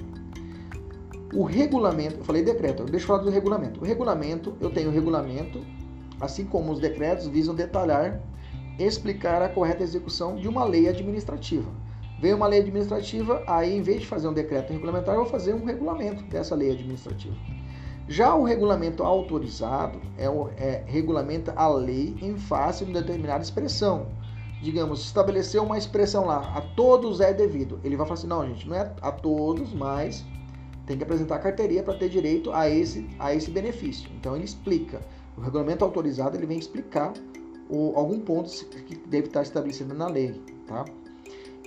O 1.33 1.43
regulamento, 1.43 2.19
eu 2.19 2.23
falei 2.23 2.43
decreto, 2.43 2.85
deixa 2.85 3.03
eu 3.03 3.07
falar 3.07 3.23
do 3.23 3.29
regulamento. 3.29 3.81
O 3.81 3.83
regulamento, 3.83 4.55
eu 4.61 4.69
tenho 4.69 4.89
o 4.89 4.93
regulamento, 4.93 5.59
assim 6.21 6.45
como 6.45 6.71
os 6.71 6.79
decretos 6.79 7.27
visam 7.27 7.53
detalhar, 7.53 8.21
explicar 8.79 9.41
a 9.41 9.49
correta 9.49 9.83
execução 9.83 10.37
de 10.37 10.47
uma 10.47 10.63
lei 10.63 10.87
administrativa. 10.87 11.69
Veio 12.21 12.37
uma 12.37 12.47
lei 12.47 12.61
administrativa, 12.61 13.43
aí 13.47 13.75
em 13.77 13.81
vez 13.81 14.01
de 14.01 14.07
fazer 14.07 14.29
um 14.29 14.33
decreto 14.33 14.71
regulamentar, 14.71 15.15
eu 15.15 15.21
vou 15.21 15.29
fazer 15.29 15.53
um 15.53 15.65
regulamento 15.65 16.23
dessa 16.23 16.55
lei 16.55 16.71
administrativa. 16.71 17.35
Já 18.07 18.35
o 18.35 18.43
regulamento 18.43 19.01
autorizado 19.01 19.99
é, 20.15 20.29
o, 20.29 20.49
é 20.57 20.83
regulamenta 20.85 21.53
a 21.55 21.67
lei 21.67 22.15
em 22.21 22.37
face 22.37 22.85
de 22.85 22.91
uma 22.91 23.01
determinada 23.01 23.43
expressão. 23.43 24.07
Digamos, 24.61 25.03
estabeleceu 25.03 25.63
uma 25.63 25.77
expressão 25.77 26.25
lá, 26.25 26.55
a 26.55 26.61
todos 26.61 27.19
é 27.19 27.33
devido. 27.33 27.79
Ele 27.83 27.95
vai 27.95 28.05
falar 28.05 28.19
assim, 28.19 28.27
não, 28.27 28.45
gente, 28.47 28.67
não 28.67 28.75
é 28.75 28.93
a 29.01 29.11
todos, 29.11 29.73
mas 29.73 30.23
tem 30.85 30.97
que 30.97 31.03
apresentar 31.03 31.35
a 31.35 31.39
carteirinha 31.39 31.81
para 31.81 31.95
ter 31.95 32.09
direito 32.09 32.51
a 32.51 32.69
esse, 32.69 33.07
a 33.17 33.33
esse 33.33 33.49
benefício. 33.49 34.09
Então 34.15 34.35
ele 34.35 34.45
explica. 34.45 35.01
O 35.35 35.41
regulamento 35.41 35.83
autorizado 35.83 36.37
ele 36.37 36.45
vem 36.45 36.59
explicar 36.59 37.11
o, 37.69 37.93
algum 37.95 38.19
ponto 38.19 38.49
que 38.85 38.95
deve 38.95 39.27
estar 39.27 39.41
estabelecido 39.41 39.93
na 39.95 40.07
lei, 40.07 40.39
tá? 40.67 40.85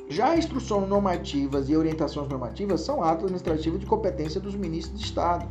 Já 0.08 0.36
instruções 0.36 0.88
normativas 0.88 1.68
e 1.68 1.76
orientações 1.76 2.28
normativas 2.28 2.80
são 2.80 3.02
atos 3.02 3.24
administrativos 3.24 3.80
de 3.80 3.86
competência 3.86 4.40
dos 4.40 4.54
ministros 4.54 4.98
de 4.98 5.04
Estado 5.04 5.46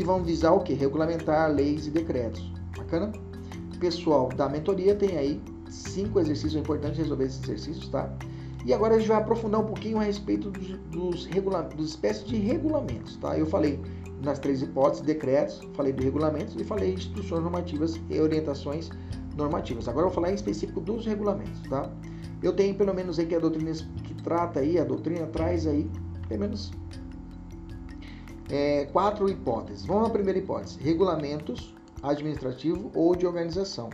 que 0.00 0.04
vão 0.06 0.22
visar 0.22 0.52
o 0.52 0.60
que? 0.60 0.72
Regulamentar 0.72 1.52
leis 1.52 1.86
e 1.86 1.90
decretos. 1.90 2.50
Bacana? 2.74 3.12
Pessoal 3.78 4.30
da 4.30 4.48
mentoria 4.48 4.94
tem 4.94 5.18
aí 5.18 5.42
cinco 5.68 6.18
exercícios, 6.18 6.56
é 6.56 6.60
importante 6.60 6.96
resolver 6.96 7.24
esses 7.24 7.42
exercícios, 7.42 7.88
tá? 7.88 8.10
E 8.64 8.72
agora 8.72 8.94
a 8.94 8.98
gente 8.98 9.08
vai 9.08 9.18
aprofundar 9.18 9.60
um 9.60 9.66
pouquinho 9.66 9.98
a 9.98 10.02
respeito 10.02 10.50
dos, 10.50 10.68
dos, 10.90 11.26
regula 11.26 11.62
dos 11.62 11.90
espécies 11.90 12.26
de 12.26 12.36
regulamentos, 12.36 13.16
tá? 13.16 13.38
Eu 13.38 13.44
falei 13.44 13.78
nas 14.22 14.38
três 14.38 14.62
hipóteses, 14.62 15.04
decretos, 15.04 15.60
falei 15.74 15.92
de 15.92 16.02
regulamentos 16.02 16.56
e 16.58 16.64
falei 16.64 16.94
de 16.94 17.06
instruções 17.06 17.42
normativas 17.42 18.00
e 18.08 18.18
orientações 18.18 18.88
normativas. 19.36 19.86
Agora 19.86 20.06
eu 20.06 20.10
vou 20.10 20.14
falar 20.14 20.30
em 20.30 20.34
específico 20.34 20.80
dos 20.80 21.04
regulamentos, 21.04 21.60
tá? 21.68 21.90
Eu 22.42 22.54
tenho 22.54 22.74
pelo 22.74 22.94
menos 22.94 23.18
aí 23.18 23.26
que 23.26 23.34
a 23.34 23.38
doutrina 23.38 23.72
que 24.04 24.14
trata 24.22 24.60
aí, 24.60 24.78
a 24.78 24.84
doutrina 24.84 25.26
traz 25.26 25.66
aí 25.66 25.90
pelo 26.26 26.40
menos 26.40 26.70
é, 28.50 28.86
quatro 28.86 29.28
hipóteses. 29.28 29.86
Vamos 29.86 30.08
à 30.08 30.10
primeira 30.10 30.38
hipótese: 30.38 30.78
regulamentos 30.80 31.74
administrativo 32.02 32.90
ou 32.94 33.14
de 33.14 33.26
organização. 33.26 33.90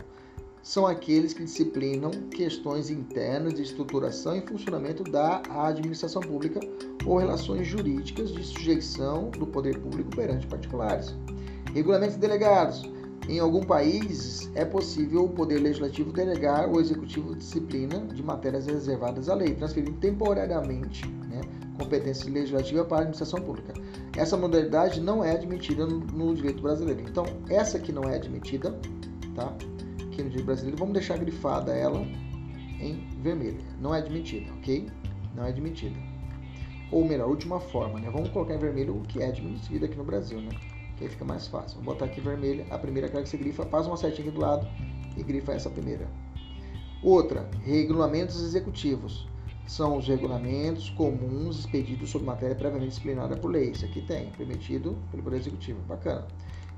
São 0.63 0.85
aqueles 0.85 1.33
que 1.33 1.45
disciplinam 1.45 2.11
questões 2.29 2.89
internas 2.89 3.53
de 3.53 3.61
estruturação 3.61 4.35
e 4.35 4.41
funcionamento 4.41 5.03
da 5.03 5.41
administração 5.49 6.21
pública 6.21 6.59
ou 7.05 7.17
relações 7.17 7.65
jurídicas 7.65 8.33
de 8.33 8.43
sujeição 8.43 9.29
do 9.29 9.47
poder 9.47 9.79
público 9.79 10.09
perante 10.09 10.45
particulares. 10.45 11.15
Regulamentos 11.73 12.17
delegados. 12.17 12.83
Em 13.29 13.39
algum 13.39 13.61
país 13.61 14.49
é 14.55 14.63
possível 14.63 15.25
o 15.25 15.29
poder 15.29 15.59
legislativo 15.59 16.13
delegar 16.13 16.69
o 16.69 16.79
executivo 16.79 17.35
disciplina 17.35 17.99
de 17.99 18.23
matérias 18.23 18.65
reservadas 18.65 19.27
à 19.27 19.35
lei, 19.35 19.53
transferindo 19.53 19.97
temporariamente 19.99 21.05
né, 21.29 21.41
competência 21.77 22.29
legislativa 22.31 22.83
para 22.83 22.97
a 22.97 22.99
administração 23.01 23.41
pública. 23.41 23.73
Essa 24.15 24.35
modalidade 24.35 24.99
não 24.99 25.23
é 25.23 25.31
admitida 25.31 25.85
no, 25.85 26.35
direito 26.35 26.61
brasileiro. 26.61 27.01
Então, 27.01 27.25
essa 27.49 27.79
que 27.79 27.91
não 27.91 28.03
é 28.03 28.15
admitida, 28.15 28.77
tá? 29.35 29.53
Aqui 30.07 30.23
no 30.23 30.29
direito 30.29 30.45
brasileiro, 30.45 30.77
vamos 30.77 30.93
deixar 30.93 31.17
grifada 31.17 31.73
ela 31.73 31.99
em 32.79 33.07
vermelho. 33.21 33.59
Não 33.79 33.93
é 33.93 33.99
admitida, 33.99 34.51
ok? 34.53 34.87
Não 35.35 35.45
é 35.45 35.49
admitida. 35.49 35.95
Ou 36.91 37.05
melhor, 37.05 37.27
última 37.29 37.59
forma, 37.59 37.99
né? 37.99 38.09
Vamos 38.09 38.29
colocar 38.29 38.55
em 38.55 38.59
vermelho 38.59 38.97
o 38.97 39.01
que 39.01 39.21
é 39.21 39.27
admitido 39.27 39.85
aqui 39.85 39.95
no 39.95 40.03
Brasil, 40.03 40.41
né? 40.41 40.49
Que 40.97 41.03
aí 41.03 41.09
fica 41.09 41.25
mais 41.25 41.47
fácil. 41.47 41.75
Vou 41.81 41.93
botar 41.93 42.05
aqui 42.05 42.21
vermelha, 42.21 42.65
a 42.71 42.77
primeira 42.77 43.09
que 43.09 43.27
você 43.27 43.37
grifa, 43.37 43.65
faz 43.65 43.85
uma 43.85 43.97
setinha 43.97 44.27
aqui 44.27 44.35
do 44.35 44.41
lado 44.41 44.67
e 45.15 45.23
grifa 45.23 45.53
essa 45.53 45.69
primeira. 45.69 46.07
Outra, 47.03 47.47
regulamentos 47.63 48.41
executivos 48.41 49.27
são 49.67 49.97
os 49.97 50.07
regulamentos 50.07 50.89
comuns 50.91 51.59
expedidos 51.59 52.09
sobre 52.09 52.25
matéria 52.25 52.55
previamente 52.55 52.89
disciplinada 52.89 53.35
por 53.35 53.51
lei. 53.51 53.71
Isso 53.71 53.85
aqui 53.85 54.01
tem, 54.01 54.31
permitido 54.31 54.97
pelo 55.11 55.21
Poder 55.21 55.37
Executivo. 55.37 55.79
Bacana. 55.81 56.25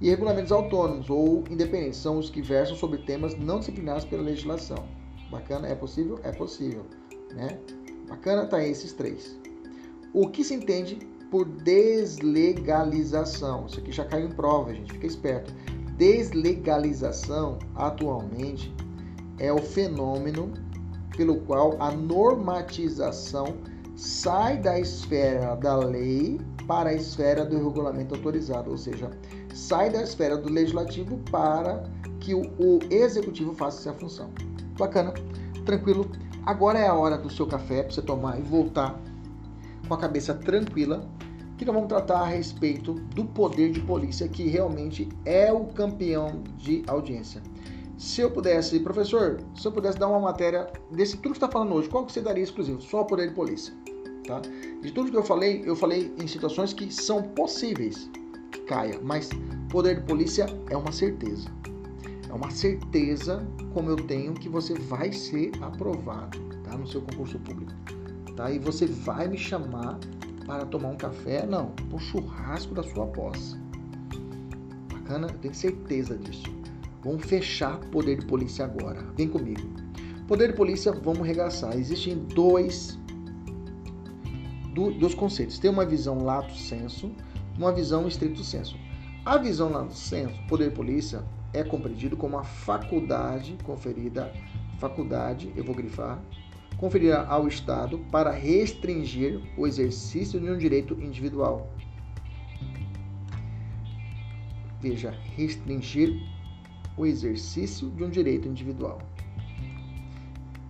E 0.01 0.09
regulamentos 0.09 0.51
autônomos 0.51 1.09
ou 1.09 1.43
independentes 1.49 1.99
são 1.99 2.17
os 2.17 2.29
que 2.29 2.41
versam 2.41 2.75
sobre 2.75 2.97
temas 2.99 3.37
não 3.37 3.59
disciplinados 3.59 4.03
pela 4.05 4.23
legislação. 4.23 4.87
Bacana? 5.29 5.67
É 5.67 5.75
possível? 5.75 6.19
É 6.23 6.31
possível. 6.31 6.85
Né? 7.33 7.59
Bacana? 8.07 8.47
Tá 8.47 8.57
aí 8.57 8.71
esses 8.71 8.93
três. 8.93 9.37
O 10.13 10.29
que 10.29 10.43
se 10.43 10.55
entende 10.55 10.97
por 11.29 11.45
deslegalização. 11.45 13.67
Isso 13.67 13.79
aqui 13.79 13.91
já 13.91 14.05
caiu 14.05 14.27
em 14.27 14.31
prova, 14.31 14.73
gente, 14.73 14.93
fica 14.93 15.05
esperto. 15.05 15.53
Deslegalização, 15.95 17.59
atualmente, 17.75 18.73
é 19.37 19.53
o 19.53 19.59
fenômeno 19.59 20.51
pelo 21.19 21.35
qual 21.41 21.75
a 21.81 21.91
normatização 21.91 23.57
sai 23.93 24.57
da 24.57 24.79
esfera 24.79 25.53
da 25.53 25.75
lei 25.75 26.39
para 26.65 26.91
a 26.91 26.93
esfera 26.93 27.43
do 27.43 27.57
regulamento 27.57 28.15
autorizado, 28.15 28.71
ou 28.71 28.77
seja, 28.77 29.11
sai 29.53 29.89
da 29.89 30.01
esfera 30.01 30.37
do 30.37 30.47
legislativo 30.47 31.17
para 31.29 31.83
que 32.21 32.33
o, 32.33 32.43
o 32.57 32.79
executivo 32.89 33.53
faça 33.53 33.89
essa 33.89 33.99
função. 33.99 34.29
Bacana, 34.77 35.13
tranquilo. 35.65 36.09
Agora 36.45 36.79
é 36.79 36.87
a 36.87 36.93
hora 36.93 37.17
do 37.17 37.29
seu 37.29 37.45
café 37.45 37.83
para 37.83 37.91
você 37.91 38.01
tomar 38.01 38.39
e 38.39 38.41
voltar 38.41 38.97
com 39.89 39.93
a 39.93 39.97
cabeça 39.97 40.33
tranquila, 40.33 41.05
que 41.57 41.65
nós 41.65 41.75
vamos 41.75 41.89
tratar 41.89 42.21
a 42.21 42.27
respeito 42.27 42.93
do 42.93 43.25
poder 43.25 43.73
de 43.73 43.81
polícia, 43.81 44.25
que 44.29 44.47
realmente 44.47 45.09
é 45.25 45.51
o 45.51 45.65
campeão 45.65 46.43
de 46.55 46.81
audiência. 46.87 47.41
Se 47.99 48.21
eu 48.21 48.31
pudesse, 48.31 48.79
professor, 48.79 49.41
se 49.53 49.67
eu 49.67 49.73
pudesse 49.73 49.99
dar 49.99 50.07
uma 50.07 50.21
matéria 50.21 50.71
desse 50.89 51.17
tudo 51.17 51.31
que 51.31 51.37
está 51.37 51.49
falando 51.49 51.73
hoje, 51.73 51.89
qual 51.89 52.05
que 52.05 52.13
você 52.13 52.21
daria 52.21 52.45
exclusivo? 52.45 52.81
Só 52.81 53.01
o 53.01 53.05
poder 53.05 53.27
de 53.27 53.35
polícia. 53.35 53.73
Tá? 54.25 54.39
De 54.81 54.89
tudo 54.93 55.11
que 55.11 55.17
eu 55.17 55.23
falei, 55.23 55.63
eu 55.65 55.75
falei 55.75 56.13
em 56.17 56.25
situações 56.25 56.71
que 56.71 56.89
são 56.93 57.21
possíveis 57.21 58.09
que 58.53 58.61
caia, 58.61 58.97
mas 59.03 59.29
poder 59.69 59.99
de 59.99 60.05
polícia 60.07 60.45
é 60.69 60.77
uma 60.77 60.93
certeza. 60.93 61.49
É 62.29 62.33
uma 62.33 62.49
certeza, 62.49 63.45
como 63.73 63.89
eu 63.89 63.97
tenho, 63.97 64.33
que 64.33 64.47
você 64.47 64.75
vai 64.75 65.11
ser 65.11 65.51
aprovado 65.61 66.39
tá? 66.63 66.77
no 66.77 66.87
seu 66.87 67.01
concurso 67.01 67.37
público. 67.39 67.73
Tá? 68.37 68.49
E 68.49 68.59
você 68.59 68.85
vai 68.85 69.27
me 69.27 69.37
chamar 69.37 69.99
para 70.45 70.65
tomar 70.65 70.87
um 70.87 70.97
café, 70.97 71.45
não, 71.45 71.71
para 71.89 71.99
churrasco 71.99 72.73
da 72.73 72.81
sua 72.81 73.07
posse. 73.07 73.57
Bacana? 74.87 75.27
Eu 75.27 75.37
tenho 75.39 75.53
certeza 75.53 76.17
disso. 76.17 76.58
Vamos 77.03 77.25
fechar 77.25 77.75
o 77.75 77.87
poder 77.87 78.19
de 78.19 78.25
polícia 78.25 78.65
agora. 78.65 79.01
Vem 79.15 79.27
comigo. 79.27 79.61
Poder 80.27 80.49
de 80.49 80.53
polícia, 80.53 80.91
vamos 80.91 81.25
regaçar. 81.25 81.77
Existem 81.77 82.15
dois, 82.15 82.99
dois 84.73 85.15
conceitos. 85.15 85.57
Tem 85.57 85.71
uma 85.71 85.85
visão 85.85 86.23
lato 86.23 86.53
senso, 86.55 87.11
uma 87.57 87.71
visão 87.71 88.07
estrito 88.07 88.43
senso. 88.43 88.77
A 89.25 89.37
visão 89.37 89.69
lato 89.69 89.93
senso, 89.93 90.39
poder 90.47 90.69
de 90.69 90.75
polícia, 90.75 91.23
é 91.53 91.63
compreendido 91.63 92.15
como 92.15 92.37
a 92.37 92.43
faculdade 92.43 93.57
conferida, 93.63 94.31
faculdade, 94.77 95.51
eu 95.55 95.63
vou 95.63 95.75
grifar, 95.75 96.21
conferida 96.77 97.23
ao 97.23 97.47
Estado 97.47 97.99
para 98.11 98.31
restringir 98.31 99.41
o 99.57 99.65
exercício 99.65 100.39
de 100.39 100.49
um 100.49 100.57
direito 100.57 100.93
individual. 101.01 101.69
Veja, 104.79 105.11
restringir 105.35 106.21
o 106.97 107.05
exercício 107.05 107.89
de 107.89 108.03
um 108.03 108.09
direito 108.09 108.47
individual. 108.47 108.99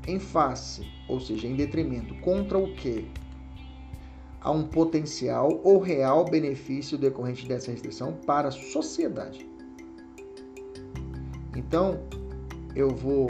Em 0.08 0.20
face, 0.20 0.88
ou 1.08 1.20
seja, 1.20 1.48
em 1.48 1.56
detrimento, 1.56 2.16
contra 2.16 2.58
o 2.58 2.74
que? 2.76 3.08
Há 4.42 4.52
um 4.52 4.64
potencial 4.64 5.60
ou 5.64 5.80
real 5.80 6.26
benefício 6.26 6.98
decorrente 6.98 7.48
dessa 7.48 7.72
restrição 7.72 8.14
para 8.26 8.48
a 8.48 8.52
sociedade. 8.52 9.48
Então, 11.56 12.00
eu 12.76 12.90
vou 12.90 13.28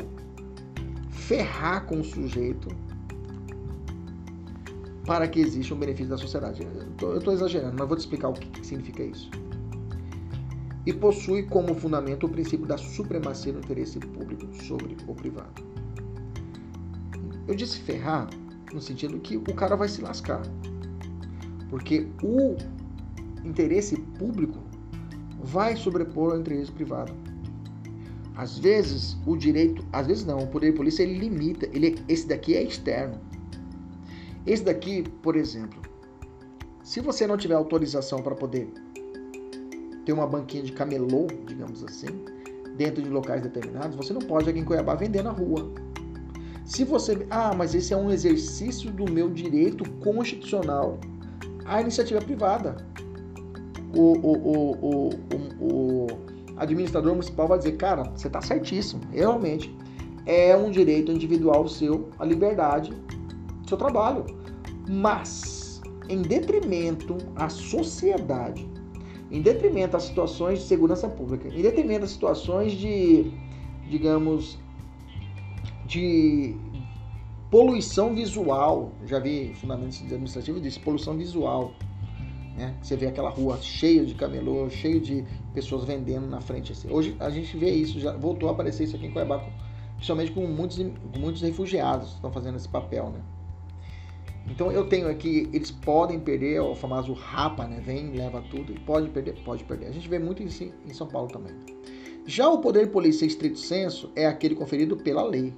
ferrar 1.09 1.85
com 1.85 1.99
o 1.99 2.03
sujeito 2.03 2.69
para 5.05 5.27
que 5.27 5.39
exista 5.39 5.73
um 5.73 5.79
benefício 5.79 6.09
da 6.09 6.17
sociedade. 6.17 6.61
Eu 7.01 7.17
estou 7.17 7.33
exagerando, 7.33 7.75
mas 7.77 7.87
vou 7.87 7.97
te 7.97 8.01
explicar 8.01 8.29
o 8.29 8.33
que, 8.33 8.45
que 8.47 8.65
significa 8.65 9.03
isso 9.03 9.29
e 10.89 10.93
possui 10.93 11.43
como 11.43 11.75
fundamento 11.75 12.25
o 12.25 12.29
princípio 12.29 12.65
da 12.65 12.75
supremacia 12.75 13.53
do 13.53 13.59
interesse 13.59 13.99
público 13.99 14.47
sobre 14.63 14.97
o 15.07 15.13
privado. 15.13 15.63
Eu 17.47 17.53
disse 17.53 17.77
ferrar 17.77 18.27
no 18.73 18.81
sentido 18.81 19.19
que 19.19 19.37
o 19.37 19.53
cara 19.53 19.75
vai 19.75 19.87
se 19.87 20.01
lascar. 20.01 20.41
Porque 21.69 22.07
o 22.23 22.57
interesse 23.45 23.97
público 24.17 24.57
vai 25.43 25.75
sobrepor 25.75 26.31
ao 26.31 26.39
interesse 26.39 26.71
privado. 26.71 27.13
Às 28.35 28.57
vezes, 28.57 29.15
o 29.27 29.37
direito, 29.37 29.85
às 29.93 30.07
vezes 30.07 30.25
não, 30.25 30.39
o 30.39 30.47
poder 30.47 30.71
de 30.71 30.77
polícia 30.77 31.03
ele 31.03 31.19
limita, 31.19 31.69
ele, 31.71 32.03
esse 32.07 32.27
daqui 32.27 32.55
é 32.55 32.63
externo. 32.63 33.19
Esse 34.43 34.63
daqui, 34.63 35.03
por 35.21 35.35
exemplo, 35.35 35.79
se 36.81 36.99
você 36.99 37.27
não 37.27 37.37
tiver 37.37 37.53
autorização 37.53 38.23
para 38.23 38.33
poder 38.33 38.73
ter 40.09 40.13
uma 40.13 40.25
banquinha 40.25 40.63
de 40.63 40.71
camelô, 40.71 41.27
digamos 41.45 41.83
assim, 41.83 42.07
dentro 42.75 42.99
de 42.99 43.09
locais 43.09 43.43
determinados, 43.43 43.95
você 43.95 44.11
não 44.11 44.21
pode 44.21 44.49
aqui 44.49 44.57
em 44.57 44.63
Cuiabá 44.65 44.95
vender 44.95 45.23
na 45.23 45.29
rua. 45.29 45.71
Se 46.65 46.83
você. 46.83 47.27
Ah, 47.29 47.53
mas 47.55 47.75
esse 47.75 47.93
é 47.93 47.97
um 47.97 48.09
exercício 48.09 48.89
do 48.89 49.05
meu 49.11 49.29
direito 49.29 49.87
constitucional 49.99 50.97
à 51.65 51.79
iniciativa 51.79 52.19
privada. 52.21 52.77
O, 53.95 54.17
o, 54.17 54.33
o, 54.47 55.09
o, 55.19 56.03
o 56.05 56.07
administrador 56.57 57.11
municipal 57.11 57.47
vai 57.47 57.59
dizer, 57.59 57.73
cara, 57.73 58.03
você 58.15 58.25
está 58.25 58.41
certíssimo, 58.41 59.01
realmente 59.11 59.75
é 60.25 60.57
um 60.57 60.71
direito 60.71 61.11
individual 61.11 61.67
seu, 61.67 62.09
a 62.17 62.25
liberdade 62.25 62.91
do 63.61 63.69
seu 63.69 63.77
trabalho. 63.77 64.25
Mas, 64.87 65.81
em 66.07 66.23
detrimento 66.23 67.17
à 67.35 67.47
sociedade, 67.47 68.67
em 69.31 69.41
detrimento 69.41 69.95
às 69.95 70.03
situações 70.03 70.59
de 70.59 70.65
segurança 70.65 71.07
pública, 71.07 71.47
em 71.49 71.61
detrimento 71.61 72.05
às 72.05 72.11
situações 72.11 72.73
de, 72.73 73.31
digamos, 73.89 74.57
de 75.85 76.55
poluição 77.49 78.13
visual. 78.13 78.91
Já 79.05 79.19
vi 79.19 79.53
fundamentos 79.55 80.01
administrativos 80.01 80.61
disso, 80.61 80.79
poluição 80.81 81.15
visual. 81.17 81.73
Né? 82.55 82.75
Você 82.81 82.95
vê 82.95 83.07
aquela 83.07 83.29
rua 83.29 83.57
cheia 83.61 84.05
de 84.05 84.13
camelô, 84.15 84.69
cheio 84.69 84.99
de 84.99 85.25
pessoas 85.53 85.85
vendendo 85.85 86.27
na 86.27 86.41
frente. 86.41 86.71
Assim. 86.71 86.91
Hoje 86.91 87.15
a 87.19 87.29
gente 87.29 87.55
vê 87.57 87.69
isso, 87.69 87.99
já 87.99 88.11
voltou 88.15 88.49
a 88.49 88.51
aparecer 88.51 88.83
isso 88.83 88.95
aqui 88.95 89.05
em 89.07 89.11
Cuiabá, 89.11 89.43
principalmente 89.95 90.31
com 90.31 90.45
muitos, 90.45 90.77
com 90.77 91.19
muitos 91.19 91.41
refugiados 91.41 92.09
que 92.09 92.15
estão 92.15 92.31
fazendo 92.31 92.55
esse 92.55 92.67
papel. 92.67 93.11
Né? 93.11 93.21
Então 94.49 94.71
eu 94.71 94.85
tenho 94.85 95.07
aqui, 95.07 95.47
eles 95.53 95.71
podem 95.71 96.19
perder 96.19 96.59
o 96.59 96.73
famoso 96.73 97.13
rapa, 97.13 97.67
né? 97.67 97.81
Vem, 97.85 98.11
leva 98.11 98.43
tudo 98.49 98.73
e 98.73 98.79
pode 98.79 99.09
perder, 99.09 99.35
pode 99.43 99.63
perder. 99.63 99.87
A 99.87 99.91
gente 99.91 100.09
vê 100.09 100.17
muito 100.17 100.41
isso 100.41 100.63
em 100.63 100.93
São 100.93 101.07
Paulo 101.07 101.27
também. 101.27 101.53
Já 102.25 102.49
o 102.49 102.59
poder 102.59 102.85
de 102.85 102.91
polícia 102.91 103.25
estrito 103.25 103.59
senso 103.59 104.11
é 104.15 104.25
aquele 104.25 104.55
conferido 104.55 104.97
pela 104.97 105.23
lei 105.23 105.53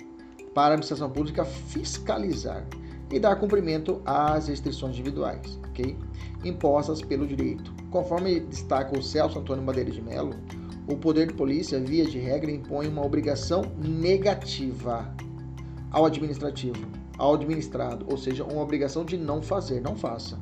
para 0.53 0.63
a 0.63 0.73
administração 0.73 1.09
pública 1.09 1.45
fiscalizar 1.45 2.67
e 3.11 3.19
dar 3.19 3.35
cumprimento 3.37 4.01
às 4.05 4.47
restrições 4.47 4.93
individuais, 4.93 5.59
ok? 5.69 5.97
Impostas 6.43 7.01
pelo 7.01 7.27
direito. 7.27 7.73
Conforme 7.89 8.39
destaca 8.41 8.97
o 8.97 9.01
Celso 9.01 9.39
Antônio 9.39 9.63
Madeira 9.63 9.91
de 9.91 10.01
Mello, 10.01 10.35
o 10.87 10.95
poder 10.95 11.27
de 11.27 11.33
polícia, 11.33 11.79
via 11.79 12.05
de 12.05 12.19
regra, 12.19 12.51
impõe 12.51 12.87
uma 12.87 13.05
obrigação 13.05 13.63
negativa 13.77 15.13
ao 15.91 16.05
administrativo 16.05 17.00
ao 17.21 17.35
administrado, 17.35 18.03
ou 18.09 18.17
seja, 18.17 18.43
uma 18.43 18.63
obrigação 18.63 19.05
de 19.05 19.15
não 19.15 19.43
fazer, 19.43 19.79
não 19.79 19.95
faça, 19.95 20.39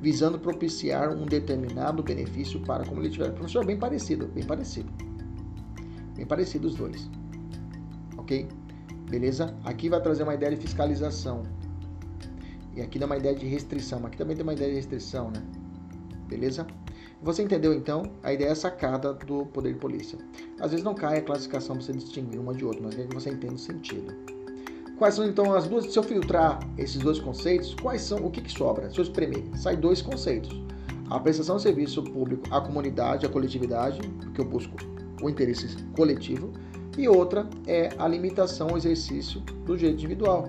visando 0.00 0.38
propiciar 0.38 1.10
um 1.10 1.26
determinado 1.26 2.02
benefício 2.02 2.58
para 2.60 2.86
como 2.86 3.02
ele 3.02 3.10
tiver. 3.10 3.30
Professor, 3.32 3.62
bem 3.62 3.76
parecido, 3.76 4.26
bem 4.28 4.44
parecido. 4.44 4.90
Bem 6.16 6.24
parecido 6.24 6.66
os 6.66 6.74
dois. 6.74 7.06
Ok? 8.16 8.48
Beleza? 9.10 9.54
Aqui 9.62 9.90
vai 9.90 10.00
trazer 10.00 10.22
uma 10.22 10.32
ideia 10.32 10.56
de 10.56 10.62
fiscalização. 10.62 11.42
E 12.74 12.80
aqui 12.80 12.98
dá 12.98 13.04
uma 13.04 13.18
ideia 13.18 13.34
de 13.34 13.44
restrição. 13.44 14.06
Aqui 14.06 14.16
também 14.16 14.34
tem 14.34 14.42
uma 14.42 14.54
ideia 14.54 14.70
de 14.70 14.76
restrição, 14.76 15.30
né? 15.30 15.42
Beleza? 16.28 16.66
Você 17.20 17.42
entendeu 17.42 17.74
então 17.74 18.04
a 18.22 18.32
ideia 18.32 18.54
sacada 18.54 19.12
do 19.12 19.44
poder 19.44 19.74
de 19.74 19.78
polícia? 19.78 20.18
Às 20.58 20.70
vezes 20.70 20.82
não 20.82 20.94
cai 20.94 21.18
a 21.18 21.22
classificação 21.22 21.76
para 21.76 21.84
você 21.84 21.92
distinguir 21.92 22.40
uma 22.40 22.54
de 22.54 22.64
outra, 22.64 22.80
mas 22.82 22.98
é 22.98 23.04
que 23.06 23.14
você 23.14 23.28
entende 23.28 23.54
o 23.56 23.58
sentido. 23.58 24.31
Quais 25.02 25.16
são 25.16 25.26
então 25.26 25.52
as 25.52 25.66
duas? 25.66 25.92
Se 25.92 25.98
eu 25.98 26.02
filtrar 26.04 26.60
esses 26.78 26.98
dois 26.98 27.18
conceitos, 27.18 27.74
quais 27.74 28.02
são 28.02 28.24
o 28.24 28.30
que, 28.30 28.40
que 28.40 28.52
sobra? 28.52 28.88
Se 28.88 29.00
eu 29.00 29.02
espremer, 29.02 29.42
sai 29.56 29.76
dois 29.76 30.00
conceitos: 30.00 30.56
a 31.10 31.18
prestação 31.18 31.56
de 31.56 31.62
serviço 31.62 32.04
público 32.04 32.44
à 32.54 32.60
comunidade, 32.60 33.26
à 33.26 33.28
coletividade, 33.28 34.00
porque 34.20 34.40
eu 34.40 34.44
busco 34.44 34.76
o 35.20 35.28
interesse 35.28 35.76
coletivo, 35.96 36.52
e 36.96 37.08
outra 37.08 37.50
é 37.66 37.88
a 37.98 38.06
limitação 38.06 38.68
ao 38.68 38.76
exercício 38.76 39.40
do 39.66 39.76
direito 39.76 39.98
individual. 39.98 40.48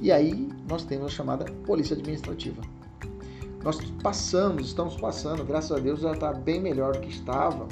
E 0.00 0.12
aí 0.12 0.48
nós 0.68 0.84
temos 0.84 1.06
a 1.06 1.08
chamada 1.08 1.44
polícia 1.66 1.96
administrativa. 1.96 2.62
Nós 3.64 3.76
passamos, 4.04 4.66
estamos 4.66 4.94
passando, 4.98 5.44
graças 5.44 5.72
a 5.72 5.80
Deus 5.80 5.98
já 5.98 6.12
está 6.12 6.32
bem 6.32 6.60
melhor 6.60 6.92
do 6.92 7.00
que 7.00 7.08
estava, 7.08 7.66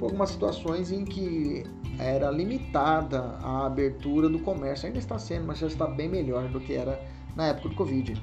por 0.00 0.06
algumas 0.06 0.30
situações 0.30 0.90
em 0.90 1.04
que 1.04 1.62
era 2.00 2.30
limitada 2.30 3.36
a 3.42 3.66
abertura 3.66 4.28
do 4.28 4.38
comércio. 4.38 4.86
Ainda 4.86 4.98
está 4.98 5.18
sendo, 5.18 5.46
mas 5.46 5.58
já 5.58 5.66
está 5.66 5.86
bem 5.86 6.08
melhor 6.08 6.48
do 6.48 6.60
que 6.60 6.72
era 6.72 7.00
na 7.36 7.48
época 7.48 7.68
do 7.68 7.74
Covid. 7.74 8.20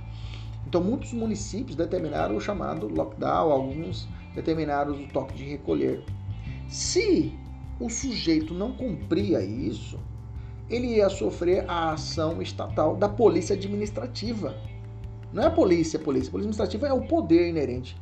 Então, 0.66 0.84
muitos 0.84 1.14
municípios 1.14 1.76
determinaram 1.76 2.36
o 2.36 2.42
chamado 2.42 2.88
lockdown, 2.88 3.52
alguns 3.52 4.08
determinaram 4.36 4.94
o 4.94 5.08
toque 5.08 5.36
de 5.36 5.46
recolher. 5.46 6.04
Se 6.68 7.34
o 7.80 7.90
sujeito 7.90 8.54
não 8.54 8.74
cumpria 8.74 9.42
isso, 9.42 9.98
ele 10.70 10.96
ia 10.96 11.10
sofrer 11.10 11.64
a 11.70 11.92
ação 11.92 12.42
estatal 12.42 12.96
da 12.96 13.08
polícia 13.08 13.56
administrativa. 13.56 14.56
Não 15.32 15.44
é 15.44 15.46
a 15.48 15.52
polícia, 15.52 16.00
a 16.00 16.04
polícia. 16.04 16.30
A 16.30 16.32
polícia 16.32 16.50
administrativa 16.50 16.88
é 16.88 16.94
o 16.94 17.08
poder 17.08 17.48
inerente 17.48 17.96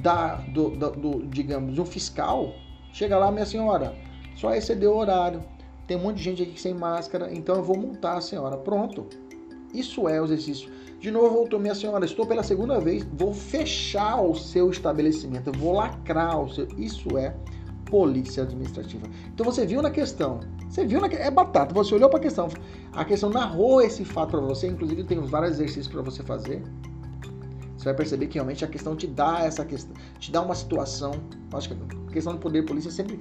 da, 0.00 0.36
do, 0.36 0.70
do, 0.70 0.90
do 0.90 1.26
digamos, 1.26 1.74
de 1.74 1.80
um 1.80 1.84
fiscal. 1.84 2.54
Chega 2.92 3.18
lá, 3.18 3.30
minha 3.30 3.44
senhora, 3.44 3.94
só 4.38 4.54
excedeu 4.54 4.92
o 4.92 4.96
horário. 4.96 5.42
Tem 5.86 5.96
um 5.96 6.00
monte 6.00 6.18
de 6.18 6.22
gente 6.22 6.42
aqui 6.42 6.60
sem 6.60 6.72
máscara, 6.72 7.32
então 7.32 7.56
eu 7.56 7.62
vou 7.62 7.76
multar 7.76 8.18
a 8.18 8.20
senhora. 8.20 8.56
Pronto. 8.56 9.06
Isso 9.74 10.08
é 10.08 10.20
o 10.20 10.24
exercício. 10.24 10.70
De 11.00 11.10
novo, 11.10 11.30
voltou, 11.30 11.60
minha 11.60 11.74
senhora, 11.74 12.04
estou 12.04 12.26
pela 12.26 12.42
segunda 12.42 12.80
vez, 12.80 13.06
vou 13.12 13.32
fechar 13.32 14.20
o 14.20 14.34
seu 14.34 14.70
estabelecimento, 14.70 15.52
vou 15.52 15.72
lacrar 15.72 16.40
o 16.40 16.48
seu. 16.52 16.66
Isso 16.76 17.16
é 17.18 17.34
polícia 17.84 18.42
administrativa. 18.42 19.06
Então 19.32 19.44
você 19.44 19.66
viu 19.66 19.82
na 19.82 19.90
questão, 19.90 20.40
você 20.68 20.84
viu 20.84 21.00
na 21.00 21.06
é 21.06 21.30
batata, 21.30 21.74
você 21.74 21.94
olhou 21.94 22.08
para 22.08 22.18
a 22.18 22.22
questão, 22.22 22.48
a 22.92 23.04
questão 23.04 23.30
narrou 23.30 23.80
esse 23.80 24.04
fato 24.04 24.30
para 24.30 24.40
você, 24.40 24.66
inclusive 24.66 25.04
tem 25.04 25.20
vários 25.20 25.52
exercícios 25.52 25.88
para 25.88 26.02
você 26.02 26.22
fazer. 26.22 26.62
Você 27.76 27.84
vai 27.84 27.94
perceber 27.94 28.26
que 28.26 28.34
realmente 28.34 28.64
a 28.64 28.68
questão 28.68 28.96
te 28.96 29.06
dá 29.06 29.40
essa 29.44 29.64
questão, 29.64 29.94
te 30.18 30.32
dá 30.32 30.42
uma 30.42 30.54
situação. 30.54 31.12
Acho 31.52 31.68
que 31.68 31.76
a 32.08 32.12
questão 32.12 32.32
do 32.32 32.40
poder 32.40 32.64
polícia 32.64 32.90
sempre 32.90 33.20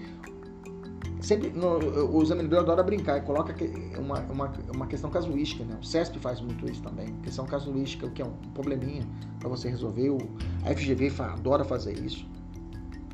sempre 1.28 1.49
no, 1.49 1.78
o 1.78 2.23
examinador 2.23 2.59
adora 2.59 2.82
brincar 2.82 3.17
e 3.17 3.21
coloca 3.21 3.53
uma, 3.99 4.19
uma, 4.21 4.53
uma 4.73 4.88
questão 4.88 5.09
casuística, 5.09 5.65
né? 5.65 5.78
O 5.82 5.86
CESP 5.86 6.19
faz 6.19 6.39
muito 6.39 6.65
isso 6.69 6.82
também. 6.82 7.13
Questão 7.21 7.45
casuística, 7.45 8.07
o 8.07 8.11
que 8.11 8.21
é 8.21 8.25
um 8.25 8.32
probleminha 8.53 9.05
para 9.38 9.49
você 9.49 9.67
resolver. 9.67 10.09
O, 10.09 10.17
a 10.63 10.73
FGV 10.73 11.11
adora 11.21 11.65
fazer 11.65 11.99
isso. 11.99 12.25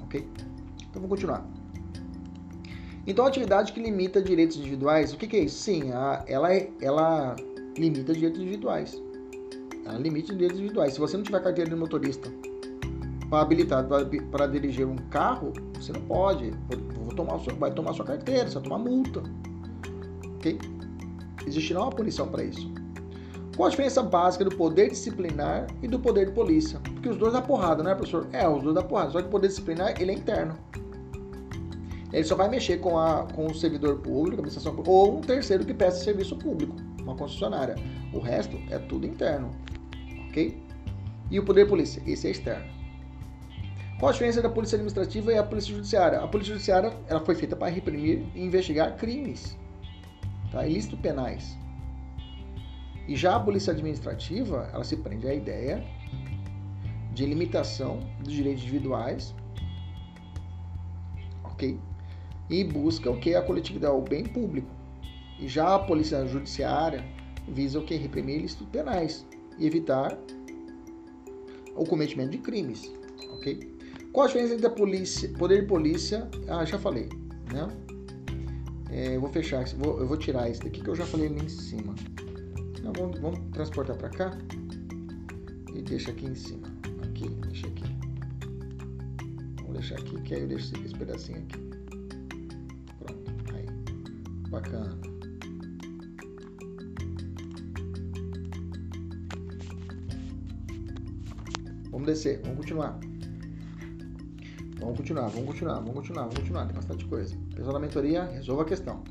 Ok? 0.04 0.28
Então 0.78 1.02
vamos 1.02 1.10
continuar. 1.10 1.44
Então, 3.08 3.26
a 3.26 3.30
atividade 3.30 3.74
que 3.74 3.82
limita 3.82 4.22
direitos 4.22 4.58
individuais, 4.58 5.12
o 5.12 5.18
que, 5.18 5.28
que 5.28 5.36
é 5.36 5.40
isso? 5.42 5.58
Sim, 5.58 5.92
a, 5.92 6.24
ela, 6.28 6.54
é, 6.54 6.70
ela 6.80 7.36
limita 7.76 8.14
direitos 8.14 8.40
individuais. 8.40 9.02
Ela 9.86 9.98
limita 9.98 10.34
direitos 10.34 10.60
individuais. 10.60 10.94
Se 10.94 11.00
você 11.00 11.18
não 11.18 11.24
tiver 11.24 11.42
carteira 11.42 11.70
de 11.70 11.76
motorista 11.76 12.32
habilitado 13.42 13.88
para 14.32 14.48
dirigir 14.48 14.88
um 14.88 14.96
carro, 15.10 15.54
você 15.74 15.92
não 15.92 16.02
pode. 16.02 16.52
Vou 16.96 17.14
tomar 17.16 17.40
seu, 17.40 17.56
vai 17.56 17.72
tomar 17.72 17.94
sua 17.94 18.06
carteira, 18.06 18.48
você 18.48 18.56
vai 18.56 18.64
tomar 18.64 18.78
multa. 18.80 19.24
Ok? 20.36 20.60
Existirá 21.46 21.82
uma 21.82 21.92
punição 21.92 22.28
para 22.28 22.44
isso. 22.44 22.72
Qual 23.56 23.68
a 23.68 23.70
diferença 23.70 24.02
básica 24.02 24.44
do 24.44 24.56
poder 24.56 24.90
disciplinar 24.90 25.68
e 25.82 25.88
do 25.88 26.00
poder 26.00 26.28
de 26.28 26.32
polícia? 26.32 26.80
Porque 26.80 27.10
os 27.10 27.18
dois 27.18 27.34
dá 27.34 27.42
porrada, 27.42 27.84
né, 27.84 27.94
professor? 27.94 28.28
É, 28.34 28.48
os 28.48 28.64
dois 28.64 28.74
dá 28.74 28.82
porrada. 28.82 29.12
Só 29.12 29.22
que 29.22 29.28
o 29.28 29.32
poder 29.32 29.48
disciplinar, 29.48 30.02
ele 30.02 30.12
é 30.12 30.16
interno. 30.16 30.58
Ele 32.12 32.24
só 32.24 32.36
vai 32.36 32.50
mexer 32.50 32.78
com, 32.78 32.98
a, 32.98 33.28
com 33.34 33.48
o 33.48 33.56
servidor 33.56 33.98
público, 33.98 34.42
administração 34.42 34.72
pública, 34.72 34.92
ou 34.92 35.18
um 35.18 35.22
terceiro 35.22 35.66
que 35.66 35.74
presta 35.74 36.04
serviço 36.04 36.36
público, 36.36 36.76
uma 37.02 37.16
concessionária. 37.16 37.76
O 38.12 38.20
resto 38.20 38.58
é 38.70 38.80
tudo 38.80 39.06
interno. 39.06 39.52
Ok? 40.30 40.62
E 41.30 41.40
o 41.40 41.46
poder 41.46 41.68
polícia? 41.68 42.02
Esse 42.06 42.28
é 42.28 42.32
externo. 42.32 42.73
Qual 44.04 44.10
a 44.10 44.12
diferença 44.12 44.42
da 44.42 44.50
polícia 44.50 44.76
administrativa 44.76 45.32
e 45.32 45.38
a 45.38 45.44
polícia 45.46 45.74
judiciária? 45.74 46.20
A 46.20 46.28
polícia 46.28 46.52
judiciária 46.52 46.92
ela 47.08 47.22
foi 47.22 47.36
feita 47.36 47.56
para 47.56 47.72
reprimir 47.72 48.22
e 48.36 48.44
investigar 48.44 48.98
crimes, 48.98 49.58
tá? 50.52 50.68
ilícitos 50.68 51.00
penais. 51.00 51.58
E 53.08 53.16
já 53.16 53.38
a 53.38 53.40
polícia 53.40 53.72
administrativa, 53.72 54.70
ela 54.74 54.84
se 54.84 54.98
prende 54.98 55.26
à 55.26 55.34
ideia 55.34 55.82
de 57.14 57.26
limitação 57.26 58.02
dos 58.20 58.34
direitos 58.34 58.64
individuais, 58.64 59.34
ok? 61.46 61.80
E 62.50 62.62
busca 62.66 63.10
o 63.10 63.18
que? 63.22 63.36
A 63.36 63.42
coletividade, 63.42 63.96
o 63.96 64.02
bem 64.02 64.26
público. 64.26 64.68
E 65.40 65.48
já 65.48 65.76
a 65.76 65.80
polícia 65.80 66.28
judiciária 66.28 67.06
visa 67.48 67.80
o 67.80 67.86
que? 67.86 67.96
Reprimir 67.96 68.40
ilícitos 68.40 68.68
penais 68.68 69.26
e 69.58 69.66
evitar 69.66 70.18
o 71.74 71.86
cometimento 71.86 72.32
de 72.32 72.40
crimes? 72.40 73.02
Qual 74.14 74.26
a 74.26 74.28
diferença 74.28 74.54
entre 74.54 74.68
a 74.68 74.70
polícia, 74.70 75.28
poder 75.40 75.62
de 75.62 75.68
polícia? 75.68 76.30
Ah, 76.48 76.64
já 76.64 76.78
falei, 76.78 77.10
né? 77.52 77.68
É, 78.92 79.16
eu 79.16 79.22
vou 79.22 79.30
fechar, 79.32 79.66
vou, 79.70 80.00
eu 80.00 80.08
vou 80.08 80.16
tirar 80.16 80.48
esse 80.48 80.62
daqui 80.62 80.82
que 80.82 80.88
eu 80.88 80.96
já 80.96 81.04
falei 81.04 81.26
ali 81.26 81.44
em 81.44 81.50
cima. 81.50 81.96
Não, 82.84 82.94
vamos, 82.94 83.20
vamos 83.20 83.40
transportar 83.52 83.98
para 83.98 84.10
cá 84.10 84.38
e 85.74 85.82
deixa 85.82 86.12
aqui 86.12 86.28
em 86.28 86.36
cima. 86.36 86.68
Aqui, 87.02 87.28
deixa 87.28 87.66
aqui. 87.66 87.86
Vamos 89.62 89.80
deixar 89.80 89.96
aqui, 89.96 90.22
que 90.22 90.36
aí 90.36 90.42
eu 90.42 90.48
deixo 90.48 90.76
esse 90.86 90.94
pedacinho 90.94 91.40
aqui. 91.40 91.58
Pronto, 93.00 93.56
aí. 93.56 93.66
Bacana. 94.50 94.96
Vamos 101.90 102.06
descer, 102.06 102.42
vamos 102.44 102.58
continuar. 102.58 103.13
Vamos 104.84 104.98
continuar, 104.98 105.30
vamos 105.30 105.48
continuar, 105.48 105.76
vamos 105.76 105.94
continuar, 105.94 106.24
vamos 106.24 106.40
continuar. 106.40 106.66
Tem 106.66 106.76
bastante 106.76 107.06
coisa. 107.06 107.36
Pessoal 107.56 107.74
da 107.74 107.80
mentoria, 107.80 108.24
resolva 108.26 108.64
a 108.64 108.66
questão. 108.66 109.02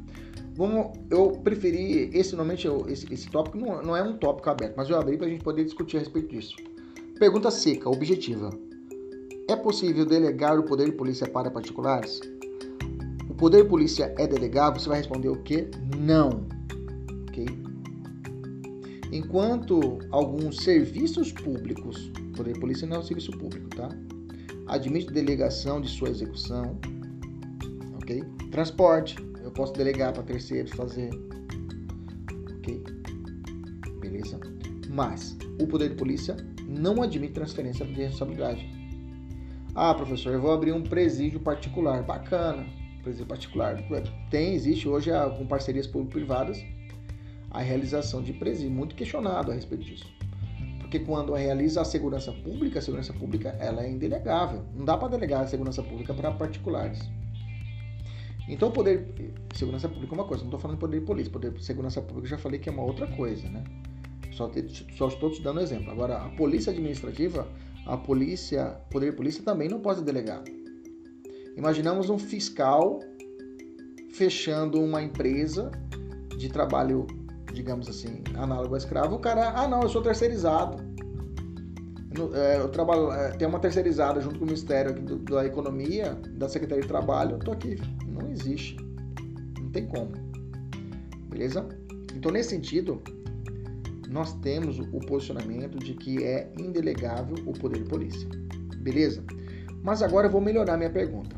Vamos, 0.54 0.98
eu 1.10 1.30
preferi, 1.42 2.10
esse 2.12 2.36
normalmente, 2.36 2.68
esse, 2.88 3.12
esse 3.12 3.30
tópico 3.30 3.56
não, 3.56 3.82
não 3.82 3.96
é 3.96 4.02
um 4.02 4.18
tópico 4.18 4.50
aberto, 4.50 4.74
mas 4.76 4.90
eu 4.90 4.98
abri 4.98 5.16
para 5.16 5.26
a 5.26 5.30
gente 5.30 5.42
poder 5.42 5.64
discutir 5.64 5.96
a 5.96 6.00
respeito 6.00 6.28
disso. 6.28 6.56
Pergunta 7.18 7.50
seca, 7.50 7.88
objetiva. 7.88 8.50
É 9.48 9.56
possível 9.56 10.04
delegar 10.04 10.58
o 10.58 10.62
poder 10.62 10.90
de 10.90 10.92
polícia 10.92 11.26
para 11.26 11.50
particulares? 11.50 12.20
O 13.30 13.34
poder 13.34 13.62
de 13.62 13.68
polícia 13.70 14.14
é 14.18 14.26
delegável? 14.26 14.78
Você 14.78 14.90
vai 14.90 14.98
responder 14.98 15.30
o 15.30 15.42
quê? 15.42 15.70
Não. 15.96 16.46
Ok? 17.28 17.46
Enquanto 19.10 19.98
alguns 20.10 20.56
serviços 20.58 21.32
públicos, 21.32 22.12
poder 22.36 22.52
de 22.52 22.60
polícia 22.60 22.86
não 22.86 22.96
é 22.96 23.00
um 23.00 23.02
serviço 23.02 23.32
público, 23.32 23.68
tá? 23.70 23.88
Admite 24.72 25.12
delegação 25.12 25.82
de 25.82 25.88
sua 25.90 26.08
execução, 26.08 26.78
ok? 27.96 28.24
Transporte, 28.50 29.16
eu 29.44 29.50
posso 29.50 29.74
delegar 29.74 30.14
para 30.14 30.22
terceiros 30.22 30.72
fazer. 30.72 31.10
Ok? 32.56 32.82
Beleza? 34.00 34.40
Mas 34.88 35.36
o 35.60 35.66
poder 35.66 35.90
de 35.90 35.96
polícia 35.96 36.34
não 36.66 37.02
admite 37.02 37.34
transferência 37.34 37.84
de 37.84 37.92
responsabilidade. 37.92 38.66
Ah, 39.74 39.92
professor, 39.92 40.32
eu 40.32 40.40
vou 40.40 40.52
abrir 40.52 40.72
um 40.72 40.82
presídio 40.82 41.38
particular. 41.38 42.02
Bacana. 42.02 42.66
Presídio 43.02 43.26
particular. 43.26 43.76
Tem, 44.30 44.54
existe 44.54 44.88
hoje 44.88 45.10
com 45.36 45.46
parcerias 45.46 45.86
público-privadas 45.86 46.64
a 47.50 47.60
realização 47.60 48.22
de 48.22 48.32
presídio. 48.32 48.70
Muito 48.70 48.94
questionado 48.94 49.50
a 49.50 49.54
respeito 49.54 49.84
disso. 49.84 50.21
Porque 50.92 51.06
quando 51.06 51.32
realiza 51.32 51.80
a 51.80 51.86
segurança 51.86 52.30
pública, 52.30 52.78
a 52.78 52.82
segurança 52.82 53.14
pública 53.14 53.56
ela 53.58 53.82
é 53.82 53.90
indelegável. 53.90 54.62
Não 54.74 54.84
dá 54.84 54.94
para 54.94 55.08
delegar 55.08 55.40
a 55.40 55.46
segurança 55.46 55.82
pública 55.82 56.12
para 56.12 56.30
particulares. 56.32 57.00
Então, 58.46 58.68
o 58.68 58.72
poder. 58.72 59.08
Segurança 59.54 59.88
pública 59.88 60.12
é 60.12 60.18
uma 60.18 60.26
coisa, 60.26 60.42
não 60.42 60.50
estou 60.50 60.60
falando 60.60 60.76
de 60.76 60.80
poder 60.80 61.00
de 61.00 61.06
polícia. 61.06 61.32
Poder 61.32 61.50
de 61.50 61.64
segurança 61.64 62.02
pública 62.02 62.28
já 62.28 62.36
falei 62.36 62.60
que 62.60 62.68
é 62.68 62.72
uma 62.72 62.82
outra 62.82 63.06
coisa, 63.06 63.48
né? 63.48 63.64
Só, 64.32 64.50
só 64.94 65.08
estou 65.08 65.30
te 65.30 65.40
dando 65.40 65.60
exemplo. 65.60 65.90
Agora, 65.90 66.18
a 66.18 66.28
polícia 66.28 66.70
administrativa, 66.70 67.48
a 67.86 67.96
polícia, 67.96 68.76
poder 68.90 69.12
de 69.12 69.16
polícia 69.16 69.42
também 69.42 69.70
não 69.70 69.80
pode 69.80 70.02
delegar. 70.02 70.44
Imaginamos 71.56 72.10
um 72.10 72.18
fiscal 72.18 73.00
fechando 74.12 74.78
uma 74.78 75.02
empresa 75.02 75.70
de 76.36 76.50
trabalho, 76.50 77.06
digamos 77.50 77.88
assim, 77.88 78.22
análogo 78.36 78.74
a 78.74 78.78
escravo. 78.78 79.16
O 79.16 79.18
cara, 79.18 79.54
ah, 79.56 79.66
não, 79.66 79.80
eu 79.80 79.88
sou 79.88 80.02
terceirizado. 80.02 80.81
É, 82.34 82.58
eu 82.58 82.68
trabalho, 82.68 83.10
é, 83.10 83.30
tem 83.30 83.48
uma 83.48 83.58
terceirizada 83.58 84.20
junto 84.20 84.38
com 84.38 84.44
o 84.44 84.46
Ministério 84.46 84.94
do, 84.94 85.18
da 85.18 85.46
Economia, 85.46 86.14
da 86.32 86.48
Secretaria 86.48 86.82
de 86.82 86.88
Trabalho, 86.88 87.32
eu 87.32 87.38
tô 87.38 87.52
aqui. 87.52 87.78
Não 88.06 88.30
existe. 88.30 88.76
Não 89.58 89.70
tem 89.70 89.86
como. 89.86 90.12
Beleza? 91.30 91.66
Então, 92.14 92.30
nesse 92.30 92.50
sentido, 92.50 93.02
nós 94.10 94.34
temos 94.40 94.78
o 94.78 95.00
posicionamento 95.00 95.78
de 95.78 95.94
que 95.94 96.22
é 96.22 96.52
indelegável 96.58 97.36
o 97.46 97.52
poder 97.52 97.82
de 97.82 97.88
polícia. 97.88 98.28
Beleza? 98.76 99.24
Mas 99.82 100.02
agora 100.02 100.26
eu 100.26 100.30
vou 100.30 100.40
melhorar 100.40 100.76
minha 100.76 100.90
pergunta. 100.90 101.34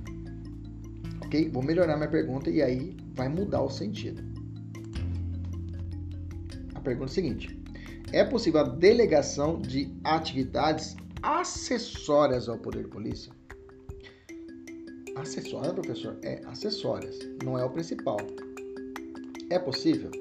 Ok? 1.25 1.49
Vou 1.51 1.62
melhorar 1.62 1.97
minha 1.97 2.11
pergunta 2.11 2.51
e 2.51 2.61
aí 2.61 2.97
vai 3.14 3.29
mudar 3.29 3.62
o 3.62 3.70
sentido. 3.70 4.22
A 6.75 6.81
pergunta 6.81 7.11
é 7.11 7.12
a 7.12 7.14
seguinte: 7.14 7.64
é 8.15 8.25
possível 8.25 8.61
a 8.61 8.62
delegação 8.62 9.61
de 9.61 9.93
atividades 10.05 10.97
acessórias 11.21 12.49
ao 12.49 12.57
poder 12.57 12.85
de 12.85 12.89
polícia? 12.89 13.33
Acessória, 15.17 15.73
professor? 15.73 16.17
É 16.23 16.41
acessórias, 16.47 17.19
não 17.43 17.59
é 17.59 17.65
o 17.65 17.71
principal. 17.71 18.19
É 19.51 19.59
possível? 19.59 20.12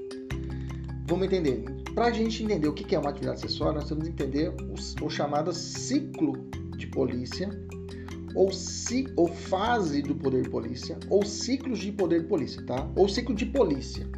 Vamos 1.08 1.28
entender. 1.28 1.64
Para 1.94 2.06
a 2.06 2.12
gente 2.12 2.44
entender 2.44 2.68
o 2.68 2.74
que 2.74 2.96
é 2.96 2.98
uma 2.98 3.12
atividade 3.12 3.46
acessória, 3.46 3.74
nós 3.74 3.88
temos 3.88 4.06
que 4.06 4.10
entender 4.10 4.50
o, 4.50 5.06
o 5.06 5.10
chamado 5.12 5.54
ciclo 5.54 6.34
de 6.76 6.88
polícia, 6.88 7.48
ou, 8.34 8.52
ci, 8.52 9.06
ou 9.16 9.28
fase 9.28 10.02
do 10.02 10.16
poder 10.16 10.42
de 10.42 10.50
polícia, 10.50 10.98
ou 11.12 11.24
ciclos 11.24 11.78
de 11.78 11.92
poder 11.92 12.24
de 12.24 12.28
polícia, 12.28 12.66
tá? 12.66 12.90
Ou 12.96 13.08
ciclo 13.08 13.36
de 13.36 13.46
polícia. 13.46 14.10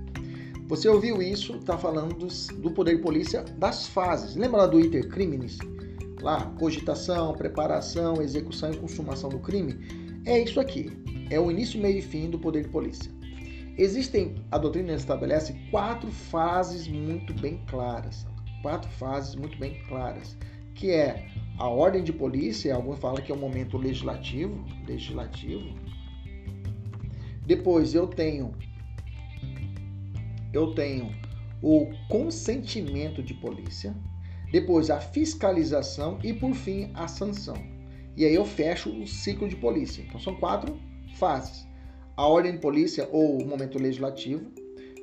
Você 0.67 0.89
ouviu 0.89 1.21
isso? 1.21 1.57
Está 1.57 1.77
falando 1.77 2.15
dos, 2.15 2.47
do 2.47 2.71
poder 2.71 2.95
de 2.95 3.03
polícia 3.03 3.43
das 3.43 3.85
fases. 3.87 4.35
Lembra 4.35 4.61
lá 4.61 4.67
do 4.67 4.79
iter 4.79 5.07
criminis? 5.09 5.59
Lá, 6.21 6.45
cogitação, 6.57 7.33
preparação, 7.33 8.19
execução 8.19 8.71
e 8.71 8.77
consumação 8.77 9.29
do 9.29 9.37
crime. 9.37 9.77
É 10.25 10.39
isso 10.39 10.59
aqui. 10.59 10.91
É 11.29 11.39
o 11.39 11.51
início, 11.51 11.79
meio 11.79 11.99
e 11.99 12.01
fim 12.01 12.31
do 12.31 12.39
poder 12.39 12.63
de 12.63 12.69
polícia. 12.69 13.11
Existem, 13.77 14.43
a 14.49 14.57
doutrina 14.57 14.93
estabelece 14.93 15.53
quatro 15.69 16.09
fases 16.09 16.87
muito 16.87 17.31
bem 17.35 17.61
claras. 17.69 18.25
Quatro 18.63 18.89
fases 18.91 19.35
muito 19.35 19.59
bem 19.59 19.83
claras. 19.87 20.35
Que 20.73 20.89
é 20.89 21.27
a 21.59 21.67
ordem 21.67 22.03
de 22.03 22.11
polícia, 22.11 22.73
alguns 22.73 22.97
falam 22.97 23.21
que 23.21 23.31
é 23.31 23.35
o 23.35 23.37
momento 23.37 23.77
legislativo, 23.77 24.65
legislativo. 24.87 25.77
Depois 27.45 27.93
eu 27.93 28.07
tenho 28.07 28.51
eu 30.55 30.73
tenho 30.73 31.11
o 31.61 31.89
consentimento 32.09 33.21
de 33.21 33.33
polícia, 33.33 33.95
depois 34.51 34.89
a 34.89 34.99
fiscalização 34.99 36.19
e 36.23 36.33
por 36.33 36.53
fim 36.53 36.91
a 36.93 37.07
sanção. 37.07 37.57
E 38.15 38.23
aí 38.25 38.33
eu 38.33 38.45
fecho 38.45 38.89
o 38.89 39.05
ciclo 39.05 39.49
de 39.49 39.55
polícia. 39.55 40.03
Então 40.07 40.19
são 40.19 40.35
quatro 40.35 40.77
fases: 41.15 41.67
a 42.15 42.27
ordem 42.27 42.53
de 42.53 42.59
polícia 42.59 43.09
ou 43.11 43.41
o 43.41 43.47
momento 43.47 43.77
legislativo, 43.77 44.45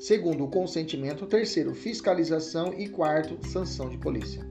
segundo 0.01 0.45
o 0.45 0.49
consentimento, 0.49 1.27
terceiro 1.27 1.75
fiscalização. 1.75 2.73
E 2.79 2.89
quarto 2.89 3.47
sanção 3.47 3.89
de 3.89 3.99
polícia. 3.99 4.47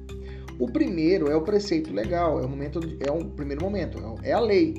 O 0.59 0.71
primeiro 0.71 1.31
é 1.31 1.35
o 1.35 1.41
preceito 1.41 1.91
legal, 1.91 2.39
é 2.39 2.45
o 2.45 2.49
momento 2.49 2.79
é 2.99 3.11
o 3.11 3.25
primeiro 3.25 3.63
momento, 3.63 3.97
é 4.21 4.31
a 4.31 4.39
lei, 4.39 4.75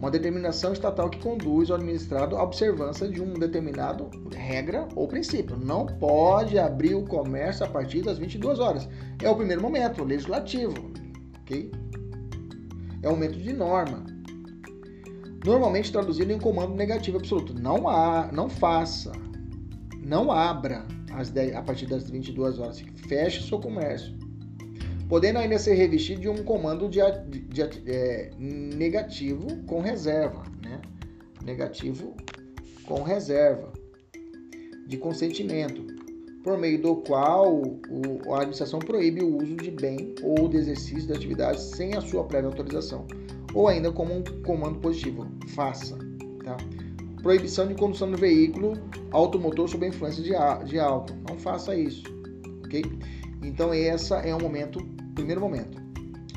uma 0.00 0.10
determinação 0.10 0.72
estatal 0.72 1.10
que 1.10 1.18
conduz 1.18 1.68
o 1.68 1.74
administrado 1.74 2.34
à 2.36 2.42
observância 2.42 3.06
de 3.06 3.20
um 3.20 3.34
determinado 3.34 4.08
regra 4.34 4.88
ou 4.96 5.06
princípio. 5.06 5.58
Não 5.58 5.84
pode 5.84 6.58
abrir 6.58 6.94
o 6.94 7.04
comércio 7.04 7.66
a 7.66 7.68
partir 7.68 8.00
das 8.02 8.18
22 8.18 8.58
horas. 8.58 8.88
É 9.22 9.28
o 9.28 9.36
primeiro 9.36 9.60
momento, 9.60 10.02
legislativo, 10.02 10.90
ok? 11.42 11.70
É 13.02 13.08
o 13.08 13.12
momento 13.12 13.38
de 13.38 13.52
norma. 13.52 14.06
Normalmente 15.44 15.92
traduzido 15.92 16.32
em 16.32 16.38
comando 16.38 16.74
negativo 16.74 17.18
absoluto. 17.18 17.52
Não 17.54 17.86
há, 17.86 18.30
não 18.32 18.48
faça, 18.48 19.12
não 20.02 20.32
abra 20.32 20.86
a 21.54 21.62
partir 21.62 21.86
das 21.86 22.08
22 22.08 22.58
horas. 22.58 22.80
Feche 23.06 23.40
o 23.40 23.42
seu 23.42 23.60
comércio 23.60 24.14
podendo 25.10 25.40
ainda 25.40 25.58
ser 25.58 25.74
revestido 25.74 26.20
de 26.20 26.28
um 26.28 26.44
comando 26.44 26.88
de, 26.88 27.00
de, 27.28 27.40
de 27.40 27.90
é, 27.90 28.30
negativo 28.38 29.44
com 29.66 29.80
reserva, 29.80 30.44
né? 30.62 30.80
Negativo 31.44 32.14
com 32.86 33.02
reserva 33.02 33.72
de 34.86 34.96
consentimento, 34.96 35.84
por 36.44 36.56
meio 36.56 36.80
do 36.80 36.96
qual 36.96 37.52
o, 37.52 37.80
a 38.32 38.36
administração 38.36 38.78
proíbe 38.78 39.20
o 39.20 39.36
uso 39.36 39.56
de 39.56 39.72
bem 39.72 40.14
ou 40.22 40.48
de 40.48 40.58
exercício 40.58 41.08
de 41.08 41.12
atividades 41.12 41.60
sem 41.60 41.96
a 41.96 42.00
sua 42.00 42.22
prévia 42.22 42.48
autorização, 42.48 43.04
ou 43.52 43.66
ainda 43.66 43.90
como 43.90 44.14
um 44.14 44.22
comando 44.44 44.78
positivo, 44.78 45.26
faça, 45.48 45.98
tá? 46.44 46.56
Proibição 47.20 47.66
de 47.66 47.74
condução 47.74 48.12
do 48.12 48.16
veículo 48.16 48.74
automotor 49.10 49.68
sob 49.68 49.88
influência 49.88 50.22
de, 50.22 50.30
de 50.68 50.78
álcool, 50.78 51.16
não 51.28 51.36
faça 51.36 51.74
isso, 51.74 52.04
ok? 52.64 52.84
Então, 53.42 53.72
essa 53.72 54.16
é 54.18 54.34
um 54.34 54.40
momento 54.40 54.99
Primeiro 55.14 55.40
momento, 55.40 55.80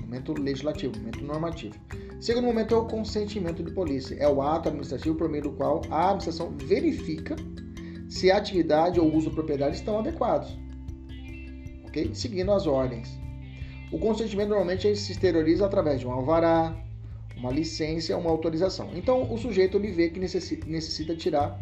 momento 0.01 0.33
legislativo, 0.33 0.97
momento 0.97 1.23
normativo. 1.23 1.75
Segundo 2.19 2.45
momento 2.45 2.73
é 2.73 2.77
o 2.77 2.85
consentimento 2.85 3.61
de 3.61 3.71
polícia. 3.71 4.15
É 4.15 4.29
o 4.29 4.41
ato 4.41 4.69
administrativo 4.69 5.15
por 5.15 5.27
meio 5.27 5.43
do 5.43 5.51
qual 5.51 5.81
a 5.89 6.05
administração 6.05 6.55
verifica 6.57 7.35
se 8.07 8.31
a 8.31 8.37
atividade 8.37 8.99
ou 8.99 9.13
uso 9.13 9.29
de 9.29 9.35
propriedade 9.35 9.75
estão 9.75 9.99
adequados. 9.99 10.57
Ok? 11.85 12.11
Seguindo 12.13 12.51
as 12.51 12.65
ordens. 12.65 13.19
O 13.91 13.99
consentimento 13.99 14.49
normalmente 14.49 14.95
se 14.95 15.11
exterioriza 15.11 15.65
através 15.65 15.99
de 15.99 16.07
um 16.07 16.11
alvará, 16.11 16.75
uma 17.35 17.51
licença, 17.51 18.15
uma 18.15 18.29
autorização. 18.29 18.89
Então 18.95 19.31
o 19.31 19.37
sujeito 19.37 19.77
ele 19.77 19.91
vê 19.91 20.09
que 20.09 20.19
necessita 20.19 21.15
tirar 21.15 21.59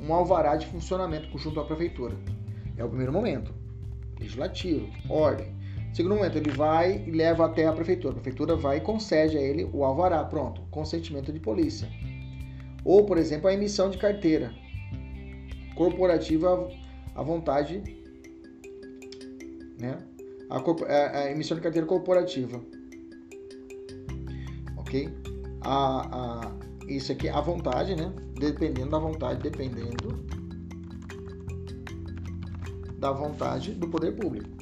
um 0.00 0.14
alvará 0.14 0.54
de 0.56 0.66
funcionamento 0.66 1.36
junto 1.36 1.58
à 1.58 1.64
prefeitura. 1.64 2.16
É 2.76 2.84
o 2.84 2.88
primeiro 2.88 3.12
momento. 3.12 3.52
Legislativo, 4.20 4.88
ordem. 5.08 5.57
Segundo 5.98 6.14
momento, 6.14 6.38
ele 6.38 6.52
vai 6.52 7.02
e 7.08 7.10
leva 7.10 7.44
até 7.44 7.66
a 7.66 7.72
prefeitura. 7.72 8.12
A 8.12 8.20
prefeitura 8.20 8.54
vai 8.54 8.76
e 8.76 8.80
concede 8.80 9.36
a 9.36 9.40
ele 9.40 9.68
o 9.72 9.84
alvará. 9.84 10.22
Pronto, 10.22 10.62
consentimento 10.70 11.32
de 11.32 11.40
polícia. 11.40 11.88
Ou, 12.84 13.04
por 13.04 13.18
exemplo, 13.18 13.48
a 13.48 13.52
emissão 13.52 13.90
de 13.90 13.98
carteira 13.98 14.54
corporativa 15.74 16.70
à 17.16 17.22
vontade, 17.24 17.82
né? 19.76 19.98
A, 20.48 20.58
a, 20.58 21.18
a 21.18 21.30
emissão 21.32 21.56
de 21.56 21.64
carteira 21.64 21.84
corporativa. 21.84 22.62
Ok? 24.76 25.08
A, 25.62 26.46
a, 26.46 26.52
isso 26.86 27.10
aqui 27.10 27.28
à 27.28 27.40
vontade, 27.40 27.96
né? 27.96 28.14
Dependendo 28.38 28.90
da 28.90 29.00
vontade, 29.00 29.42
dependendo 29.42 30.24
da 33.00 33.10
vontade 33.10 33.72
do 33.72 33.88
poder 33.88 34.12
público. 34.14 34.57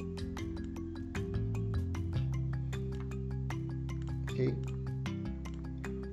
Ok? 4.37 4.53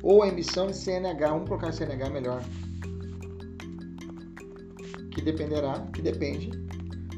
Ou 0.02 0.22
a 0.22 0.28
emissão 0.28 0.68
de 0.68 0.76
CNH, 0.76 1.28
vamos 1.28 1.48
colocar 1.48 1.72
CNH 1.72 2.10
melhor, 2.10 2.42
que 5.10 5.22
dependerá, 5.22 5.80
que 5.92 6.02
depende 6.02 6.50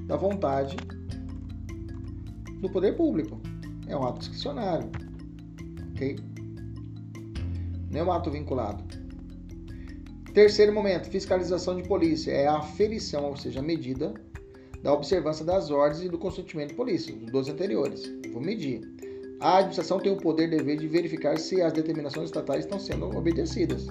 da 0.07 0.16
vontade 0.16 0.76
do 2.61 2.68
poder 2.70 2.96
público. 2.96 3.40
É 3.88 3.96
um 3.96 4.04
ato 4.04 4.20
discricionário, 4.20 4.90
ok? 5.92 6.16
Não 7.90 8.00
é 8.00 8.04
um 8.04 8.12
ato 8.12 8.30
vinculado. 8.30 8.84
Terceiro 10.34 10.72
momento, 10.72 11.09
fiscalização 11.09 11.76
de 11.76 11.88
polícia, 11.88 12.30
é 12.30 12.46
a 12.46 12.59
aferição, 12.59 13.24
ou 13.24 13.36
seja, 13.36 13.61
a 13.61 13.62
medida 13.62 14.12
da 14.82 14.92
observância 14.92 15.44
das 15.44 15.70
ordens 15.70 16.04
e 16.04 16.09
do 16.09 16.18
consentimento 16.18 16.70
de 16.70 16.74
polícia, 16.74 17.14
dos 17.16 17.30
dois 17.30 17.48
anteriores. 17.48 18.02
vou 18.32 18.42
medir. 18.42 18.95
A 19.39 19.59
administração 19.59 20.01
tem 20.01 20.11
o 20.11 20.16
poder 20.16 20.45
e 20.45 20.57
dever 20.57 20.78
de 20.78 20.89
verificar 20.89 21.39
se 21.39 21.61
as 21.61 21.72
determinações 21.72 22.26
estatais 22.26 22.64
estão 22.64 22.80
sendo 22.80 23.14
obedecidas. 23.14 23.87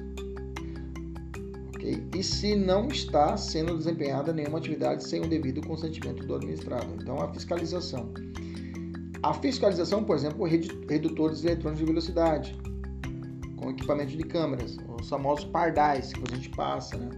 Okay? 1.76 2.04
E 2.16 2.24
se 2.24 2.56
não 2.56 2.88
está 2.88 3.38
sendo 3.38 3.78
desempenhada 3.78 4.34
nenhuma 4.34 4.58
atividade 4.58 5.04
sem 5.04 5.22
o 5.22 5.28
devido 5.28 5.66
consentimento 5.66 6.26
do 6.26 6.36
administrado. 6.36 6.88
Então, 7.00 7.18
a 7.22 7.32
fiscalização. 7.32 8.12
A 9.22 9.34
fiscalização, 9.36 10.04
por 10.04 10.16
exemplo, 10.16 10.46
redutores 10.46 11.44
eletrônicos 11.44 11.80
de 11.80 11.86
velocidade, 11.86 12.60
com 13.58 13.70
equipamento 13.70 14.18
de 14.18 14.24
câmeras, 14.24 14.78
os 15.00 15.08
famosos 15.08 15.46
pardais 15.46 16.12
que 16.12 16.22
a 16.28 16.36
gente 16.36 16.50
passa, 16.50 16.98
né? 16.98 17.10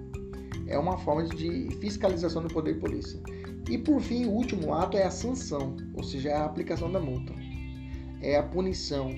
É 0.67 0.77
uma 0.77 0.97
forma 0.97 1.23
de 1.23 1.69
fiscalização 1.79 2.43
do 2.43 2.49
poder 2.49 2.73
de 2.73 2.81
polícia. 2.81 3.21
E 3.69 3.77
por 3.77 4.01
fim, 4.01 4.25
o 4.25 4.31
último 4.31 4.73
ato 4.73 4.97
é 4.97 5.03
a 5.03 5.11
sanção, 5.11 5.77
ou 5.93 6.03
seja, 6.03 6.29
é 6.29 6.33
a 6.33 6.45
aplicação 6.45 6.91
da 6.91 6.99
multa 6.99 7.33
é 8.21 8.37
a 8.37 8.43
punição. 8.43 9.11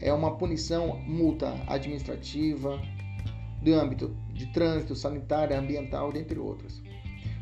É 0.00 0.12
uma 0.12 0.36
punição 0.36 0.98
multa 1.06 1.54
administrativa, 1.66 2.80
do 3.62 3.74
âmbito 3.74 4.16
de 4.32 4.46
trânsito, 4.46 4.94
sanitária, 4.94 5.58
ambiental, 5.58 6.12
dentre 6.12 6.38
outras. 6.38 6.82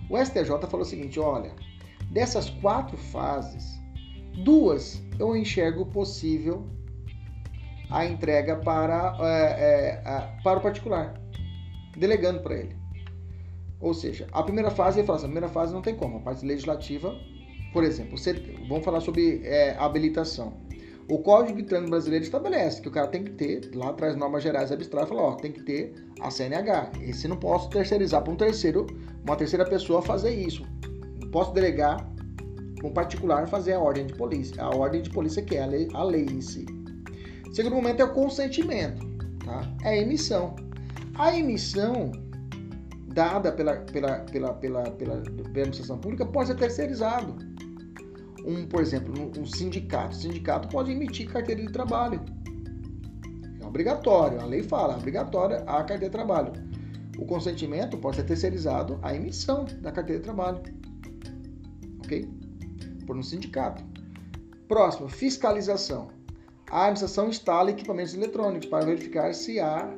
O 0.09 0.17
STJ 0.17 0.49
falou 0.69 0.83
o 0.83 0.85
seguinte: 0.85 1.19
olha, 1.19 1.53
dessas 2.11 2.51
quatro 2.51 2.97
fases, 2.97 3.81
duas 4.45 5.03
eu 5.19 5.37
enxergo 5.37 5.87
possível 5.87 6.67
a 7.91 8.05
entrega 8.05 8.57
para, 8.57 9.17
é, 9.21 10.03
é, 10.05 10.43
para 10.43 10.59
o 10.59 10.63
particular, 10.63 11.21
delegando 11.97 12.41
para 12.41 12.57
ele. 12.57 12.77
Ou 13.81 13.93
seja, 13.93 14.27
a 14.33 14.43
primeira 14.43 14.71
fase, 14.71 15.01
ele 15.01 15.07
fala 15.07 15.19
assim, 15.19 15.27
a 15.27 15.29
primeira 15.29 15.49
fase 15.49 15.73
não 15.73 15.83
tem 15.83 15.95
como, 15.95 16.17
a 16.17 16.21
parte 16.21 16.45
legislativa, 16.45 17.15
por 17.73 17.85
exemplo, 17.85 18.17
vamos 18.69 18.85
falar 18.85 19.01
sobre 19.01 19.43
é, 19.45 19.77
habilitação. 19.79 20.64
O 21.11 21.19
Código 21.19 21.59
de 21.59 21.65
Trânsito 21.65 21.91
Brasileiro 21.91 22.25
estabelece 22.25 22.81
que 22.81 22.89
o 22.89 22.91
cara 22.91 23.09
tem 23.09 23.25
que 23.25 23.33
ter, 23.33 23.71
lá 23.75 23.93
traz 23.93 24.17
normas 24.17 24.43
gerais 24.43 24.73
abstratas, 24.73 25.11
fala, 25.11 25.23
ó, 25.23 25.35
tem 25.35 25.53
que 25.53 25.63
ter 25.63 25.95
a 26.21 26.31
CNH. 26.31 26.93
Esse 27.03 27.29
não 27.29 27.37
posso 27.37 27.69
terceirizar 27.69 28.23
para 28.23 28.33
um 28.33 28.37
terceiro, 28.37 28.87
uma 29.23 29.37
terceira 29.37 29.67
pessoa 29.67 30.01
fazer 30.01 30.35
isso. 30.35 30.65
Não 31.21 31.31
posso 31.31 31.53
delegar 31.53 32.11
para 32.77 32.89
um 32.89 32.93
particular 32.93 33.47
fazer 33.49 33.75
a 33.75 33.81
ordem 33.81 34.07
de 34.07 34.15
polícia. 34.15 34.63
A 34.63 34.75
ordem 34.75 35.03
de 35.03 35.11
polícia 35.11 35.43
que 35.43 35.57
é 35.57 35.63
a 35.63 35.67
lei, 35.67 35.89
a 35.93 36.03
lei 36.03 36.25
em 36.25 36.41
si. 36.41 36.65
Segundo 37.53 37.75
momento 37.75 38.01
é 38.01 38.05
o 38.05 38.13
consentimento, 38.13 39.07
tá? 39.45 39.71
É 39.83 39.91
a 39.91 39.97
emissão. 39.99 40.57
A 41.17 41.37
emissão 41.37 42.13
dada 43.09 43.53
pela, 43.53 43.77
pela, 43.77 44.21
pela, 44.21 44.55
pela, 44.55 44.83
pela, 44.91 45.21
pela 45.21 45.49
administração 45.49 45.99
pública 45.99 46.25
pode 46.25 46.49
ser 46.49 46.57
terceirizado. 46.57 47.37
Um, 48.45 48.67
por 48.67 48.83
exemplo, 48.83 49.13
um 49.39 49.47
sindicato. 49.47 50.17
O 50.17 50.21
sindicato 50.21 50.69
pode 50.69 50.93
emitir 50.93 51.31
carteira 51.31 51.63
de 51.63 51.73
trabalho. 51.73 52.21
É 53.61 53.67
obrigatório, 53.67 54.41
a 54.41 54.45
lei 54.45 54.63
fala, 54.63 54.95
é 54.95 54.97
obrigatória 54.97 55.59
a 55.67 55.77
carteira 55.79 56.07
de 56.07 56.11
trabalho. 56.11 56.53
O 57.19 57.25
consentimento 57.25 57.97
pode 57.97 58.17
ser 58.17 58.25
terceirizado 58.25 58.99
à 59.03 59.15
emissão 59.15 59.65
da 59.81 59.91
carteira 59.91 60.21
de 60.21 60.25
trabalho. 60.25 60.61
Ok? 62.05 62.29
Por 63.07 63.17
um 63.17 63.23
sindicato. 63.23 63.83
Próximo, 64.69 65.09
fiscalização. 65.09 66.09
A 66.71 66.83
administração 66.83 67.29
instala 67.29 67.71
equipamentos 67.71 68.15
eletrônicos 68.15 68.67
para 68.69 68.85
verificar 68.85 69.33
se 69.33 69.61
há 69.61 69.89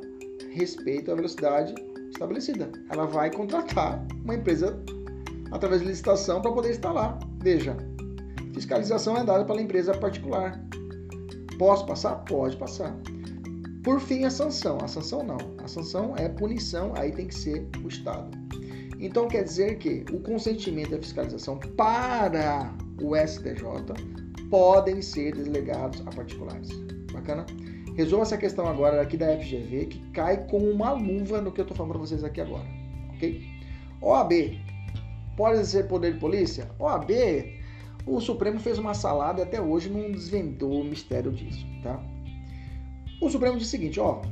respeito 0.53 1.11
à 1.11 1.15
velocidade 1.15 1.75
estabelecida. 2.11 2.71
Ela 2.91 3.07
vai 3.07 3.31
contratar 3.31 4.05
uma 4.25 4.35
empresa 4.35 4.79
através 5.53 5.81
de 5.81 5.89
licitação 5.89 6.43
para 6.43 6.53
poder 6.53 6.71
instalar. 6.73 7.19
Veja, 7.39 7.77
fiscalização 8.57 9.19
é 9.19 9.23
dada 9.23 9.45
pela 9.45 9.61
empresa 9.61 9.93
particular. 9.93 10.59
Posso 11.59 11.85
passar? 11.87 12.17
Pode 12.25 12.57
passar. 12.57 12.97
Por 13.85 14.01
fim, 14.01 14.25
a 14.25 14.31
sanção. 14.31 14.79
A 14.83 14.89
sanção 14.89 15.23
não. 15.23 15.37
A 15.63 15.69
sanção 15.69 16.17
é 16.17 16.27
punição, 16.29 16.93
aí 16.97 17.13
tem 17.13 17.27
que 17.27 17.35
ser 17.35 17.69
o 17.85 17.89
Estado. 17.89 18.31
Então 18.99 19.29
quer 19.29 19.45
dizer 19.45 19.77
que 19.77 20.07
o 20.11 20.21
consentimento 20.21 20.91
da 20.91 20.99
fiscalização 20.99 21.59
para 21.77 22.75
o 23.03 23.15
STJ 23.15 23.63
podem 24.51 25.03
ser 25.03 25.35
delegados 25.35 26.01
a 26.07 26.11
particulares. 26.11 26.71
Bacana? 27.13 27.45
Resolva 27.95 28.25
essa 28.25 28.39
questão 28.39 28.67
agora 28.67 29.03
aqui 29.03 29.19
da 29.19 29.37
FGV, 29.39 29.87
que 29.87 29.99
cai 30.13 30.47
como 30.47 30.71
uma 30.71 30.93
luva 30.93 31.43
no 31.43 31.53
que 31.53 31.61
eu 31.61 31.65
estou 31.65 31.77
falando 31.77 31.93
para 31.93 32.01
vocês 32.01 32.25
aqui 32.25 32.41
agora. 32.41 32.67
Ok? 33.15 33.47
OAB. 34.01 34.33
Pode 35.37 35.67
ser 35.67 35.89
poder 35.89 36.15
de 36.15 36.21
polícia? 36.21 36.71
OAB, 36.79 37.11
o 38.07 38.21
Supremo 38.21 38.61
fez 38.61 38.79
uma 38.79 38.95
salada 38.95 39.41
e 39.41 39.43
até 39.43 39.61
hoje 39.61 39.91
não 39.91 40.13
desvendou 40.13 40.81
o 40.81 40.85
mistério 40.85 41.33
disso, 41.33 41.67
tá? 41.83 42.01
O 43.21 43.29
Supremo 43.29 43.59
diz 43.59 43.67
o 43.67 43.71
seguinte, 43.71 43.99
ó. 43.99 44.23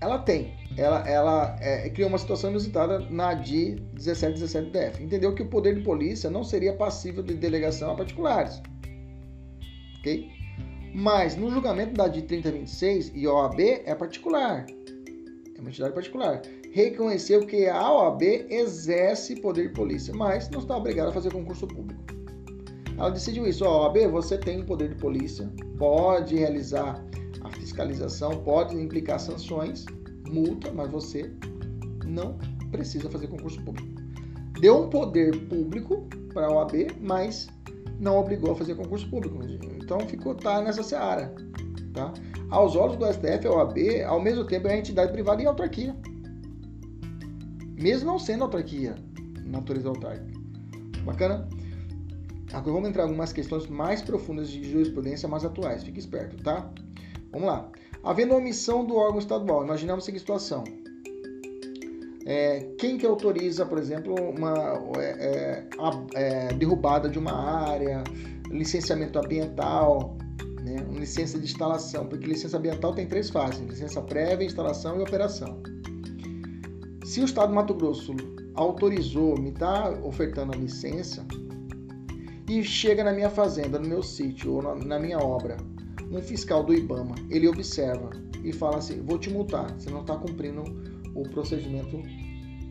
Ela 0.00 0.18
tem, 0.18 0.54
ela, 0.76 1.08
ela 1.08 1.56
é, 1.60 1.88
criou 1.90 2.08
uma 2.08 2.18
situação 2.18 2.50
inusitada 2.50 2.98
na 3.10 3.34
DI 3.34 3.82
1717-DF. 3.94 5.02
Entendeu 5.02 5.34
que 5.34 5.42
o 5.42 5.48
poder 5.48 5.74
de 5.74 5.82
polícia 5.82 6.30
não 6.30 6.44
seria 6.44 6.74
passível 6.74 7.22
de 7.22 7.34
delegação 7.34 7.92
a 7.92 7.94
particulares. 7.94 8.60
Ok? 9.98 10.30
Mas 10.94 11.36
no 11.36 11.50
julgamento 11.50 11.94
da 11.94 12.08
DI 12.08 12.22
3026 12.22 13.12
e 13.14 13.26
OAB 13.26 13.60
é 13.60 13.94
particular. 13.94 14.66
É 15.56 15.60
uma 15.60 15.70
entidade 15.70 15.94
particular. 15.94 16.40
Reconheceu 16.76 17.46
que 17.46 17.66
a 17.66 17.90
OAB 17.90 18.22
exerce 18.50 19.34
poder 19.36 19.68
de 19.68 19.72
polícia, 19.72 20.12
mas 20.14 20.50
não 20.50 20.60
está 20.60 20.76
obrigada 20.76 21.08
a 21.08 21.12
fazer 21.12 21.32
concurso 21.32 21.66
público. 21.66 22.04
Ela 22.98 23.08
decidiu 23.08 23.46
isso. 23.46 23.64
Ó, 23.64 23.84
OAB, 23.84 24.06
você 24.08 24.36
tem 24.36 24.62
poder 24.62 24.90
de 24.90 24.96
polícia, 24.96 25.50
pode 25.78 26.36
realizar 26.36 27.02
a 27.40 27.50
fiscalização, 27.52 28.42
pode 28.42 28.76
implicar 28.76 29.18
sanções, 29.18 29.86
multa, 30.28 30.70
mas 30.70 30.90
você 30.90 31.32
não 32.04 32.36
precisa 32.70 33.08
fazer 33.08 33.28
concurso 33.28 33.58
público. 33.62 33.88
Deu 34.60 34.82
um 34.82 34.90
poder 34.90 35.34
público 35.46 36.06
para 36.34 36.48
a 36.48 36.52
OAB, 36.52 36.88
mas 37.00 37.48
não 37.98 38.18
obrigou 38.18 38.52
a 38.52 38.54
fazer 38.54 38.74
concurso 38.74 39.08
público. 39.08 39.38
Então 39.82 40.00
ficou 40.00 40.34
tá 40.34 40.60
nessa 40.60 40.82
seara, 40.82 41.34
tá? 41.94 42.12
Aos 42.50 42.76
olhos 42.76 42.96
do 42.96 43.06
STF, 43.10 43.46
a 43.46 43.50
OAB, 43.50 43.78
ao 44.06 44.20
mesmo 44.20 44.44
tempo, 44.44 44.68
é 44.68 44.72
uma 44.72 44.78
entidade 44.78 45.10
privada 45.10 45.42
e 45.42 45.46
autarquia. 45.46 45.96
Mesmo 47.76 48.06
não 48.06 48.18
sendo 48.18 48.44
autarquia, 48.44 48.96
natureza 49.44 49.88
autárquica. 49.88 50.40
Bacana? 51.04 51.48
Agora 52.52 52.72
vamos 52.72 52.88
entrar 52.88 53.02
em 53.02 53.06
algumas 53.06 53.32
questões 53.32 53.66
mais 53.66 54.00
profundas 54.00 54.48
de 54.48 54.70
jurisprudência 54.70 55.28
mais 55.28 55.44
atuais. 55.44 55.84
Fique 55.84 55.98
esperto, 55.98 56.42
tá? 56.42 56.70
Vamos 57.30 57.46
lá. 57.48 57.70
Havendo 58.02 58.34
omissão 58.34 58.84
do 58.84 58.96
órgão 58.96 59.18
estadual, 59.18 59.64
imaginamos 59.64 60.04
a 60.04 60.06
seguinte 60.06 60.20
situação. 60.20 60.64
É, 62.24 62.60
quem 62.78 62.98
que 62.98 63.06
autoriza, 63.06 63.66
por 63.66 63.78
exemplo, 63.78 64.14
uma 64.14 64.80
é, 64.98 65.66
é, 66.14 66.48
é, 66.48 66.54
derrubada 66.54 67.08
de 67.08 67.18
uma 67.18 67.32
área, 67.32 68.02
licenciamento 68.50 69.18
ambiental, 69.18 70.16
né, 70.62 70.76
licença 70.92 71.38
de 71.38 71.44
instalação, 71.44 72.06
porque 72.06 72.26
licença 72.26 72.58
ambiental 72.58 72.94
tem 72.94 73.06
três 73.06 73.30
fases: 73.30 73.60
licença 73.60 74.00
prévia, 74.02 74.44
instalação 74.44 74.98
e 74.98 75.02
operação. 75.02 75.75
Se 77.06 77.20
o 77.20 77.24
Estado 77.24 77.50
do 77.50 77.54
Mato 77.54 77.72
Grosso 77.72 78.16
autorizou, 78.56 79.38
me 79.38 79.50
está 79.50 79.90
ofertando 80.02 80.52
a 80.52 80.56
licença, 80.56 81.24
e 82.50 82.64
chega 82.64 83.04
na 83.04 83.12
minha 83.12 83.30
fazenda, 83.30 83.78
no 83.78 83.88
meu 83.88 84.02
sítio 84.02 84.54
ou 84.54 84.62
na, 84.62 84.74
na 84.74 84.98
minha 84.98 85.20
obra, 85.20 85.56
um 86.10 86.20
fiscal 86.20 86.64
do 86.64 86.74
IBAMA, 86.74 87.14
ele 87.30 87.46
observa 87.46 88.10
e 88.42 88.52
fala 88.52 88.78
assim: 88.78 89.02
vou 89.02 89.20
te 89.20 89.30
multar, 89.30 89.70
você 89.70 89.88
não 89.88 90.00
está 90.00 90.16
cumprindo 90.16 90.64
o 91.14 91.22
procedimento 91.28 92.02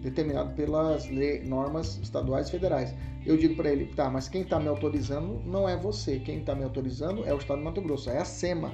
determinado 0.02 0.54
pelas 0.54 1.10
leis, 1.10 1.48
normas 1.48 1.98
estaduais 2.04 2.50
e 2.50 2.52
federais. 2.52 2.94
Eu 3.26 3.38
digo 3.38 3.56
para 3.56 3.72
ele, 3.72 3.86
tá, 3.86 4.10
mas 4.10 4.28
quem 4.28 4.42
está 4.42 4.60
me 4.60 4.68
autorizando 4.68 5.42
não 5.46 5.68
é 5.68 5.78
você, 5.78 6.20
quem 6.20 6.40
está 6.40 6.54
me 6.54 6.66
autorizando 6.66 7.24
é 7.24 7.34
o 7.34 7.38
Estado 7.38 7.60
de 7.60 7.64
Mato 7.64 7.82
Grosso, 7.82 8.10
é 8.10 8.18
a 8.18 8.26
SEMA 8.26 8.74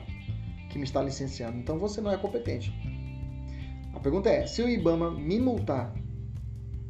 que 0.71 0.79
me 0.79 0.85
está 0.85 1.03
licenciando, 1.03 1.59
então 1.59 1.77
você 1.77 2.01
não 2.01 2.11
é 2.11 2.17
competente. 2.17 2.73
Pergunta 4.01 4.29
é, 4.29 4.47
se 4.47 4.61
o 4.61 4.69
IBAMA 4.69 5.11
me 5.11 5.39
multar, 5.39 5.93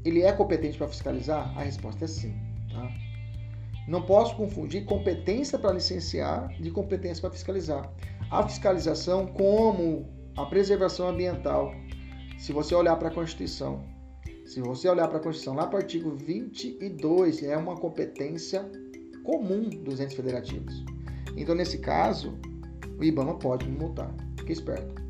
ele 0.05 0.21
é 0.21 0.31
competente 0.31 0.77
para 0.77 0.87
fiscalizar? 0.87 1.57
A 1.57 1.63
resposta 1.63 2.05
é 2.05 2.07
sim. 2.07 2.33
Tá? 2.71 2.89
Não 3.87 4.01
posso 4.01 4.35
confundir 4.35 4.85
competência 4.85 5.59
para 5.59 5.73
licenciar 5.73 6.47
de 6.59 6.71
competência 6.71 7.21
para 7.21 7.31
fiscalizar. 7.31 7.91
A 8.29 8.47
fiscalização, 8.47 9.27
como 9.27 10.07
a 10.37 10.45
preservação 10.45 11.09
ambiental, 11.09 11.73
se 12.39 12.53
você 12.53 12.73
olhar 12.73 12.95
para 12.95 13.09
a 13.09 13.11
Constituição, 13.13 13.83
se 14.45 14.61
você 14.61 14.87
olhar 14.87 15.07
para 15.07 15.17
a 15.17 15.21
Constituição, 15.21 15.55
lá 15.55 15.67
para 15.67 15.79
o 15.79 15.81
artigo 15.81 16.11
22, 16.15 17.43
é 17.43 17.57
uma 17.57 17.75
competência 17.75 18.69
comum 19.23 19.69
dos 19.69 19.99
entes 19.99 20.15
federativos. 20.15 20.83
Então, 21.35 21.55
nesse 21.55 21.79
caso, 21.79 22.37
o 22.97 23.03
IBAMA 23.03 23.37
pode 23.39 23.67
me 23.67 23.77
multar. 23.77 24.13
Fique 24.37 24.53
esperto. 24.53 25.00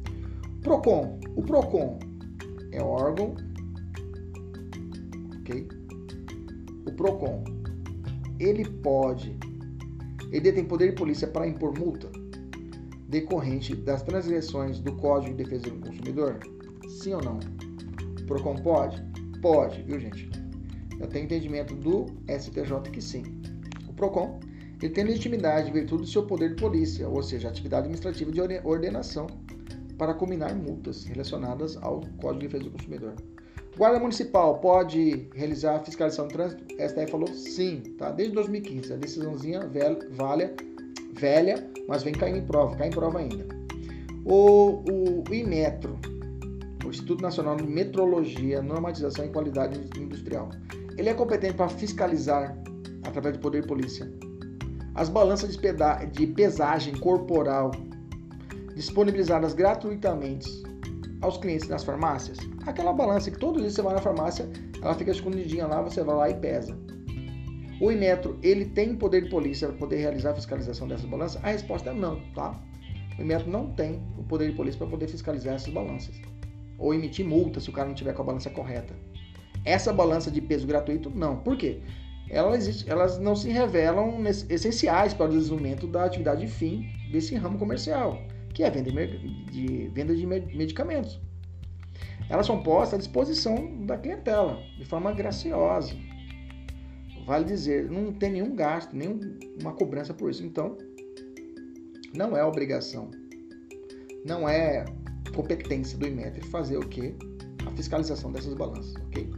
PROCON. 0.62 1.20
O 1.36 1.42
PROCON 1.42 1.98
é 2.72 2.82
órgão. 2.82 3.36
Ok? 5.40 5.68
O 6.86 6.92
PROCON. 6.94 7.44
Ele 8.40 8.64
pode. 8.66 9.36
Ele 10.32 10.52
tem 10.52 10.64
poder 10.64 10.92
de 10.92 10.96
polícia 10.96 11.28
para 11.28 11.48
impor 11.48 11.78
multa 11.78 12.10
decorrente 13.10 13.76
das 13.76 14.04
transgressões 14.04 14.80
do 14.80 14.96
Código 14.96 15.36
de 15.36 15.44
Defesa 15.44 15.70
do 15.70 15.86
Consumidor? 15.86 16.40
Sim 16.88 17.16
ou 17.16 17.22
não? 17.24 17.40
O 18.22 18.26
PROCON 18.26 18.56
pode? 18.58 19.04
Pode, 19.42 19.82
viu, 19.82 20.00
gente? 20.00 20.30
Eu 21.00 21.08
tenho 21.08 21.26
entendimento 21.26 21.76
do 21.76 22.06
STJ 22.30 22.90
que 22.92 23.02
sim. 23.02 23.24
O 23.90 23.94
PROCON 23.94 24.40
ele 24.82 24.94
tem 24.94 25.04
legitimidade 25.04 25.70
em 25.70 25.74
virtude 25.74 26.04
do 26.04 26.08
seu 26.08 26.26
poder 26.26 26.50
de 26.50 26.62
polícia, 26.62 27.08
ou 27.10 27.22
seja, 27.22 27.50
atividade 27.50 27.82
administrativa 27.82 28.32
de 28.32 28.42
ordenação 28.64 29.28
para 30.02 30.16
combinar 30.16 30.56
multas 30.56 31.04
relacionadas 31.04 31.78
ao 31.78 32.02
Código 32.20 32.40
de 32.40 32.48
Defesa 32.48 32.64
do 32.64 32.72
Consumidor. 32.72 33.14
Guarda 33.78 34.00
Municipal 34.00 34.58
pode 34.58 35.28
realizar 35.36 35.78
fiscalização 35.82 36.28
de 36.28 36.34
trânsito? 36.34 36.64
A 36.82 36.90
STF 36.90 37.12
falou 37.12 37.28
sim, 37.28 37.84
tá? 38.00 38.10
Desde 38.10 38.34
2015. 38.34 38.94
A 38.94 38.96
decisãozinha 38.96 39.60
velha, 39.68 40.00
velha, 40.10 40.56
velha 41.14 41.72
mas 41.88 42.02
vem 42.02 42.16
caindo 42.16 42.40
em 42.40 42.46
prova, 42.48 42.76
cai 42.78 42.88
em 42.88 42.90
prova 42.90 43.20
ainda. 43.20 43.46
O, 44.26 44.82
o, 44.90 45.24
o 45.30 45.36
Inmetro, 45.36 46.00
Instituto 46.84 47.22
Nacional 47.22 47.58
de 47.58 47.68
Metrologia, 47.68 48.60
Normatização 48.60 49.26
e 49.26 49.30
Qualidade 49.30 49.80
Industrial. 50.00 50.50
Ele 50.98 51.10
é 51.10 51.14
competente 51.14 51.54
para 51.54 51.70
fiscalizar, 51.70 52.58
através 53.06 53.38
do 53.38 53.40
poder 53.40 53.62
de 53.62 53.68
polícia, 53.68 54.12
as 54.96 55.10
balanças 55.10 55.56
de 55.56 56.28
pesagem 56.28 56.96
corporal 56.98 57.70
disponibilizadas 58.86 59.54
gratuitamente 59.54 60.50
aos 61.22 61.38
clientes 61.38 61.68
nas 61.68 61.84
farmácias. 61.84 62.38
Aquela 62.66 62.92
balança 62.92 63.30
que 63.30 63.38
todo 63.38 63.60
dia 63.60 63.70
você 63.70 63.82
vai 63.82 63.94
na 63.94 64.02
farmácia, 64.02 64.50
ela 64.82 64.96
fica 64.96 65.12
escondidinha 65.12 65.68
lá, 65.68 65.82
você 65.82 66.04
vai 66.04 66.16
lá 66.16 66.30
e 66.30 66.34
pesa. 66.36 66.78
O 67.80 67.92
Inmetro, 67.92 68.38
ele 68.44 68.66
tem 68.66 68.96
poder 68.96 69.24
de 69.24 69.30
polícia 69.30 69.68
para 69.68 69.78
poder 69.78 69.98
realizar 69.98 70.32
a 70.32 70.36
fiscalização 70.36 70.88
dessas 70.88 71.06
balanças? 71.06 71.44
A 71.44 71.48
resposta 71.48 71.90
é 71.90 71.94
não, 71.94 72.20
tá? 72.34 72.60
O 73.18 73.22
Inmetro 73.22 73.50
não 73.50 73.72
tem 73.74 74.02
o 74.18 74.24
poder 74.24 74.50
de 74.50 74.56
polícia 74.56 74.78
para 74.78 74.88
poder 74.88 75.08
fiscalizar 75.08 75.56
essas 75.56 75.74
balanças 75.74 76.16
ou 76.82 76.94
emitir 76.94 77.26
multa 77.26 77.60
se 77.60 77.70
o 77.70 77.74
cara 77.74 77.88
não 77.88 77.96
tiver 77.96 78.14
com 78.14 78.24
a 78.24 78.26
balança 78.26 78.50
correta. 78.50 78.94
Essa 79.64 79.94
balança 79.94 80.32
de 80.32 80.42
peso 80.42 80.66
gratuito, 80.66 81.12
não. 81.12 81.38
Por 81.38 81.56
quê? 81.56 81.80
Elas, 82.28 82.86
elas 82.88 83.20
não 83.20 83.36
se 83.36 83.50
revelam 83.50 84.24
essenciais 84.50 85.14
para 85.14 85.28
o 85.28 85.30
desenvolvimento 85.30 85.86
da 85.86 86.06
atividade 86.06 86.48
fim 86.48 86.90
desse 87.12 87.36
ramo 87.36 87.60
comercial, 87.60 88.20
que 88.54 88.64
é 88.64 88.68
a 88.68 88.70
venda 88.70 88.92
de, 88.92 89.90
venda 89.94 90.16
de 90.16 90.26
medicamentos. 90.26 91.20
Elas 92.30 92.46
são 92.46 92.64
postas 92.64 92.94
à 92.94 92.98
disposição 92.98 93.86
da 93.86 93.98
clientela, 93.98 94.62
de 94.78 94.86
forma 94.86 95.12
graciosa. 95.12 95.94
vale 97.26 97.46
dizer, 97.46 97.90
não 97.90 98.14
tem 98.14 98.32
nenhum 98.32 98.56
gasto, 98.56 98.96
nenhuma 98.96 99.74
cobrança 99.78 100.14
por 100.14 100.30
isso. 100.30 100.44
Então, 100.46 100.78
não 102.16 102.36
é 102.36 102.44
obrigação, 102.44 103.12
não 104.26 104.48
é 104.48 104.86
competência 105.36 105.98
do 105.98 106.08
IMETRE 106.08 106.46
fazer 106.48 106.78
o 106.78 106.88
que? 106.88 107.16
A 107.66 107.72
fiscalização 107.72 108.32
dessas 108.32 108.54
balanças, 108.54 108.96
ok? 109.08 109.30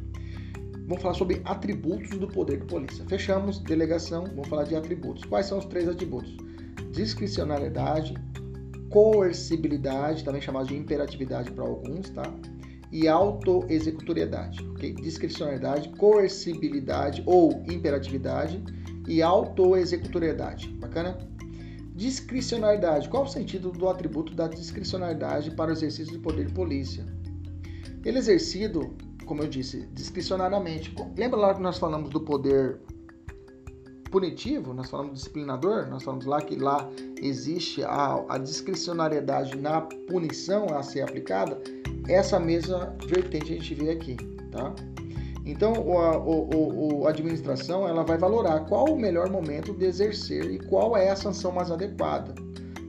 Vamos 0.88 1.02
falar 1.02 1.14
sobre 1.14 1.42
atributos 1.46 2.10
do 2.18 2.28
poder 2.28 2.60
de 2.60 2.66
polícia. 2.66 3.06
Fechamos 3.08 3.60
delegação, 3.60 4.26
vamos 4.26 4.48
falar 4.48 4.64
de 4.64 4.76
atributos. 4.76 5.24
Quais 5.24 5.46
são 5.46 5.58
os 5.60 5.66
três 5.66 5.88
atributos? 5.88 6.36
Discricionalidade, 6.92 8.14
coercibilidade, 8.94 10.24
também 10.24 10.40
chamado 10.40 10.68
de 10.68 10.76
imperatividade 10.76 11.52
para 11.52 11.64
alguns, 11.64 12.12
tá? 12.12 12.32
E 12.92 13.08
autoexecutoriedade, 13.08 14.64
ok? 14.70 14.94
Discricionalidade, 14.94 15.90
coercibilidade 15.98 17.24
ou 17.26 17.64
imperatividade 17.68 18.64
e 19.08 19.24
autoexecutoriedade. 19.24 20.68
Bacana? 20.80 21.18
Discricionalidade. 21.96 23.10
Qual 23.10 23.24
o 23.24 23.28
sentido 23.28 23.72
do 23.72 23.90
atributo 23.90 24.36
da 24.36 24.48
discricionalidade 24.48 25.50
para 25.52 25.72
o 25.72 25.74
exercício 25.74 26.14
do 26.14 26.20
poder 26.20 26.46
de 26.46 26.54
polícia? 26.54 27.04
Ele 28.06 28.18
é 28.18 28.20
exercido, 28.20 28.96
como 29.26 29.42
eu 29.42 29.48
disse, 29.48 29.88
discricionariamente. 29.92 30.94
Lembra 31.18 31.40
lá 31.40 31.56
que 31.56 31.62
nós 31.62 31.80
falamos 31.80 32.12
do 32.12 32.22
poder 32.22 32.80
punitivo, 34.14 34.76
nós 34.76 34.92
falamos 34.92 35.16
disciplinador, 35.16 35.88
nós 35.90 36.04
falamos 36.04 36.26
lá 36.26 36.40
que 36.40 36.56
lá 36.56 36.88
existe 37.20 37.84
a, 37.84 38.24
a 38.30 38.38
discricionariedade 38.38 39.58
na 39.58 39.82
punição 39.82 40.68
a 40.68 40.84
ser 40.84 41.02
aplicada, 41.02 41.60
essa 42.08 42.40
mesma 42.40 42.96
vertente 43.08 43.52
a 43.52 43.56
gente 43.56 43.74
vê 43.74 43.90
aqui, 43.90 44.16
tá? 44.52 44.72
Então, 45.44 45.74
a, 45.98 46.18
o, 46.20 47.02
o, 47.02 47.08
administração 47.08 47.88
ela 47.88 48.04
vai 48.04 48.20
valorar 48.20 48.60
qual 48.68 48.86
o 48.86 48.96
melhor 48.96 49.32
momento 49.32 49.74
de 49.74 49.86
exercer 49.86 50.46
e 50.52 50.60
qual 50.60 50.96
é 50.96 51.10
a 51.10 51.16
sanção 51.16 51.52
mais 51.52 51.72
adequada, 51.72 52.36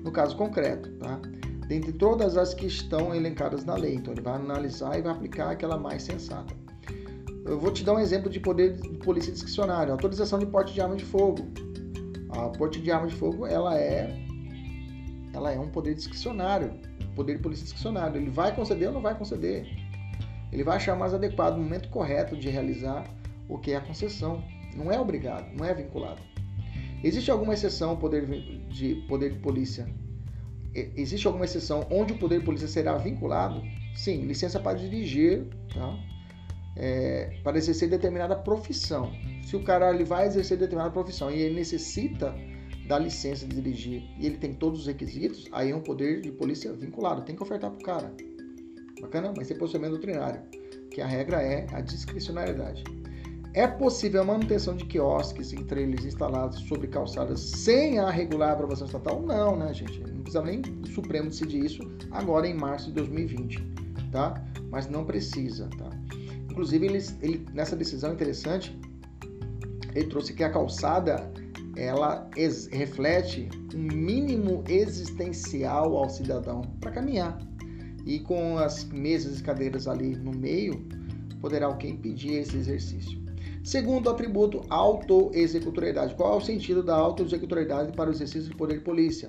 no 0.05 0.13
caso 0.13 0.37
concreto, 0.37 0.91
tá? 0.99 1.19
Dentre 1.67 1.93
todas 1.93 2.37
as 2.37 2.53
que 2.53 2.67
estão 2.67 3.15
elencadas 3.15 3.65
na 3.65 3.75
lei, 3.75 3.95
então 3.95 4.13
ele 4.13 4.21
vai 4.21 4.35
analisar 4.35 4.99
e 4.99 5.03
vai 5.03 5.13
aplicar 5.13 5.53
aquela 5.53 5.79
mais 5.79 6.03
sensata. 6.03 6.64
Eu 7.45 7.59
vou 7.59 7.71
te 7.71 7.85
dar 7.85 7.95
um 7.95 7.99
exemplo 7.99 8.31
de 8.31 8.41
poder 8.41 8.73
de 8.73 8.89
polícia 8.99 9.33
discricionária. 9.33 9.93
Autorização 9.93 10.39
de 10.39 10.47
porte 10.47 10.73
de 10.73 10.81
arma 10.81 10.97
de 10.97 11.05
fogo. 11.05 11.47
A 12.31 12.49
porte 12.49 12.81
de 12.81 12.91
arma 12.91 13.07
de 13.07 13.15
fogo, 13.15 13.47
ela 13.47 13.79
é 13.79 14.25
ela 15.35 15.53
é 15.53 15.59
um 15.59 15.69
poder 15.69 15.95
discricionário, 15.95 16.73
poder 17.15 17.37
de 17.37 17.43
polícia 17.43 17.65
discricionário. 17.65 18.17
Ele 18.17 18.31
vai 18.31 18.55
conceder 18.55 18.89
ou 18.89 18.95
não 18.95 19.03
vai 19.03 19.17
conceder. 19.17 19.67
Ele 20.53 20.63
vai 20.63 20.77
achar 20.77 20.97
mais 20.97 21.13
adequado 21.13 21.55
o 21.55 21.59
momento 21.59 21.89
correto 21.89 22.37
de 22.37 22.49
realizar 22.49 23.05
o 23.49 23.59
que 23.59 23.73
é 23.73 23.77
a 23.77 23.81
concessão. 23.81 24.43
Não 24.77 24.91
é 24.91 24.99
obrigado, 24.99 25.53
não 25.57 25.65
é 25.65 25.75
vinculado. 25.75 26.23
Existe 27.03 27.31
alguma 27.31 27.53
exceção 27.53 27.91
ao 27.91 27.97
poder 27.97 28.27
de 28.69 28.95
poder 29.09 29.33
de 29.33 29.39
polícia? 29.41 29.87
Existe 30.73 31.27
alguma 31.27 31.45
exceção 31.45 31.87
onde 31.91 32.13
o 32.13 32.19
poder 32.19 32.39
de 32.39 32.45
polícia 32.45 32.69
será 32.69 32.97
vinculado? 32.97 33.63
Sim, 33.95 34.23
licença 34.23 34.59
para 34.59 34.79
dirigir, 34.79 35.47
tá? 35.73 35.99
É, 36.77 37.39
para 37.43 37.57
exercer 37.57 37.89
determinada 37.89 38.37
profissão. 38.37 39.13
Se 39.45 39.57
o 39.57 39.63
cara 39.63 39.93
ele 39.93 40.05
vai 40.05 40.27
exercer 40.27 40.59
determinada 40.59 40.93
profissão 40.93 41.31
e 41.31 41.41
ele 41.41 41.55
necessita 41.55 42.35
da 42.87 42.99
licença 42.99 43.47
de 43.47 43.55
dirigir 43.55 44.03
e 44.19 44.27
ele 44.27 44.37
tem 44.37 44.53
todos 44.53 44.81
os 44.81 44.87
requisitos, 44.87 45.49
aí 45.53 45.71
é 45.71 45.77
um 45.77 45.81
poder 45.81 46.21
de 46.21 46.31
polícia 46.31 46.73
vinculado, 46.73 47.23
tem 47.23 47.35
que 47.35 47.43
ofertar 47.43 47.71
para 47.71 47.81
o 47.81 47.83
cara. 47.83 48.15
Bacana? 49.01 49.33
Mas 49.37 49.49
tem 49.49 49.57
posicionamento 49.57 49.99
doutrinário, 49.99 50.43
que 50.91 51.01
a 51.01 51.07
regra 51.07 51.43
é 51.43 51.67
a 51.73 51.81
discricionariedade. 51.81 52.85
É 53.55 53.69
possível 53.69 54.23
a 54.23 54.25
manutenção 54.25 54.75
de 54.75 54.85
quiosques 54.85 55.53
entre 55.53 55.83
eles 55.83 56.05
instalados 56.05 56.59
sobre 56.63 56.89
calçadas 56.89 57.39
sem 57.41 58.01
a 58.01 58.11
regular 58.11 58.53
aprovação 58.53 58.87
estatal? 58.87 59.23
Não, 59.23 59.57
né, 59.57 59.73
gente? 59.73 60.01
Não 60.01 60.23
precisa 60.23 60.43
nem 60.43 60.61
o 60.83 60.87
Supremo 60.89 61.29
decidir 61.29 61.65
isso 61.65 61.89
agora 62.11 62.49
em 62.49 62.55
março 62.55 62.89
de 62.89 62.95
2020, 62.95 63.65
tá? 64.11 64.45
Mas 64.71 64.89
não 64.89 65.05
precisa, 65.05 65.69
tá? 65.79 65.94
Inclusive, 66.55 66.87
ele, 66.87 67.05
ele, 67.21 67.47
nessa 67.53 67.75
decisão 67.75 68.13
interessante, 68.13 68.79
ele 69.93 70.07
trouxe 70.07 70.33
que 70.33 70.45
a 70.45 70.51
calçada 70.51 71.29
ela 71.77 72.31
ex, 72.37 72.69
reflete 72.69 73.49
um 73.75 73.81
mínimo 73.81 74.63
existencial 74.69 75.97
ao 75.97 76.09
cidadão 76.09 76.63
para 76.81 76.93
caminhar. 76.93 77.37
E 78.07 78.21
com 78.21 78.57
as 78.57 78.85
mesas 78.85 79.41
e 79.41 79.43
cadeiras 79.43 79.89
ali 79.89 80.15
no 80.15 80.31
meio, 80.31 80.87
poderá 81.41 81.75
que 81.75 81.89
impedir 81.89 82.35
esse 82.35 82.57
exercício. 82.57 83.21
Segundo 83.65 84.09
atributo, 84.09 84.61
autoexecutoriedade. 84.71 86.15
Qual 86.15 86.35
é 86.35 86.37
o 86.37 86.41
sentido 86.41 86.85
da 86.85 86.95
autoexecutoriedade 86.95 87.91
para 87.97 88.11
o 88.11 88.13
exercício 88.13 88.49
do 88.49 88.57
poder 88.57 88.79
de 88.79 88.85
polícia? 88.85 89.29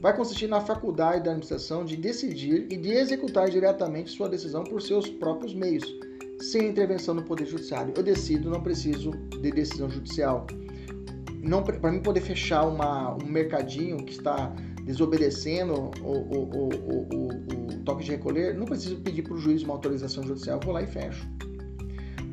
Vai 0.00 0.16
consistir 0.16 0.46
na 0.46 0.62
faculdade 0.62 1.24
da 1.24 1.32
administração 1.32 1.84
de 1.84 1.94
decidir 1.94 2.68
e 2.70 2.76
de 2.78 2.90
executar 2.90 3.50
diretamente 3.50 4.12
sua 4.12 4.30
decisão 4.30 4.64
por 4.64 4.80
seus 4.80 5.10
próprios 5.10 5.52
meios, 5.52 5.84
sem 6.40 6.68
intervenção 6.68 7.14
do 7.14 7.22
Poder 7.22 7.46
Judiciário. 7.46 7.94
Eu 7.96 8.02
decido, 8.02 8.50
não 8.50 8.60
preciso 8.60 9.10
de 9.10 9.50
decisão 9.50 9.88
judicial. 9.88 10.46
Não 11.42 11.62
Para 11.62 11.92
mim 11.92 12.00
poder 12.00 12.20
fechar 12.20 12.66
uma, 12.66 13.14
um 13.14 13.26
mercadinho 13.26 13.98
que 13.98 14.12
está 14.12 14.54
desobedecendo 14.84 15.90
o, 16.02 16.12
o, 16.12 16.48
o, 16.52 16.68
o, 16.68 17.84
toque 17.84 18.04
de 18.04 18.12
recolher, 18.12 18.54
não 18.54 18.64
preciso 18.64 18.96
pedir 18.96 19.22
para 19.22 19.34
o 19.34 19.38
juiz 19.38 19.62
uma 19.62 19.74
autorização 19.74 20.22
judicial, 20.22 20.60
vou 20.62 20.72
lá 20.72 20.82
e 20.82 20.86
fecho. 20.86 21.26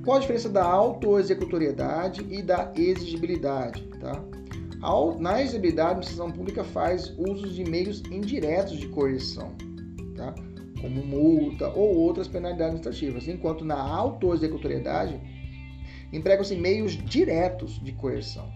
Qual 0.03 0.17
a 0.17 0.19
diferença 0.19 0.49
da 0.49 0.63
autoexecutoriedade 0.63 2.25
e 2.29 2.41
da 2.41 2.71
exigibilidade? 2.75 3.83
Tá? 3.99 4.23
Na 5.19 5.41
exigibilidade, 5.41 5.87
a 5.87 5.91
administração 5.91 6.31
pública 6.31 6.63
faz 6.63 7.13
uso 7.17 7.47
de 7.47 7.63
meios 7.63 8.01
indiretos 8.09 8.77
de 8.77 8.87
coerção. 8.87 9.53
Tá? 10.15 10.33
Como 10.81 11.05
multa 11.05 11.69
ou 11.69 11.95
outras 11.95 12.27
penalidades 12.27 12.75
administrativas, 12.75 13.27
enquanto 13.27 13.63
na 13.63 13.79
autoexecutoriedade 13.79 15.19
empregam-se 16.11 16.55
meios 16.55 16.93
diretos 16.93 17.79
de 17.81 17.91
coerção, 17.93 18.51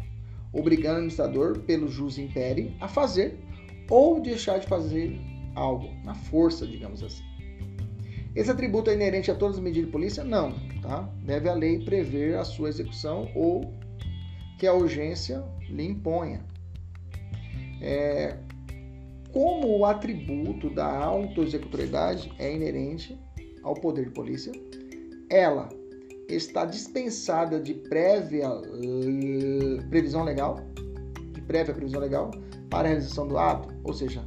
obrigando 0.51 0.95
o 0.95 0.97
administrador, 0.97 1.59
pelo 1.59 1.88
jus 1.88 2.17
impere, 2.17 2.76
a 2.80 2.88
fazer 2.88 3.38
ou 3.89 4.19
deixar 4.19 4.57
de 4.57 4.67
fazer 4.67 5.19
algo, 5.53 5.89
na 6.03 6.15
força, 6.15 6.65
digamos 6.65 7.03
assim. 7.03 7.23
Esse 8.36 8.51
atributo 8.51 8.89
é 8.89 8.93
inerente 8.93 9.32
a 9.32 9.36
todas 9.36 9.55
as 9.55 9.63
medidas 9.63 9.86
de 9.86 9.91
polícia? 9.91 10.23
Não, 10.23 10.53
tá? 10.82 11.09
Deve 11.23 11.47
a 11.47 11.53
lei 11.53 11.80
prever 11.86 12.36
a 12.36 12.43
sua 12.43 12.67
execução 12.67 13.32
ou 13.34 13.73
que 14.59 14.67
a 14.67 14.73
urgência 14.73 15.41
lhe 15.69 15.86
imponha. 15.86 16.43
É, 17.82 18.38
como 19.36 19.79
o 19.79 19.86
atributo 19.86 20.69
da 20.69 20.88
autoexecutoriedade 20.88 22.31
é 22.39 22.55
inerente 22.55 23.19
ao 23.63 23.73
poder 23.73 24.05
de 24.05 24.11
polícia, 24.11 24.53
ela 25.29 25.67
está 26.29 26.63
dispensada 26.63 27.59
de 27.59 27.73
prévia 27.73 28.49
previsão 29.89 30.23
legal, 30.23 30.61
de 31.33 31.41
prévia 31.41 31.73
previsão 31.73 31.99
legal 31.99 32.31
para 32.69 32.88
a 32.88 32.91
realização 32.91 33.27
do 33.27 33.38
ato, 33.38 33.75
ou 33.83 33.93
seja, 33.93 34.23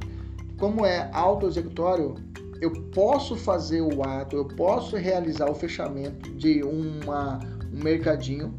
como 0.59 0.85
é 0.85 1.09
autoexecutório, 1.11 2.13
eu 2.61 2.71
posso 2.91 3.35
fazer 3.35 3.81
o 3.81 4.03
ato, 4.03 4.35
eu 4.35 4.47
posso 4.49 4.95
realizar 4.95 5.49
o 5.49 5.55
fechamento 5.55 6.29
de 6.35 6.61
uma, 6.61 7.39
um 7.73 7.83
mercadinho, 7.83 8.53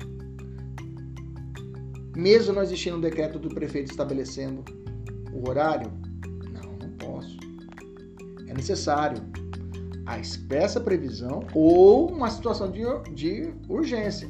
mesmo 2.16 2.54
não 2.54 2.62
existindo 2.62 2.96
um 2.96 3.00
decreto 3.00 3.38
do 3.38 3.50
prefeito 3.50 3.92
estabelecendo 3.92 4.64
o 5.32 5.48
horário, 5.48 6.09
é 8.50 8.54
necessário 8.54 9.22
a 10.04 10.18
expressa 10.18 10.80
previsão 10.80 11.44
ou 11.54 12.08
uma 12.10 12.28
situação 12.28 12.70
de, 12.70 12.82
de 13.14 13.52
urgência. 13.68 14.28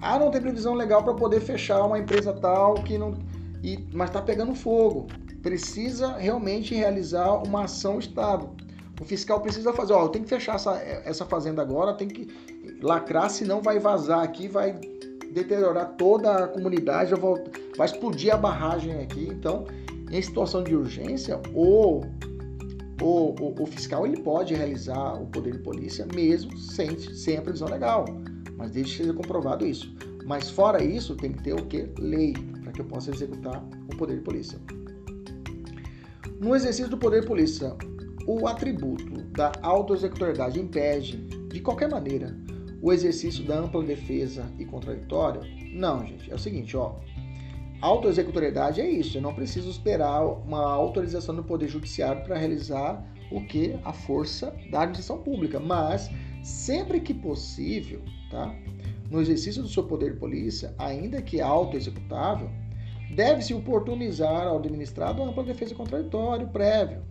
Ah, 0.00 0.18
não 0.18 0.30
tem 0.30 0.40
previsão 0.40 0.74
legal 0.74 1.02
para 1.02 1.14
poder 1.14 1.40
fechar 1.40 1.84
uma 1.86 1.98
empresa 1.98 2.32
tal 2.32 2.74
que 2.74 2.98
não. 2.98 3.14
E, 3.62 3.88
mas 3.92 4.10
está 4.10 4.20
pegando 4.20 4.54
fogo. 4.54 5.06
Precisa 5.40 6.16
realmente 6.16 6.74
realizar 6.74 7.42
uma 7.42 7.64
ação 7.64 7.98
Estado. 7.98 8.50
O 9.00 9.04
fiscal 9.04 9.40
precisa 9.40 9.72
fazer, 9.72 9.94
ó, 9.94 10.04
eu 10.04 10.08
tenho 10.10 10.24
que 10.24 10.30
fechar 10.30 10.56
essa, 10.56 10.76
essa 10.76 11.24
fazenda 11.24 11.62
agora, 11.62 11.94
tem 11.94 12.06
que 12.06 12.28
lacrar, 12.80 13.30
senão 13.30 13.60
vai 13.60 13.78
vazar 13.78 14.22
aqui, 14.22 14.46
vai 14.46 14.78
deteriorar 15.32 15.94
toda 15.96 16.44
a 16.44 16.48
comunidade, 16.48 17.12
vai 17.76 17.86
explodir 17.86 18.32
a 18.32 18.36
barragem 18.36 18.92
aqui. 19.00 19.28
Então, 19.28 19.64
em 20.10 20.20
situação 20.20 20.62
de 20.62 20.76
urgência, 20.76 21.40
ou 21.54 22.04
o, 23.02 23.34
o, 23.40 23.62
o, 23.62 23.66
fiscal 23.66 24.06
ele 24.06 24.20
pode 24.20 24.54
realizar 24.54 25.20
o 25.20 25.26
poder 25.26 25.52
de 25.52 25.58
polícia 25.58 26.06
mesmo 26.14 26.56
sem, 26.56 26.98
sem 26.98 27.36
a 27.36 27.42
previsão 27.42 27.68
legal, 27.68 28.04
mas 28.56 28.70
desde 28.70 28.92
que 28.92 28.98
seja 28.98 29.12
comprovado 29.12 29.66
isso. 29.66 29.94
Mas 30.24 30.48
fora 30.50 30.82
isso, 30.82 31.16
tem 31.16 31.32
que 31.32 31.42
ter 31.42 31.52
o 31.52 31.66
que? 31.66 31.88
Lei, 31.98 32.32
para 32.62 32.72
que 32.72 32.80
eu 32.80 32.84
possa 32.84 33.10
executar 33.10 33.64
o 33.92 33.96
poder 33.96 34.18
de 34.18 34.22
polícia. 34.22 34.58
No 36.40 36.54
exercício 36.54 36.90
do 36.90 36.96
poder 36.96 37.22
de 37.22 37.26
polícia, 37.26 37.76
o 38.26 38.46
atributo 38.46 39.22
da 39.32 39.52
autoexecutoriedade 39.62 40.60
impede, 40.60 41.16
de 41.48 41.60
qualquer 41.60 41.90
maneira, 41.90 42.36
o 42.80 42.92
exercício 42.92 43.44
da 43.44 43.58
ampla 43.58 43.82
defesa 43.82 44.44
e 44.58 44.64
contraditório? 44.64 45.42
Não, 45.72 46.04
gente. 46.04 46.30
É 46.30 46.34
o 46.34 46.38
seguinte, 46.38 46.76
ó. 46.76 46.96
Autoexecutoriedade 47.82 48.80
é 48.80 48.88
isso. 48.88 49.18
Eu 49.18 49.22
não 49.22 49.34
preciso 49.34 49.68
esperar 49.68 50.24
uma 50.24 50.72
autorização 50.72 51.34
do 51.34 51.42
Poder 51.42 51.68
Judiciário 51.68 52.22
para 52.22 52.38
realizar 52.38 53.04
o 53.30 53.44
que? 53.44 53.76
A 53.84 53.92
força 53.92 54.54
da 54.70 54.82
administração 54.82 55.18
pública. 55.18 55.58
Mas, 55.58 56.08
sempre 56.42 57.00
que 57.00 57.12
possível, 57.12 58.00
tá? 58.30 58.54
no 59.10 59.20
exercício 59.20 59.62
do 59.62 59.68
seu 59.68 59.82
poder 59.82 60.12
de 60.12 60.18
polícia, 60.18 60.74
ainda 60.78 61.20
que 61.20 61.40
auto-executável, 61.40 62.48
deve-se 63.14 63.52
oportunizar 63.52 64.46
ao 64.46 64.58
administrado 64.58 65.22
ampla 65.22 65.44
defesa 65.44 65.74
contraditório 65.74 66.48
prévio. 66.48 67.02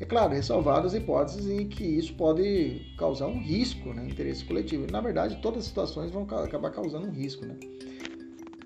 É 0.00 0.04
claro, 0.04 0.34
ressalvadas 0.34 0.92
as 0.92 1.00
hipóteses 1.00 1.46
em 1.46 1.68
que 1.68 1.84
isso 1.84 2.14
pode 2.14 2.94
causar 2.98 3.28
um 3.28 3.38
risco, 3.38 3.92
né, 3.92 4.04
interesse 4.04 4.44
coletivo. 4.44 4.90
Na 4.90 5.00
verdade, 5.00 5.38
todas 5.40 5.60
as 5.60 5.66
situações 5.66 6.10
vão 6.10 6.22
acabar 6.22 6.70
causando 6.70 7.06
um 7.06 7.12
risco, 7.12 7.46
né? 7.46 7.56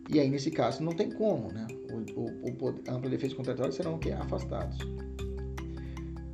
E 0.09 0.19
aí, 0.19 0.29
nesse 0.29 0.51
caso, 0.51 0.83
não 0.83 0.93
tem 0.93 1.11
como, 1.11 1.53
né? 1.53 1.67
O, 1.93 2.21
o, 2.21 2.67
o 2.67 2.69
ampla 2.89 3.11
defesa 3.11 3.35
contraditória 3.35 3.73
serão 3.73 3.97
o 3.97 3.99
quê? 3.99 4.11
Afastados. 4.13 4.79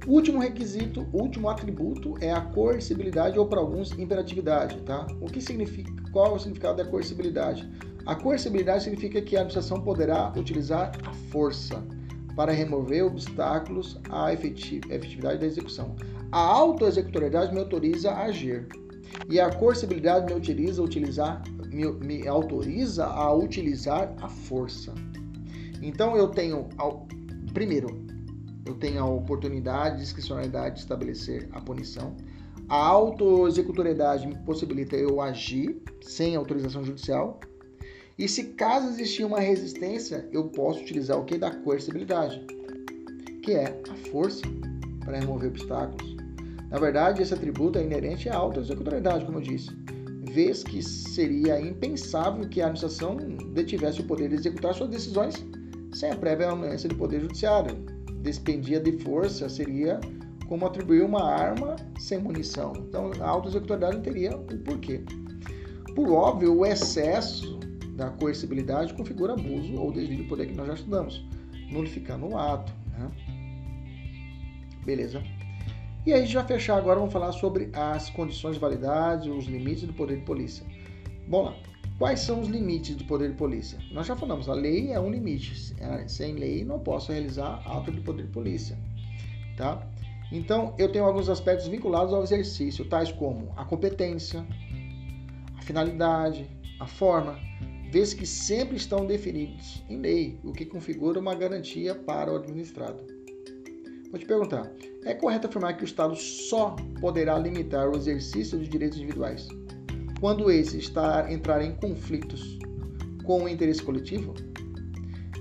Último 0.07 0.39
requisito, 0.39 1.09
último 1.13 1.49
atributo 1.49 2.15
é 2.21 2.31
a 2.31 2.41
coercibilidade 2.41 3.39
ou 3.39 3.47
para 3.47 3.59
alguns 3.59 3.93
imperatividade, 3.93 4.81
tá? 4.83 5.07
O 5.21 5.27
que 5.27 5.41
significa? 5.41 5.91
Qual 6.13 6.27
é 6.27 6.37
o 6.37 6.39
significado 6.39 6.77
da 6.77 6.85
coercibilidade? 6.85 7.69
A 8.05 8.15
coercibilidade 8.15 8.85
significa 8.85 9.23
que 9.23 9.35
a 9.35 9.41
administração 9.41 9.81
poderá 9.81 10.31
utilizar 10.37 10.93
a 11.05 11.13
força 11.31 11.83
para 12.37 12.53
remover 12.53 13.05
obstáculos 13.05 13.99
à 14.11 14.31
efetividade 14.33 15.41
da 15.41 15.47
execução. 15.47 15.97
A 16.31 16.39
autoexecutoriedade 16.39 17.55
me 17.55 17.61
autoriza 17.61 18.11
a 18.11 18.25
agir 18.25 18.69
e 19.31 19.41
a 19.41 19.51
coercibilidade 19.51 20.27
me 20.27 20.35
autoriza 20.35 20.83
a 20.83 20.85
utilizar 20.85 21.43
me, 21.75 21.91
me 21.93 22.29
autoriza 22.29 23.05
a 23.07 23.33
utilizar 23.33 24.15
a 24.21 24.29
força. 24.29 24.95
Então 25.83 26.17
eu 26.17 26.29
tenho 26.29 26.69
primeiro 27.53 28.05
eu 28.67 28.75
tenho 28.75 29.03
a 29.03 29.07
oportunidade, 29.07 30.01
discricionalidade 30.01 30.77
de 30.77 30.81
estabelecer 30.81 31.49
a 31.53 31.61
punição. 31.61 32.17
A 32.69 32.77
autoexecutoriedade 32.77 34.27
me 34.27 34.37
possibilita 34.39 34.97
eu 34.97 35.21
agir 35.21 35.83
sem 36.01 36.35
autorização 36.35 36.83
judicial. 36.83 37.39
E 38.17 38.27
se 38.27 38.45
caso 38.55 38.89
existir 38.89 39.25
uma 39.25 39.41
resistência, 39.41 40.27
eu 40.33 40.45
posso 40.45 40.81
utilizar 40.81 41.19
o 41.19 41.25
que? 41.25 41.37
Da 41.37 41.51
coercibilidade, 41.51 42.41
que 43.43 43.53
é 43.53 43.83
a 43.91 43.95
força 44.11 44.43
para 45.05 45.19
remover 45.19 45.51
obstáculos. 45.51 46.17
Na 46.71 46.79
verdade, 46.79 47.21
esse 47.21 47.35
atributo 47.35 47.79
é 47.79 47.83
inerente 47.83 48.31
à 48.31 48.37
autoexecutoriedade, 48.37 49.27
como 49.27 49.39
eu 49.39 49.43
disse, 49.43 49.69
vez 50.35 50.65
que 50.65 50.83
seria 50.83 51.61
impensável 51.61 52.49
que 52.49 52.61
a 52.61 52.67
administração 52.67 53.17
detivesse 53.53 54.01
o 54.01 54.05
poder 54.05 54.29
de 54.29 54.35
executar 54.35 54.75
suas 54.75 54.91
decisões 54.91 55.47
sem 55.93 56.11
a 56.11 56.17
prévia 56.17 56.51
anuência 56.51 56.89
do 56.89 56.97
Poder 56.97 57.21
Judiciário. 57.21 57.77
Despendia 58.21 58.81
de 58.81 58.99
força 58.99 59.49
seria 59.49 60.01
como 60.49 60.67
atribuir 60.67 61.03
uma 61.05 61.23
arma 61.23 61.77
sem 62.01 62.19
munição. 62.19 62.73
Então, 62.77 63.13
a 63.21 63.29
autoexecutoriedade 63.29 63.97
não 63.97 64.03
teria 64.03 64.37
o 64.37 64.59
porquê. 64.59 65.05
Por 65.95 66.11
óbvio, 66.11 66.59
o 66.59 66.67
excesso 66.67 67.61
da 67.95 68.11
coercibilidade 68.11 68.93
configura 68.95 69.35
abuso 69.35 69.75
ou 69.77 69.93
desvio 69.93 70.17
de 70.17 70.25
poder 70.25 70.47
que 70.47 70.55
nós 70.55 70.67
já 70.67 70.75
estudamos, 70.75 71.25
nulificando 71.71 72.27
o 72.27 72.37
ato. 72.37 72.73
Né? 72.99 73.11
Beleza? 74.85 75.23
E 76.07 76.13
aí, 76.13 76.27
já 76.27 76.45
fechar 76.45 76.77
agora, 76.77 76.99
vamos 76.99 77.15
falar 77.15 77.33
sobre 77.33 77.71
as 77.73 78.11
condições 78.11 78.55
de 78.55 78.61
validade, 78.61 79.31
os 79.31 79.47
limites 79.47 79.85
do 79.85 79.95
poder 79.95 80.19
de 80.19 80.25
polícia. 80.25 80.67
Bom 81.27 81.45
lá, 81.45 81.57
quais 81.99 82.21
são 82.21 82.41
os 82.41 82.49
limites 82.49 82.95
do 82.95 83.05
poder 83.05 83.31
de 83.31 83.37
polícia? 83.37 83.79
Nós 83.91 84.07
já 84.07 84.15
falamos, 84.15 84.47
a 84.47 84.53
lei 84.53 84.93
é 84.93 85.01
um 85.01 85.11
limite. 85.11 85.75
Sem 86.07 86.35
lei, 86.35 86.63
não 86.63 86.79
posso 86.79 87.11
realizar 87.11 87.63
ato 87.65 87.91
de 87.91 88.03
poder 88.03 88.25
de 88.25 88.33
polícia. 88.33 88.79
Tá? 89.57 89.83
Então, 90.31 90.75
eu 90.77 90.93
tenho 90.93 91.07
alguns 91.07 91.31
aspectos 91.31 91.69
vinculados 91.69 92.13
ao 92.13 92.23
exercício, 92.23 92.85
tais 92.85 93.11
como 93.11 93.53
a 93.57 93.65
competência, 93.65 94.47
a 95.57 95.63
finalidade, 95.63 96.51
a 96.81 96.87
forma, 96.87 97.39
vez 97.91 98.13
que 98.13 98.27
sempre 98.27 98.77
estão 98.77 99.07
definidos 99.07 99.83
em 99.89 99.97
lei, 99.97 100.39
o 100.45 100.53
que 100.53 100.67
configura 100.67 101.19
uma 101.19 101.35
garantia 101.35 101.95
para 101.95 102.31
o 102.31 102.37
administrado. 102.37 103.03
Vou 104.11 104.19
te 104.19 104.27
perguntar: 104.27 104.71
é 105.05 105.15
correto 105.15 105.47
afirmar 105.47 105.77
que 105.77 105.85
o 105.85 105.87
Estado 105.87 106.17
só 106.17 106.77
poderá 107.01 107.39
limitar 107.39 107.89
o 107.89 107.97
exercício 107.97 108.59
de 108.59 108.69
direitos 108.69 108.99
individuais 108.99 109.49
quando 110.25 110.51
esse 110.51 110.79
está, 110.79 111.31
entrar 111.31 111.63
em 111.63 111.73
conflitos 111.77 112.59
com 113.25 113.43
o 113.43 113.49
interesse 113.49 113.83
coletivo? 113.83 114.33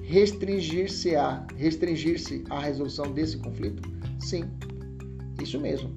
Restringir-se 0.03 1.16
a 1.16 1.47
restringir-se 1.55 2.43
à 2.49 2.59
resolução 2.59 3.14
desse 3.14 3.38
conflito? 3.38 3.82
Sim, 4.20 4.43
isso 5.41 5.57
mesmo. 5.57 5.95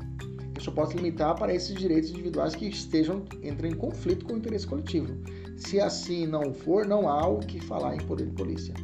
Eu 0.55 0.61
só 0.61 0.71
posso 0.71 0.97
limitar 0.97 1.35
para 1.35 1.53
esses 1.53 1.75
direitos 1.75 2.11
individuais 2.11 2.55
que 2.55 2.69
estejam 2.69 3.25
entrando 3.43 3.75
em 3.75 3.77
conflito 3.77 4.25
com 4.25 4.35
o 4.35 4.37
interesse 4.37 4.69
coletivo. 4.69 5.13
Se 5.57 5.81
assim 5.81 6.25
não 6.25 6.55
for, 6.55 6.87
não 6.87 7.09
há 7.09 7.27
o 7.27 7.41
que 7.41 7.59
falar 7.59 7.97
em 7.97 8.07
poder 8.07 8.27
de 8.27 8.37
polícia. 8.37 8.75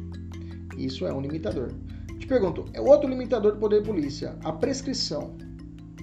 Isso 0.77 1.07
é 1.07 1.13
um 1.13 1.21
limitador. 1.21 1.71
Te 2.23 2.27
pergunto, 2.27 2.63
é 2.71 2.79
outro 2.79 3.09
limitador 3.09 3.51
do 3.51 3.59
poder 3.59 3.81
de 3.81 3.85
polícia, 3.85 4.37
a 4.45 4.53
prescrição 4.53 5.35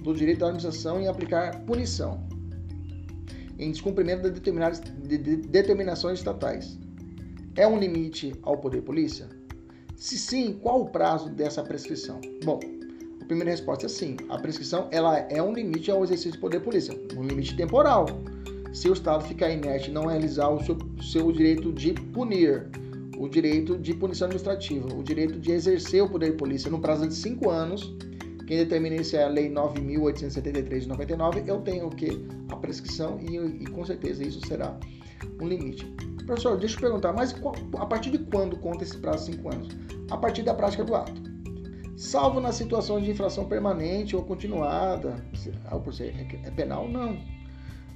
do 0.03 0.13
direito 0.13 0.45
à 0.45 0.49
administração 0.49 1.01
em 1.01 1.07
aplicar 1.07 1.61
punição 1.61 2.23
em 3.57 3.71
descumprimento 3.71 4.29
de 4.29 4.39
de, 4.39 5.17
de 5.17 5.35
determinações 5.37 6.19
estatais. 6.19 6.77
É 7.55 7.67
um 7.67 7.79
limite 7.79 8.35
ao 8.43 8.55
poder 8.59 8.81
de 8.81 8.85
polícia? 8.85 9.29
Se 9.95 10.15
sim, 10.15 10.59
qual 10.61 10.81
o 10.81 10.89
prazo 10.89 11.27
dessa 11.27 11.63
prescrição? 11.63 12.21
Bom, 12.43 12.59
a 13.19 13.25
primeira 13.25 13.49
resposta 13.49 13.87
é 13.87 13.89
sim. 13.89 14.15
A 14.29 14.37
prescrição 14.37 14.89
ela 14.91 15.17
é 15.17 15.41
um 15.41 15.51
limite 15.51 15.89
ao 15.89 16.03
exercício 16.03 16.33
do 16.33 16.39
poder 16.39 16.59
de 16.59 16.65
polícia, 16.65 16.93
um 17.17 17.23
limite 17.23 17.57
temporal 17.57 18.05
se 18.71 18.87
o 18.87 18.93
Estado 18.93 19.23
ficar 19.23 19.49
inerte 19.49 19.89
e 19.89 19.93
não 19.93 20.05
realizar 20.05 20.49
o 20.49 20.63
seu, 20.63 20.77
seu 21.01 21.31
direito 21.31 21.73
de 21.73 21.93
punir, 21.93 22.69
o 23.21 23.29
direito 23.29 23.77
de 23.77 23.93
punição 23.93 24.25
administrativa, 24.25 24.87
o 24.95 25.03
direito 25.03 25.39
de 25.39 25.51
exercer 25.51 26.01
o 26.01 26.09
poder 26.09 26.31
de 26.31 26.37
polícia 26.37 26.71
no 26.71 26.79
prazo 26.79 27.07
de 27.07 27.13
cinco 27.13 27.51
anos, 27.51 27.95
quem 28.47 28.57
determina 28.57 28.95
isso 28.95 29.15
é 29.15 29.23
a 29.23 29.27
Lei 29.27 29.47
9.873 29.47 30.79
de 30.79 30.87
99, 30.87 31.43
eu 31.45 31.61
tenho 31.61 31.85
o 31.85 31.91
que? 31.91 32.25
A 32.49 32.55
prescrição 32.55 33.19
e, 33.21 33.37
e, 33.37 33.65
com 33.67 33.85
certeza 33.85 34.23
isso 34.23 34.41
será 34.47 34.75
um 35.39 35.47
limite. 35.47 35.85
Professor, 36.25 36.57
deixa 36.57 36.77
eu 36.77 36.81
perguntar, 36.81 37.13
mas 37.13 37.35
a 37.77 37.85
partir 37.85 38.09
de 38.09 38.17
quando 38.17 38.57
conta 38.57 38.83
esse 38.83 38.97
prazo 38.97 39.29
de 39.29 39.35
cinco 39.35 39.53
anos? 39.53 39.69
A 40.09 40.17
partir 40.17 40.41
da 40.41 40.55
prática 40.55 40.83
do 40.83 40.95
ato. 40.95 41.21
Salvo 41.95 42.39
nas 42.39 42.55
situações 42.55 43.05
de 43.05 43.11
infração 43.11 43.45
permanente 43.45 44.15
ou 44.15 44.23
continuada, 44.23 45.23
é, 45.99 46.47
é 46.47 46.51
penal? 46.51 46.89
Não 46.89 47.19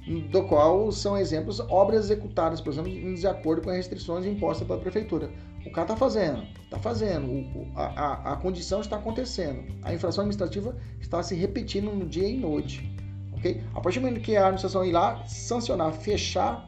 do 0.06 0.44
qual 0.44 0.92
são 0.92 1.18
exemplos 1.18 1.58
obras 1.60 2.04
executadas, 2.04 2.60
por 2.60 2.72
exemplo, 2.72 2.90
em 2.90 3.14
desacordo 3.14 3.62
com 3.62 3.70
as 3.70 3.76
restrições 3.76 4.24
impostas 4.24 4.66
pela 4.66 4.78
prefeitura. 4.78 5.30
O 5.66 5.72
cara 5.72 5.82
está 5.82 5.96
fazendo, 5.96 6.44
está 6.62 6.78
fazendo, 6.78 7.26
o, 7.26 7.72
a, 7.74 7.86
a, 7.86 8.32
a, 8.32 8.36
condição 8.36 8.80
está 8.80 8.96
acontecendo, 8.96 9.64
a 9.82 9.92
infração 9.92 10.22
administrativa 10.22 10.76
está 11.00 11.22
se 11.24 11.34
repetindo 11.34 11.90
no 11.90 12.06
dia 12.06 12.28
e 12.28 12.36
noite. 12.36 12.88
ok? 13.32 13.60
A 13.74 13.80
partir 13.80 13.98
do 13.98 14.06
momento 14.06 14.22
que 14.22 14.36
a 14.36 14.42
administração 14.42 14.84
ir 14.84 14.92
lá 14.92 15.24
sancionar, 15.26 15.92
fechar, 15.92 16.64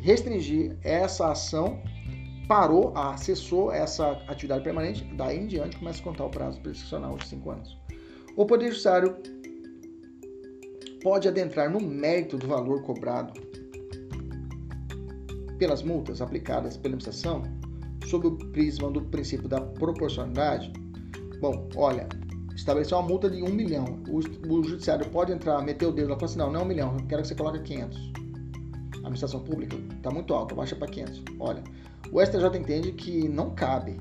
restringir 0.00 0.76
essa 0.82 1.30
ação, 1.30 1.80
parou, 2.48 2.92
cessou 3.16 3.70
essa 3.70 4.10
atividade 4.26 4.64
permanente, 4.64 5.04
daí 5.14 5.38
em 5.38 5.46
diante 5.46 5.76
começa 5.76 6.00
a 6.00 6.02
contar 6.02 6.24
o 6.24 6.30
prazo 6.30 6.60
prescricional 6.60 7.16
de 7.16 7.28
cinco 7.28 7.50
anos. 7.52 7.78
O 8.36 8.44
Poder 8.44 8.70
Judiciário 8.70 9.18
pode 11.02 11.28
adentrar 11.28 11.70
no 11.70 11.80
mérito 11.80 12.36
do 12.36 12.46
valor 12.46 12.82
cobrado 12.82 13.40
pelas 15.58 15.82
multas 15.82 16.22
aplicadas 16.22 16.76
pela 16.76 16.94
administração 16.94 17.42
sob 18.06 18.26
o 18.26 18.36
prisma 18.52 18.90
do 18.90 19.02
princípio 19.02 19.48
da 19.48 19.60
proporcionalidade? 19.60 20.72
Bom, 21.40 21.68
olha, 21.76 22.08
estabeleceu 22.54 22.98
uma 22.98 23.08
multa 23.08 23.30
de 23.30 23.42
um 23.42 23.50
milhão. 23.50 24.02
O, 24.08 24.18
o 24.52 24.64
judiciário 24.64 25.08
pode 25.10 25.32
entrar, 25.32 25.62
meter 25.62 25.86
o 25.86 25.92
dedo 25.92 26.12
e 26.12 26.14
falar 26.14 26.24
assim, 26.24 26.38
não, 26.38 26.52
não 26.52 26.60
é 26.60 26.62
um 26.62 26.66
milhão, 26.66 26.96
eu 26.98 27.06
quero 27.06 27.22
que 27.22 27.28
você 27.28 27.34
coloque 27.34 27.60
500. 27.60 27.98
A 27.98 28.98
administração 28.98 29.40
pública 29.40 29.76
está 29.96 30.10
muito 30.10 30.34
alta, 30.34 30.54
baixa 30.54 30.76
para 30.76 30.88
500. 30.88 31.22
Olha, 31.38 31.62
o 32.12 32.24
STJ 32.24 32.58
entende 32.58 32.92
que 32.92 33.28
não 33.28 33.54
cabe, 33.54 33.96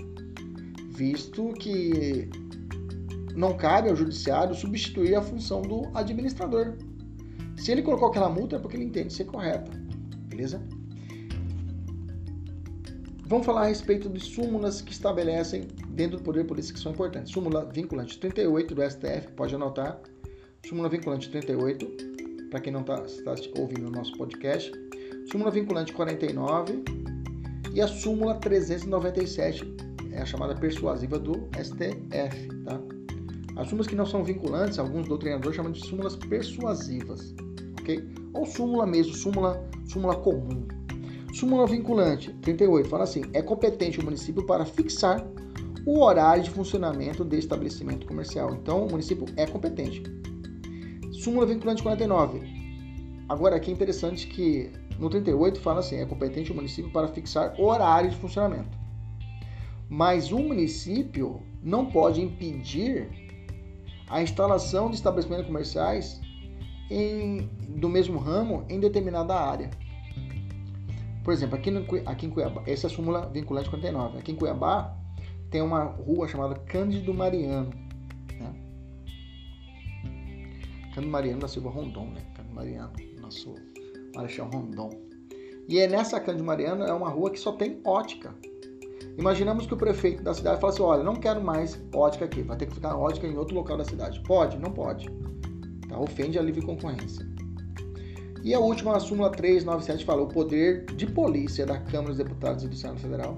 visto 0.90 1.54
que 1.54 2.30
não 3.36 3.56
cabe 3.56 3.90
ao 3.90 3.96
judiciário 3.96 4.54
substituir 4.54 5.16
a 5.16 5.22
função 5.22 5.62
do 5.62 5.90
administrador. 5.94 6.76
Se 7.60 7.72
ele 7.72 7.82
colocou 7.82 8.08
aquela 8.08 8.30
multa 8.30 8.56
é 8.56 8.60
porque 8.60 8.78
ele 8.78 8.86
entende 8.86 9.14
ser 9.14 9.26
correta, 9.26 9.70
beleza? 10.28 10.62
Vamos 13.28 13.46
falar 13.46 13.62
a 13.62 13.68
respeito 13.68 14.10
de 14.10 14.20
súmulas 14.20 14.82
que 14.82 14.92
estabelecem 14.92 15.68
dentro 15.90 16.18
do 16.18 16.24
poder 16.24 16.46
polícia 16.46 16.74
que 16.74 16.80
são 16.80 16.94
importantes. 16.94 17.32
Súmula 17.32 17.66
vinculante 17.66 18.18
38 18.18 18.74
do 18.74 18.82
STF, 18.82 19.28
pode 19.36 19.54
anotar. 19.54 20.00
Súmula 20.66 20.90
vinculante 20.90 21.30
38. 21.30 21.86
para 22.50 22.60
quem 22.60 22.74
não 22.74 22.82
está 22.82 22.98
tá 22.98 23.36
ouvindo 23.60 23.88
o 23.88 23.92
nosso 23.92 24.18
podcast. 24.18 24.72
Súmula 25.30 25.52
vinculante 25.52 25.94
49 25.94 26.84
e 27.74 27.82
a 27.82 27.88
súmula 27.88 28.36
397, 28.36 29.76
é 30.12 30.22
a 30.22 30.26
chamada 30.26 30.56
persuasiva 30.56 31.20
do 31.20 31.48
STF, 31.54 32.48
tá? 32.66 32.82
As 33.56 33.68
súmulas 33.68 33.88
que 33.88 33.96
não 33.96 34.06
são 34.06 34.24
vinculantes, 34.24 34.80
alguns 34.80 35.08
doutrinadores 35.08 35.56
chamam 35.56 35.72
de 35.72 35.86
súmulas 35.86 36.16
persuasivas, 36.16 37.36
ok? 37.80 38.04
Ou 38.34 38.46
súmula 38.46 38.86
mesmo, 38.86 39.14
súmula, 39.14 39.70
súmula 39.86 40.16
comum. 40.16 40.68
Súmula 41.34 41.68
vinculante 41.68 42.34
38 42.42 42.90
fala 42.90 43.04
assim: 43.04 43.22
é 43.34 43.42
competente 43.42 44.00
o 44.00 44.04
município 44.04 44.46
para 44.46 44.66
fixar 44.66 45.26
o 45.86 46.02
horário 46.02 46.44
de 46.44 46.50
funcionamento 46.50 47.24
de 47.24 47.38
estabelecimento 47.38 48.06
comercial. 48.06 48.54
Então, 48.54 48.86
o 48.86 48.92
município 48.92 49.26
é 49.36 49.46
competente. 49.46 50.04
Súmula 51.12 51.46
vinculante 51.46 51.82
49. 51.84 52.42
Agora, 53.28 53.56
aqui 53.56 53.70
é 53.70 53.74
interessante 53.74 54.28
que 54.28 54.72
no 54.98 55.10
38 55.10 55.60
fala 55.62 55.80
assim: 55.80 55.98
é 55.98 56.06
competente 56.06 56.52
o 56.52 56.56
município 56.56 56.92
para 56.92 57.08
fixar 57.08 57.56
o 57.60 57.66
horário 57.66 58.10
de 58.10 58.18
funcionamento. 58.18 58.78
Mas 59.90 60.32
o 60.32 60.40
município 60.40 61.42
não 61.64 61.86
pode 61.86 62.22
impedir 62.22 63.10
a 64.10 64.22
instalação 64.22 64.90
de 64.90 64.96
estabelecimentos 64.96 65.48
comerciais 65.48 66.20
em, 66.90 67.50
do 67.78 67.88
mesmo 67.88 68.18
ramo 68.20 68.66
em 68.70 68.80
determinada 68.80 69.36
área. 69.36 69.70
Por 71.24 71.34
exemplo, 71.34 71.56
aqui, 71.56 71.70
no, 71.70 71.86
aqui 72.06 72.26
em 72.26 72.30
Cuiabá, 72.30 72.64
essa 72.66 72.88
é 72.88 72.90
a 72.90 72.94
súmula 72.94 73.30
vinculante 73.30 73.70
49. 73.70 74.18
Aqui 74.18 74.32
em 74.32 74.36
Cuiabá 74.36 74.96
tem 75.52 75.62
uma 75.62 75.84
rua 75.84 76.28
chamada 76.28 76.56
Cândido 76.56 77.14
Mariano. 77.14 77.72
Né? 78.40 78.56
Cândido 80.96 81.12
Mariano 81.12 81.40
da 81.42 81.48
Silva 81.48 81.70
Rondon, 81.70 82.06
né? 82.12 82.22
Cândido 82.36 82.56
Mariano, 82.56 82.94
nosso 83.22 83.54
Marechal 84.16 84.50
Rondon. 84.50 84.90
E 85.68 85.80
é 85.80 85.88
nessa 85.88 86.20
Cândido 86.20 86.44
Mariano 86.44 86.84
é 86.84 86.94
uma 86.94 87.10
rua 87.10 87.30
que 87.30 87.40
só 87.40 87.52
tem 87.52 87.80
ótica. 87.86 88.34
Imaginamos 89.18 89.68
que 89.68 89.74
o 89.74 89.78
prefeito 89.78 90.24
da 90.24 90.34
cidade 90.34 90.60
fala 90.60 90.74
assim: 90.74 90.82
olha, 90.82 91.04
não 91.04 91.16
quero 91.16 91.44
mais 91.44 91.80
ótica 91.94 92.26
aqui, 92.26 92.42
vai 92.42 92.58
ter 92.58 92.68
que 92.68 92.74
ficar 92.74 92.96
ótica 92.96 93.28
em 93.28 93.38
outro 93.38 93.54
local 93.54 93.78
da 93.78 93.86
cidade. 93.86 94.20
Pode? 94.22 94.58
Não 94.58 94.72
pode. 94.72 95.10
Tá? 95.90 96.00
Ofende 96.00 96.38
a 96.40 96.42
livre 96.42 96.62
concorrência. 96.62 97.28
E 98.44 98.54
a 98.54 98.60
última, 98.60 98.96
a 98.96 99.00
súmula 99.00 99.32
397, 99.32 100.06
fala: 100.06 100.22
o 100.22 100.28
poder 100.28 100.86
de 100.86 101.06
polícia 101.06 101.66
da 101.66 101.78
Câmara 101.78 102.10
dos 102.10 102.18
Deputados 102.18 102.64
e 102.64 102.68
do 102.68 102.76
Senado 102.76 103.00
Federal, 103.00 103.38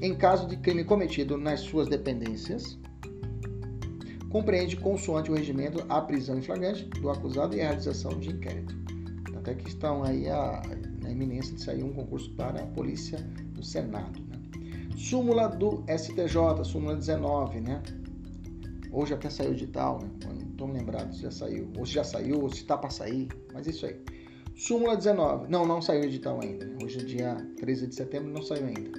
em 0.00 0.14
caso 0.14 0.46
de 0.46 0.56
crime 0.56 0.84
cometido 0.84 1.36
nas 1.36 1.60
suas 1.60 1.88
dependências, 1.88 2.78
compreende, 4.28 4.76
consoante 4.76 5.30
o 5.30 5.34
regimento, 5.34 5.84
a 5.88 6.00
prisão 6.00 6.38
em 6.38 6.42
flagrante 6.42 6.84
do 6.84 7.10
acusado 7.10 7.56
e 7.56 7.60
a 7.60 7.64
realização 7.64 8.12
de 8.18 8.30
inquérito. 8.30 8.78
Até 9.36 9.54
que 9.54 9.68
estão 9.68 10.04
aí 10.04 10.28
a, 10.28 10.62
a 11.04 11.10
iminência 11.10 11.54
de 11.54 11.62
sair 11.62 11.82
um 11.82 11.92
concurso 11.92 12.30
para 12.34 12.62
a 12.62 12.66
polícia 12.66 13.18
do 13.52 13.64
Senado. 13.64 14.20
Né? 14.20 14.38
Súmula 14.96 15.48
do 15.48 15.82
STJ, 15.88 16.62
súmula 16.62 16.94
19, 16.94 17.60
né? 17.60 17.82
Hoje 18.92 19.14
até 19.14 19.30
saiu 19.30 19.54
de 19.54 19.66
tal, 19.66 20.00
né? 20.00 20.08
Estou 20.60 20.74
lembrado 20.74 21.14
se 21.14 21.22
já 21.22 21.30
saiu, 21.30 21.70
ou 21.78 21.86
se 21.86 21.92
já 21.94 22.04
saiu, 22.04 22.42
ou 22.42 22.50
se 22.50 22.56
está 22.56 22.76
para 22.76 22.90
sair, 22.90 23.28
mas 23.50 23.66
é 23.66 23.70
isso 23.70 23.86
aí. 23.86 23.96
Súmula 24.54 24.94
19. 24.94 25.48
Não, 25.48 25.64
não 25.64 25.80
saiu 25.80 26.04
edital 26.04 26.38
ainda. 26.42 26.70
Hoje 26.84 26.98
é 26.98 27.02
dia 27.02 27.34
13 27.56 27.86
de 27.86 27.94
setembro, 27.94 28.30
não 28.30 28.42
saiu 28.42 28.66
ainda. 28.66 28.90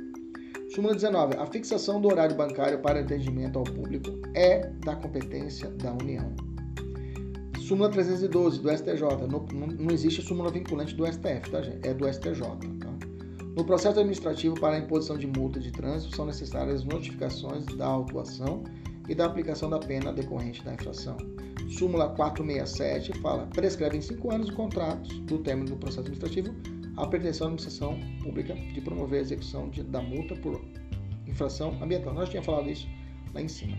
Súmula 0.74 0.96
19. 0.96 1.36
A 1.38 1.46
fixação 1.46 2.02
do 2.02 2.08
horário 2.08 2.36
bancário 2.36 2.80
para 2.80 3.02
atendimento 3.02 3.60
ao 3.60 3.64
público 3.64 4.10
é 4.34 4.72
da 4.84 4.96
competência 4.96 5.70
da 5.70 5.94
União. 5.94 6.36
Súmula 7.60 7.92
312 7.92 8.60
do 8.60 8.76
STJ. 8.76 9.28
Não, 9.30 9.46
não, 9.54 9.68
não 9.68 9.92
existe 9.94 10.24
súmula 10.24 10.50
vinculante 10.50 10.96
do 10.96 11.06
STF, 11.06 11.52
tá, 11.52 11.62
gente? 11.62 11.88
É 11.88 11.94
do 11.94 12.12
STJ. 12.12 12.42
Tá? 12.80 12.90
No 13.56 13.64
processo 13.64 14.00
administrativo 14.00 14.60
para 14.60 14.78
a 14.78 14.80
imposição 14.80 15.16
de 15.16 15.28
multa 15.28 15.60
de 15.60 15.72
trânsito 15.72 16.16
são 16.16 16.26
necessárias 16.26 16.84
notificações 16.84 17.68
da 17.78 17.86
autuação 17.86 18.64
e 19.08 19.14
da 19.14 19.26
aplicação 19.26 19.70
da 19.70 19.78
pena 19.78 20.12
decorrente 20.12 20.64
da 20.64 20.74
infração. 20.74 21.18
Súmula 21.70 22.10
467 22.10 23.20
fala: 23.20 23.48
prescreve 23.48 23.98
em 23.98 24.02
cinco 24.02 24.32
anos 24.32 24.50
o 24.50 24.54
contrato 24.54 25.14
do 25.22 25.40
término 25.40 25.70
do 25.70 25.78
processo 25.78 26.02
administrativo 26.02 26.54
a 26.98 27.08
pretensão 27.08 27.48
da 27.48 27.54
administração 27.54 28.00
pública 28.22 28.54
de 28.54 28.82
promover 28.82 29.20
a 29.20 29.22
execução 29.22 29.70
de, 29.70 29.84
da 29.84 30.02
multa 30.02 30.36
por 30.36 30.62
infração 31.28 31.78
ambiental. 31.82 32.14
Nós 32.14 32.30
tínhamos 32.30 32.46
falado 32.46 32.70
isso 32.70 32.88
lá 33.34 33.42
em 33.42 33.48
cima. 33.48 33.78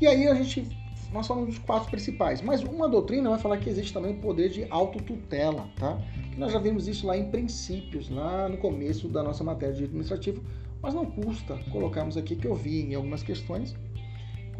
E 0.00 0.06
aí 0.06 0.26
a 0.26 0.34
gente 0.34 0.66
nós 1.12 1.26
falamos 1.26 1.50
dos 1.50 1.58
quatro 1.58 1.90
principais, 1.90 2.40
mas 2.40 2.62
uma 2.62 2.88
doutrina 2.88 3.30
vai 3.30 3.38
falar 3.38 3.58
que 3.58 3.68
existe 3.68 3.92
também 3.92 4.14
o 4.14 4.20
poder 4.20 4.48
de 4.48 4.64
autotutela, 4.70 5.68
tá? 5.74 6.00
Que 6.30 6.38
nós 6.38 6.52
já 6.52 6.58
vimos 6.60 6.86
isso 6.86 7.04
lá 7.04 7.16
em 7.16 7.28
princípios, 7.30 8.08
lá 8.08 8.48
no 8.48 8.56
começo 8.58 9.08
da 9.08 9.20
nossa 9.20 9.42
matéria 9.42 9.74
de 9.74 9.84
administrativo, 9.84 10.40
mas 10.80 10.94
não 10.94 11.04
custa 11.04 11.58
colocarmos 11.72 12.16
aqui 12.16 12.36
que 12.36 12.46
eu 12.46 12.54
vi 12.54 12.82
em 12.82 12.94
algumas 12.94 13.24
questões 13.24 13.74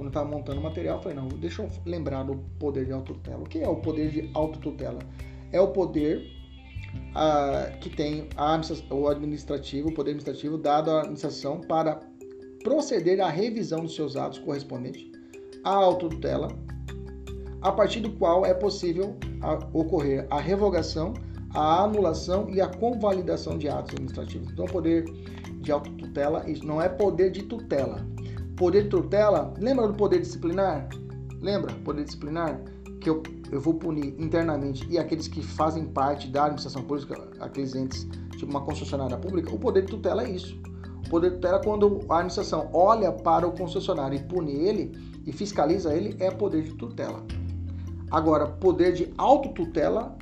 quando 0.01 0.07
eu 0.07 0.09
estava 0.09 0.31
montando 0.31 0.61
o 0.61 0.63
material, 0.63 0.97
eu 0.97 1.03
falei, 1.03 1.19
não, 1.19 1.29
deixa 1.29 1.63
eu 1.63 1.69
lembrar 1.85 2.23
do 2.23 2.37
poder 2.59 2.87
de 2.87 2.93
autotutela. 2.93 3.41
O 3.41 3.45
que 3.45 3.59
é 3.59 3.69
o 3.69 3.77
poder 3.77 4.11
de 4.11 4.31
autotutela? 4.33 4.99
É 5.53 5.61
o 5.61 5.69
poder 5.69 6.27
ah, 7.15 7.71
que 7.83 7.91
tem 7.91 8.27
a, 8.35 8.59
o 8.91 9.09
administrativo, 9.09 9.89
o 9.89 9.93
poder 9.93 10.13
administrativo 10.13 10.57
dado 10.57 10.91
à 10.91 11.01
administração 11.01 11.61
para 11.61 12.01
proceder 12.65 13.21
à 13.21 13.29
revisão 13.29 13.81
dos 13.81 13.95
seus 13.95 14.17
atos 14.17 14.39
correspondentes 14.39 15.07
à 15.65 15.71
autotutela, 15.71 16.49
a 17.61 17.71
partir 17.71 18.01
do 18.01 18.11
qual 18.13 18.47
é 18.47 18.55
possível 18.55 19.15
a, 19.43 19.59
ocorrer 19.75 20.27
a 20.31 20.41
revogação, 20.41 21.13
a 21.53 21.83
anulação 21.83 22.49
e 22.49 22.59
a 22.59 22.69
convalidação 22.69 23.59
de 23.59 23.69
atos 23.69 23.91
administrativos. 23.91 24.51
Então, 24.51 24.65
o 24.65 24.71
poder 24.71 25.05
de 25.61 25.71
autotutela 25.71 26.43
não 26.63 26.81
é 26.81 26.89
poder 26.89 27.31
de 27.31 27.43
tutela, 27.43 28.03
Poder 28.61 28.83
de 28.83 28.89
tutela, 28.91 29.55
lembra 29.59 29.89
do 29.89 29.95
poder 29.95 30.21
disciplinar? 30.21 30.87
Lembra? 31.41 31.75
Poder 31.83 32.05
disciplinar? 32.05 32.61
Que 33.01 33.09
eu, 33.09 33.23
eu 33.51 33.59
vou 33.59 33.73
punir 33.73 34.15
internamente 34.19 34.87
e 34.91 34.99
aqueles 34.99 35.27
que 35.27 35.43
fazem 35.43 35.87
parte 35.87 36.29
da 36.29 36.43
administração 36.43 36.83
pública, 36.83 37.27
aqueles 37.41 37.75
entes, 37.75 38.07
tipo 38.33 38.51
uma 38.51 38.61
concessionária 38.61 39.17
pública, 39.17 39.51
o 39.51 39.59
poder 39.59 39.87
de 39.87 39.87
tutela 39.87 40.25
é 40.25 40.29
isso. 40.29 40.61
O 41.07 41.09
poder 41.09 41.31
de 41.31 41.37
tutela 41.37 41.57
é 41.57 41.65
quando 41.65 42.05
a 42.07 42.17
administração 42.17 42.69
olha 42.75 43.11
para 43.11 43.49
o 43.49 43.53
concessionário 43.53 44.19
e 44.19 44.23
pune 44.25 44.53
ele 44.53 44.93
e 45.27 45.33
fiscaliza 45.33 45.95
ele, 45.95 46.15
é 46.23 46.31
poder 46.31 46.63
de 46.63 46.75
tutela. 46.75 47.25
Agora, 48.11 48.47
poder 48.47 48.93
de 48.93 49.11
autotutela 49.17 50.19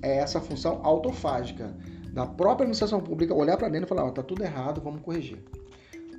é 0.00 0.18
essa 0.18 0.40
função 0.40 0.78
autofágica 0.84 1.76
da 2.12 2.24
própria 2.24 2.62
administração 2.62 3.00
pública 3.00 3.34
olhar 3.34 3.56
para 3.56 3.68
dentro 3.68 3.86
e 3.86 3.88
falar: 3.88 4.04
ó, 4.04 4.12
tá 4.12 4.22
tudo 4.22 4.44
errado, 4.44 4.80
vamos 4.80 5.00
corrigir. 5.00 5.42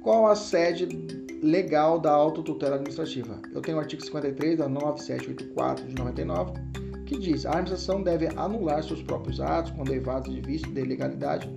Qual 0.02 0.26
a 0.28 0.36
sede 0.36 0.88
legal 1.44 2.00
da 2.00 2.12
autotutela 2.12 2.76
administrativa? 2.76 3.40
Eu 3.54 3.62
tenho 3.62 3.78
o 3.78 3.80
artigo 3.80 4.04
53 4.04 4.58
da 4.58 4.68
9784 4.68 5.88
de 5.88 5.96
99, 5.96 6.54
que 7.06 7.20
diz: 7.20 7.46
a 7.46 7.52
administração 7.52 8.02
deve 8.02 8.28
anular 8.36 8.84
seus 8.84 9.04
próprios 9.04 9.40
atos 9.40 9.72
quando 9.72 9.90
derivados 9.90 10.34
de 10.34 10.42
vício 10.42 10.72
de 10.72 10.82
ilegalidade 10.82 11.48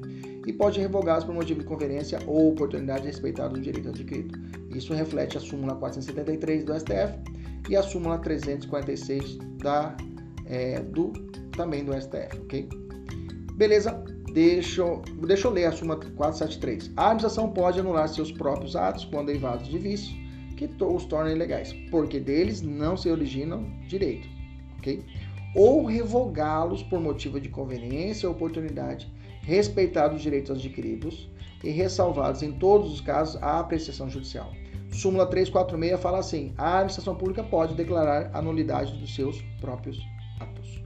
e 0.47 0.53
pode 0.53 0.79
revogá-los 0.79 1.25
por 1.25 1.35
motivo 1.35 1.61
de 1.61 1.67
conveniência 1.67 2.19
ou 2.27 2.51
oportunidade 2.53 3.07
respeitado 3.07 3.57
o 3.57 3.61
direito 3.61 3.89
adquirido. 3.89 4.39
Isso 4.77 4.93
reflete 4.93 5.39
a 5.39 5.41
súmula 5.41 5.75
473 5.77 6.65
do 6.65 6.79
STF 6.79 7.19
e 7.71 7.77
a 7.77 7.83
súmula 7.83 8.19
346 8.19 9.39
da, 9.57 9.97
é, 10.45 10.81
do, 10.81 11.13
também 11.57 11.83
do 11.83 11.99
STF, 11.99 12.37
ok? 12.43 12.69
Beleza? 13.55 14.05
Deixa 14.35 14.81
eu, 14.81 15.01
deixa 15.29 15.47
eu 15.47 15.53
ler 15.53 15.67
a 15.67 15.71
súmula 15.73 15.97
473. 15.97 16.91
A 16.97 17.05
administração 17.05 17.53
pode 17.53 17.79
anular 17.79 18.09
seus 18.09 18.33
próprios 18.33 18.75
atos 18.75 19.05
quando 19.05 19.29
derivados 19.29 19.69
de 19.69 19.79
vício 19.79 20.13
que 20.57 20.69
os 20.85 21.05
tornam 21.05 21.31
ilegais, 21.31 21.73
porque 21.89 22.19
deles 22.19 22.61
não 22.61 22.97
se 22.97 23.09
originam 23.09 23.65
direito, 23.87 24.29
ok? 24.79 25.05
Ou 25.55 25.85
revogá-los 25.85 26.83
por 26.83 27.01
motivo 27.01 27.41
de 27.41 27.49
conveniência 27.49 28.29
ou 28.29 28.35
oportunidade, 28.35 29.09
respeitados 29.43 30.17
os 30.17 30.23
direitos 30.23 30.51
adquiridos 30.51 31.31
e 31.63 31.71
ressalvados 31.71 32.43
em 32.43 32.51
todos 32.51 32.93
os 32.93 33.01
casos 33.01 33.41
a 33.41 33.61
apreciação 33.61 34.11
judicial. 34.11 34.51
Súmula 34.91 35.27
346 35.27 36.01
fala 36.01 36.19
assim: 36.19 36.53
a 36.59 36.79
administração 36.79 37.15
pública 37.15 37.45
pode 37.45 37.75
declarar 37.75 38.31
a 38.33 38.43
nulidade 38.43 38.99
dos 38.99 39.15
seus 39.15 39.41
próprios 39.61 39.97
atos. 40.41 40.83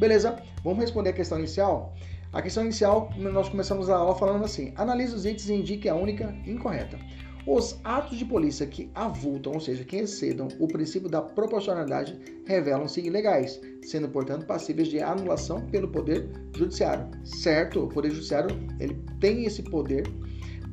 Beleza? 0.00 0.42
Vamos 0.64 0.80
responder 0.80 1.10
a 1.10 1.12
questão 1.12 1.38
inicial? 1.38 1.94
A 2.32 2.42
questão 2.42 2.62
inicial, 2.64 3.10
nós 3.16 3.48
começamos 3.48 3.88
a 3.88 3.96
aula 3.96 4.14
falando 4.14 4.44
assim: 4.44 4.72
analise 4.76 5.14
os 5.14 5.24
itens 5.24 5.48
e 5.48 5.54
indique 5.54 5.88
a 5.88 5.94
única 5.94 6.34
incorreta. 6.46 6.98
Os 7.46 7.80
atos 7.82 8.18
de 8.18 8.26
polícia 8.26 8.66
que 8.66 8.90
avultam, 8.94 9.54
ou 9.54 9.60
seja, 9.60 9.82
que 9.82 9.96
excedam 9.96 10.48
o 10.58 10.68
princípio 10.68 11.08
da 11.08 11.22
proporcionalidade, 11.22 12.18
revelam-se 12.44 13.00
ilegais, 13.00 13.58
sendo, 13.82 14.06
portanto, 14.10 14.44
passíveis 14.44 14.88
de 14.88 15.00
anulação 15.00 15.64
pelo 15.68 15.88
Poder 15.88 16.28
Judiciário. 16.54 17.08
Certo? 17.24 17.84
O 17.84 17.88
Poder 17.88 18.10
Judiciário 18.10 18.50
ele 18.78 19.02
tem 19.18 19.46
esse 19.46 19.62
poder 19.62 20.06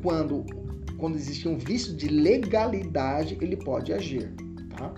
quando, 0.02 0.46
quando 0.98 1.16
existe 1.16 1.48
um 1.48 1.58
vício 1.58 1.96
de 1.96 2.10
legalidade, 2.10 3.38
ele 3.40 3.56
pode 3.56 3.94
agir. 3.94 4.34
Tá? 4.76 4.94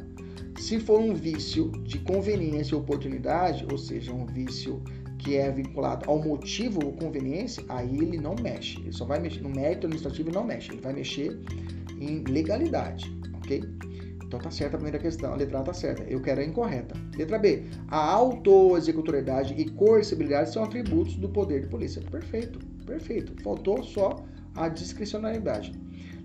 Se 0.57 0.79
for 0.79 0.99
um 0.99 1.13
vício 1.13 1.71
de 1.84 1.99
conveniência 1.99 2.73
e 2.73 2.77
oportunidade, 2.77 3.67
ou 3.71 3.77
seja, 3.77 4.11
um 4.11 4.25
vício 4.25 4.81
que 5.18 5.35
é 5.35 5.52
vinculado 5.52 6.10
ao 6.10 6.22
motivo 6.22 6.85
ou 6.85 6.94
conveniência, 6.94 7.64
aí 7.69 7.98
ele 7.98 8.18
não 8.18 8.35
mexe. 8.41 8.80
Ele 8.80 8.91
só 8.91 9.06
vai 9.06 9.19
mexer 9.19 9.41
no 9.41 9.49
mérito 9.49 9.88
administrativo 9.88 10.30
e 10.30 10.34
não 10.34 10.44
mexe. 10.44 10.72
Ele 10.72 10.81
vai 10.81 10.94
mexer 10.94 11.39
em 11.99 12.23
legalidade, 12.23 13.11
ok? 13.38 13.64
Então 14.27 14.39
tá 14.39 14.52
certa 14.52 14.76
a 14.76 14.80
primeira 14.80 14.99
questão, 14.99 15.31
a 15.31 15.35
letra 15.35 15.60
A 15.60 15.64
tá 15.64 15.73
certa. 15.73 16.03
Eu 16.03 16.22
quero 16.22 16.41
a 16.41 16.44
incorreta. 16.44 16.95
Letra 17.15 17.39
B. 17.39 17.64
A 17.88 17.98
auto-executoriedade 17.98 19.53
e 19.57 19.69
coercibilidade 19.69 20.52
são 20.52 20.64
atributos 20.64 21.15
do 21.15 21.30
poder 21.30 21.61
de 21.61 21.68
polícia. 21.68 22.02
Perfeito, 22.02 22.60
perfeito. 22.85 23.41
Faltou 23.41 23.81
só 23.84 24.18
a 24.53 24.68
discricionalidade. 24.68 25.72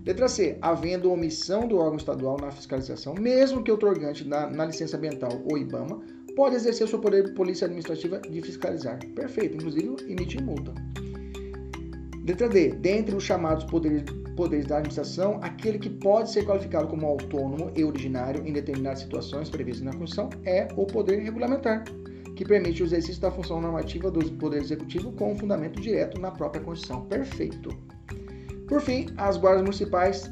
Letra 0.05 0.27
C. 0.27 0.57
Havendo 0.61 1.09
omissão 1.09 1.65
do 1.65 1.77
órgão 1.77 1.95
estadual 1.95 2.37
na 2.37 2.51
fiscalização, 2.51 3.15
mesmo 3.15 3.63
que 3.63 3.71
otorgante 3.71 4.27
na, 4.27 4.49
na 4.49 4.65
licença 4.65 4.97
ambiental 4.97 5.41
ou 5.49 5.57
IBAMA 5.57 6.01
pode 6.35 6.55
exercer 6.55 6.85
o 6.85 6.89
seu 6.89 6.99
poder 6.99 7.25
de 7.25 7.31
polícia 7.33 7.65
administrativa 7.65 8.19
de 8.19 8.41
fiscalizar. 8.41 8.99
Perfeito, 9.15 9.57
inclusive 9.57 9.95
emitir 10.07 10.43
multa. 10.43 10.73
Letra 12.25 12.47
D. 12.47 12.69
Dentre 12.69 13.15
os 13.15 13.23
chamados 13.23 13.65
poderes, 13.65 14.03
poderes 14.35 14.65
da 14.65 14.77
administração, 14.77 15.39
aquele 15.41 15.77
que 15.77 15.89
pode 15.89 16.31
ser 16.31 16.45
qualificado 16.45 16.87
como 16.87 17.05
autônomo 17.05 17.71
e 17.75 17.83
originário 17.83 18.47
em 18.47 18.53
determinadas 18.53 18.99
situações 18.99 19.49
previstas 19.49 19.83
na 19.83 19.91
Constituição 19.91 20.29
é 20.45 20.67
o 20.77 20.85
poder 20.85 21.19
regulamentar, 21.19 21.83
que 22.35 22.45
permite 22.45 22.81
o 22.81 22.85
exercício 22.85 23.21
da 23.21 23.29
função 23.29 23.59
normativa 23.59 24.09
do 24.09 24.23
Poder 24.37 24.61
Executivo 24.61 25.11
com 25.11 25.33
um 25.33 25.35
fundamento 25.35 25.81
direto 25.81 26.19
na 26.19 26.31
própria 26.31 26.63
Constituição. 26.63 27.05
Perfeito. 27.05 27.69
Por 28.67 28.79
fim, 28.79 29.07
as 29.17 29.35
guardas 29.37 29.61
municipais 29.61 30.31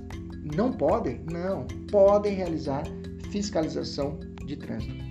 não 0.56 0.72
podem, 0.72 1.22
não, 1.30 1.68
podem 1.91 2.34
realizar 2.34 2.84
fiscalização 3.32 4.18
de 4.45 4.56
trânsito. 4.56 5.11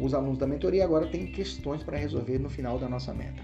Os 0.00 0.14
alunos 0.14 0.38
da 0.38 0.46
mentoria 0.46 0.84
agora 0.84 1.06
têm 1.06 1.26
questões 1.26 1.82
para 1.82 1.96
resolver 1.96 2.38
no 2.38 2.48
final 2.48 2.78
da 2.78 2.88
nossa 2.88 3.12
meta. 3.12 3.42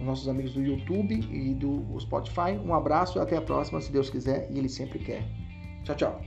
Os 0.00 0.06
nossos 0.06 0.28
amigos 0.28 0.54
do 0.54 0.62
YouTube 0.62 1.14
e 1.30 1.54
do 1.54 1.98
Spotify, 2.00 2.58
um 2.64 2.74
abraço 2.74 3.18
e 3.18 3.20
até 3.20 3.36
a 3.36 3.42
próxima, 3.42 3.80
se 3.80 3.92
Deus 3.92 4.10
quiser 4.10 4.48
e 4.50 4.58
Ele 4.58 4.68
sempre 4.68 4.98
quer. 4.98 5.22
Tchau, 5.84 5.96
tchau. 5.96 6.20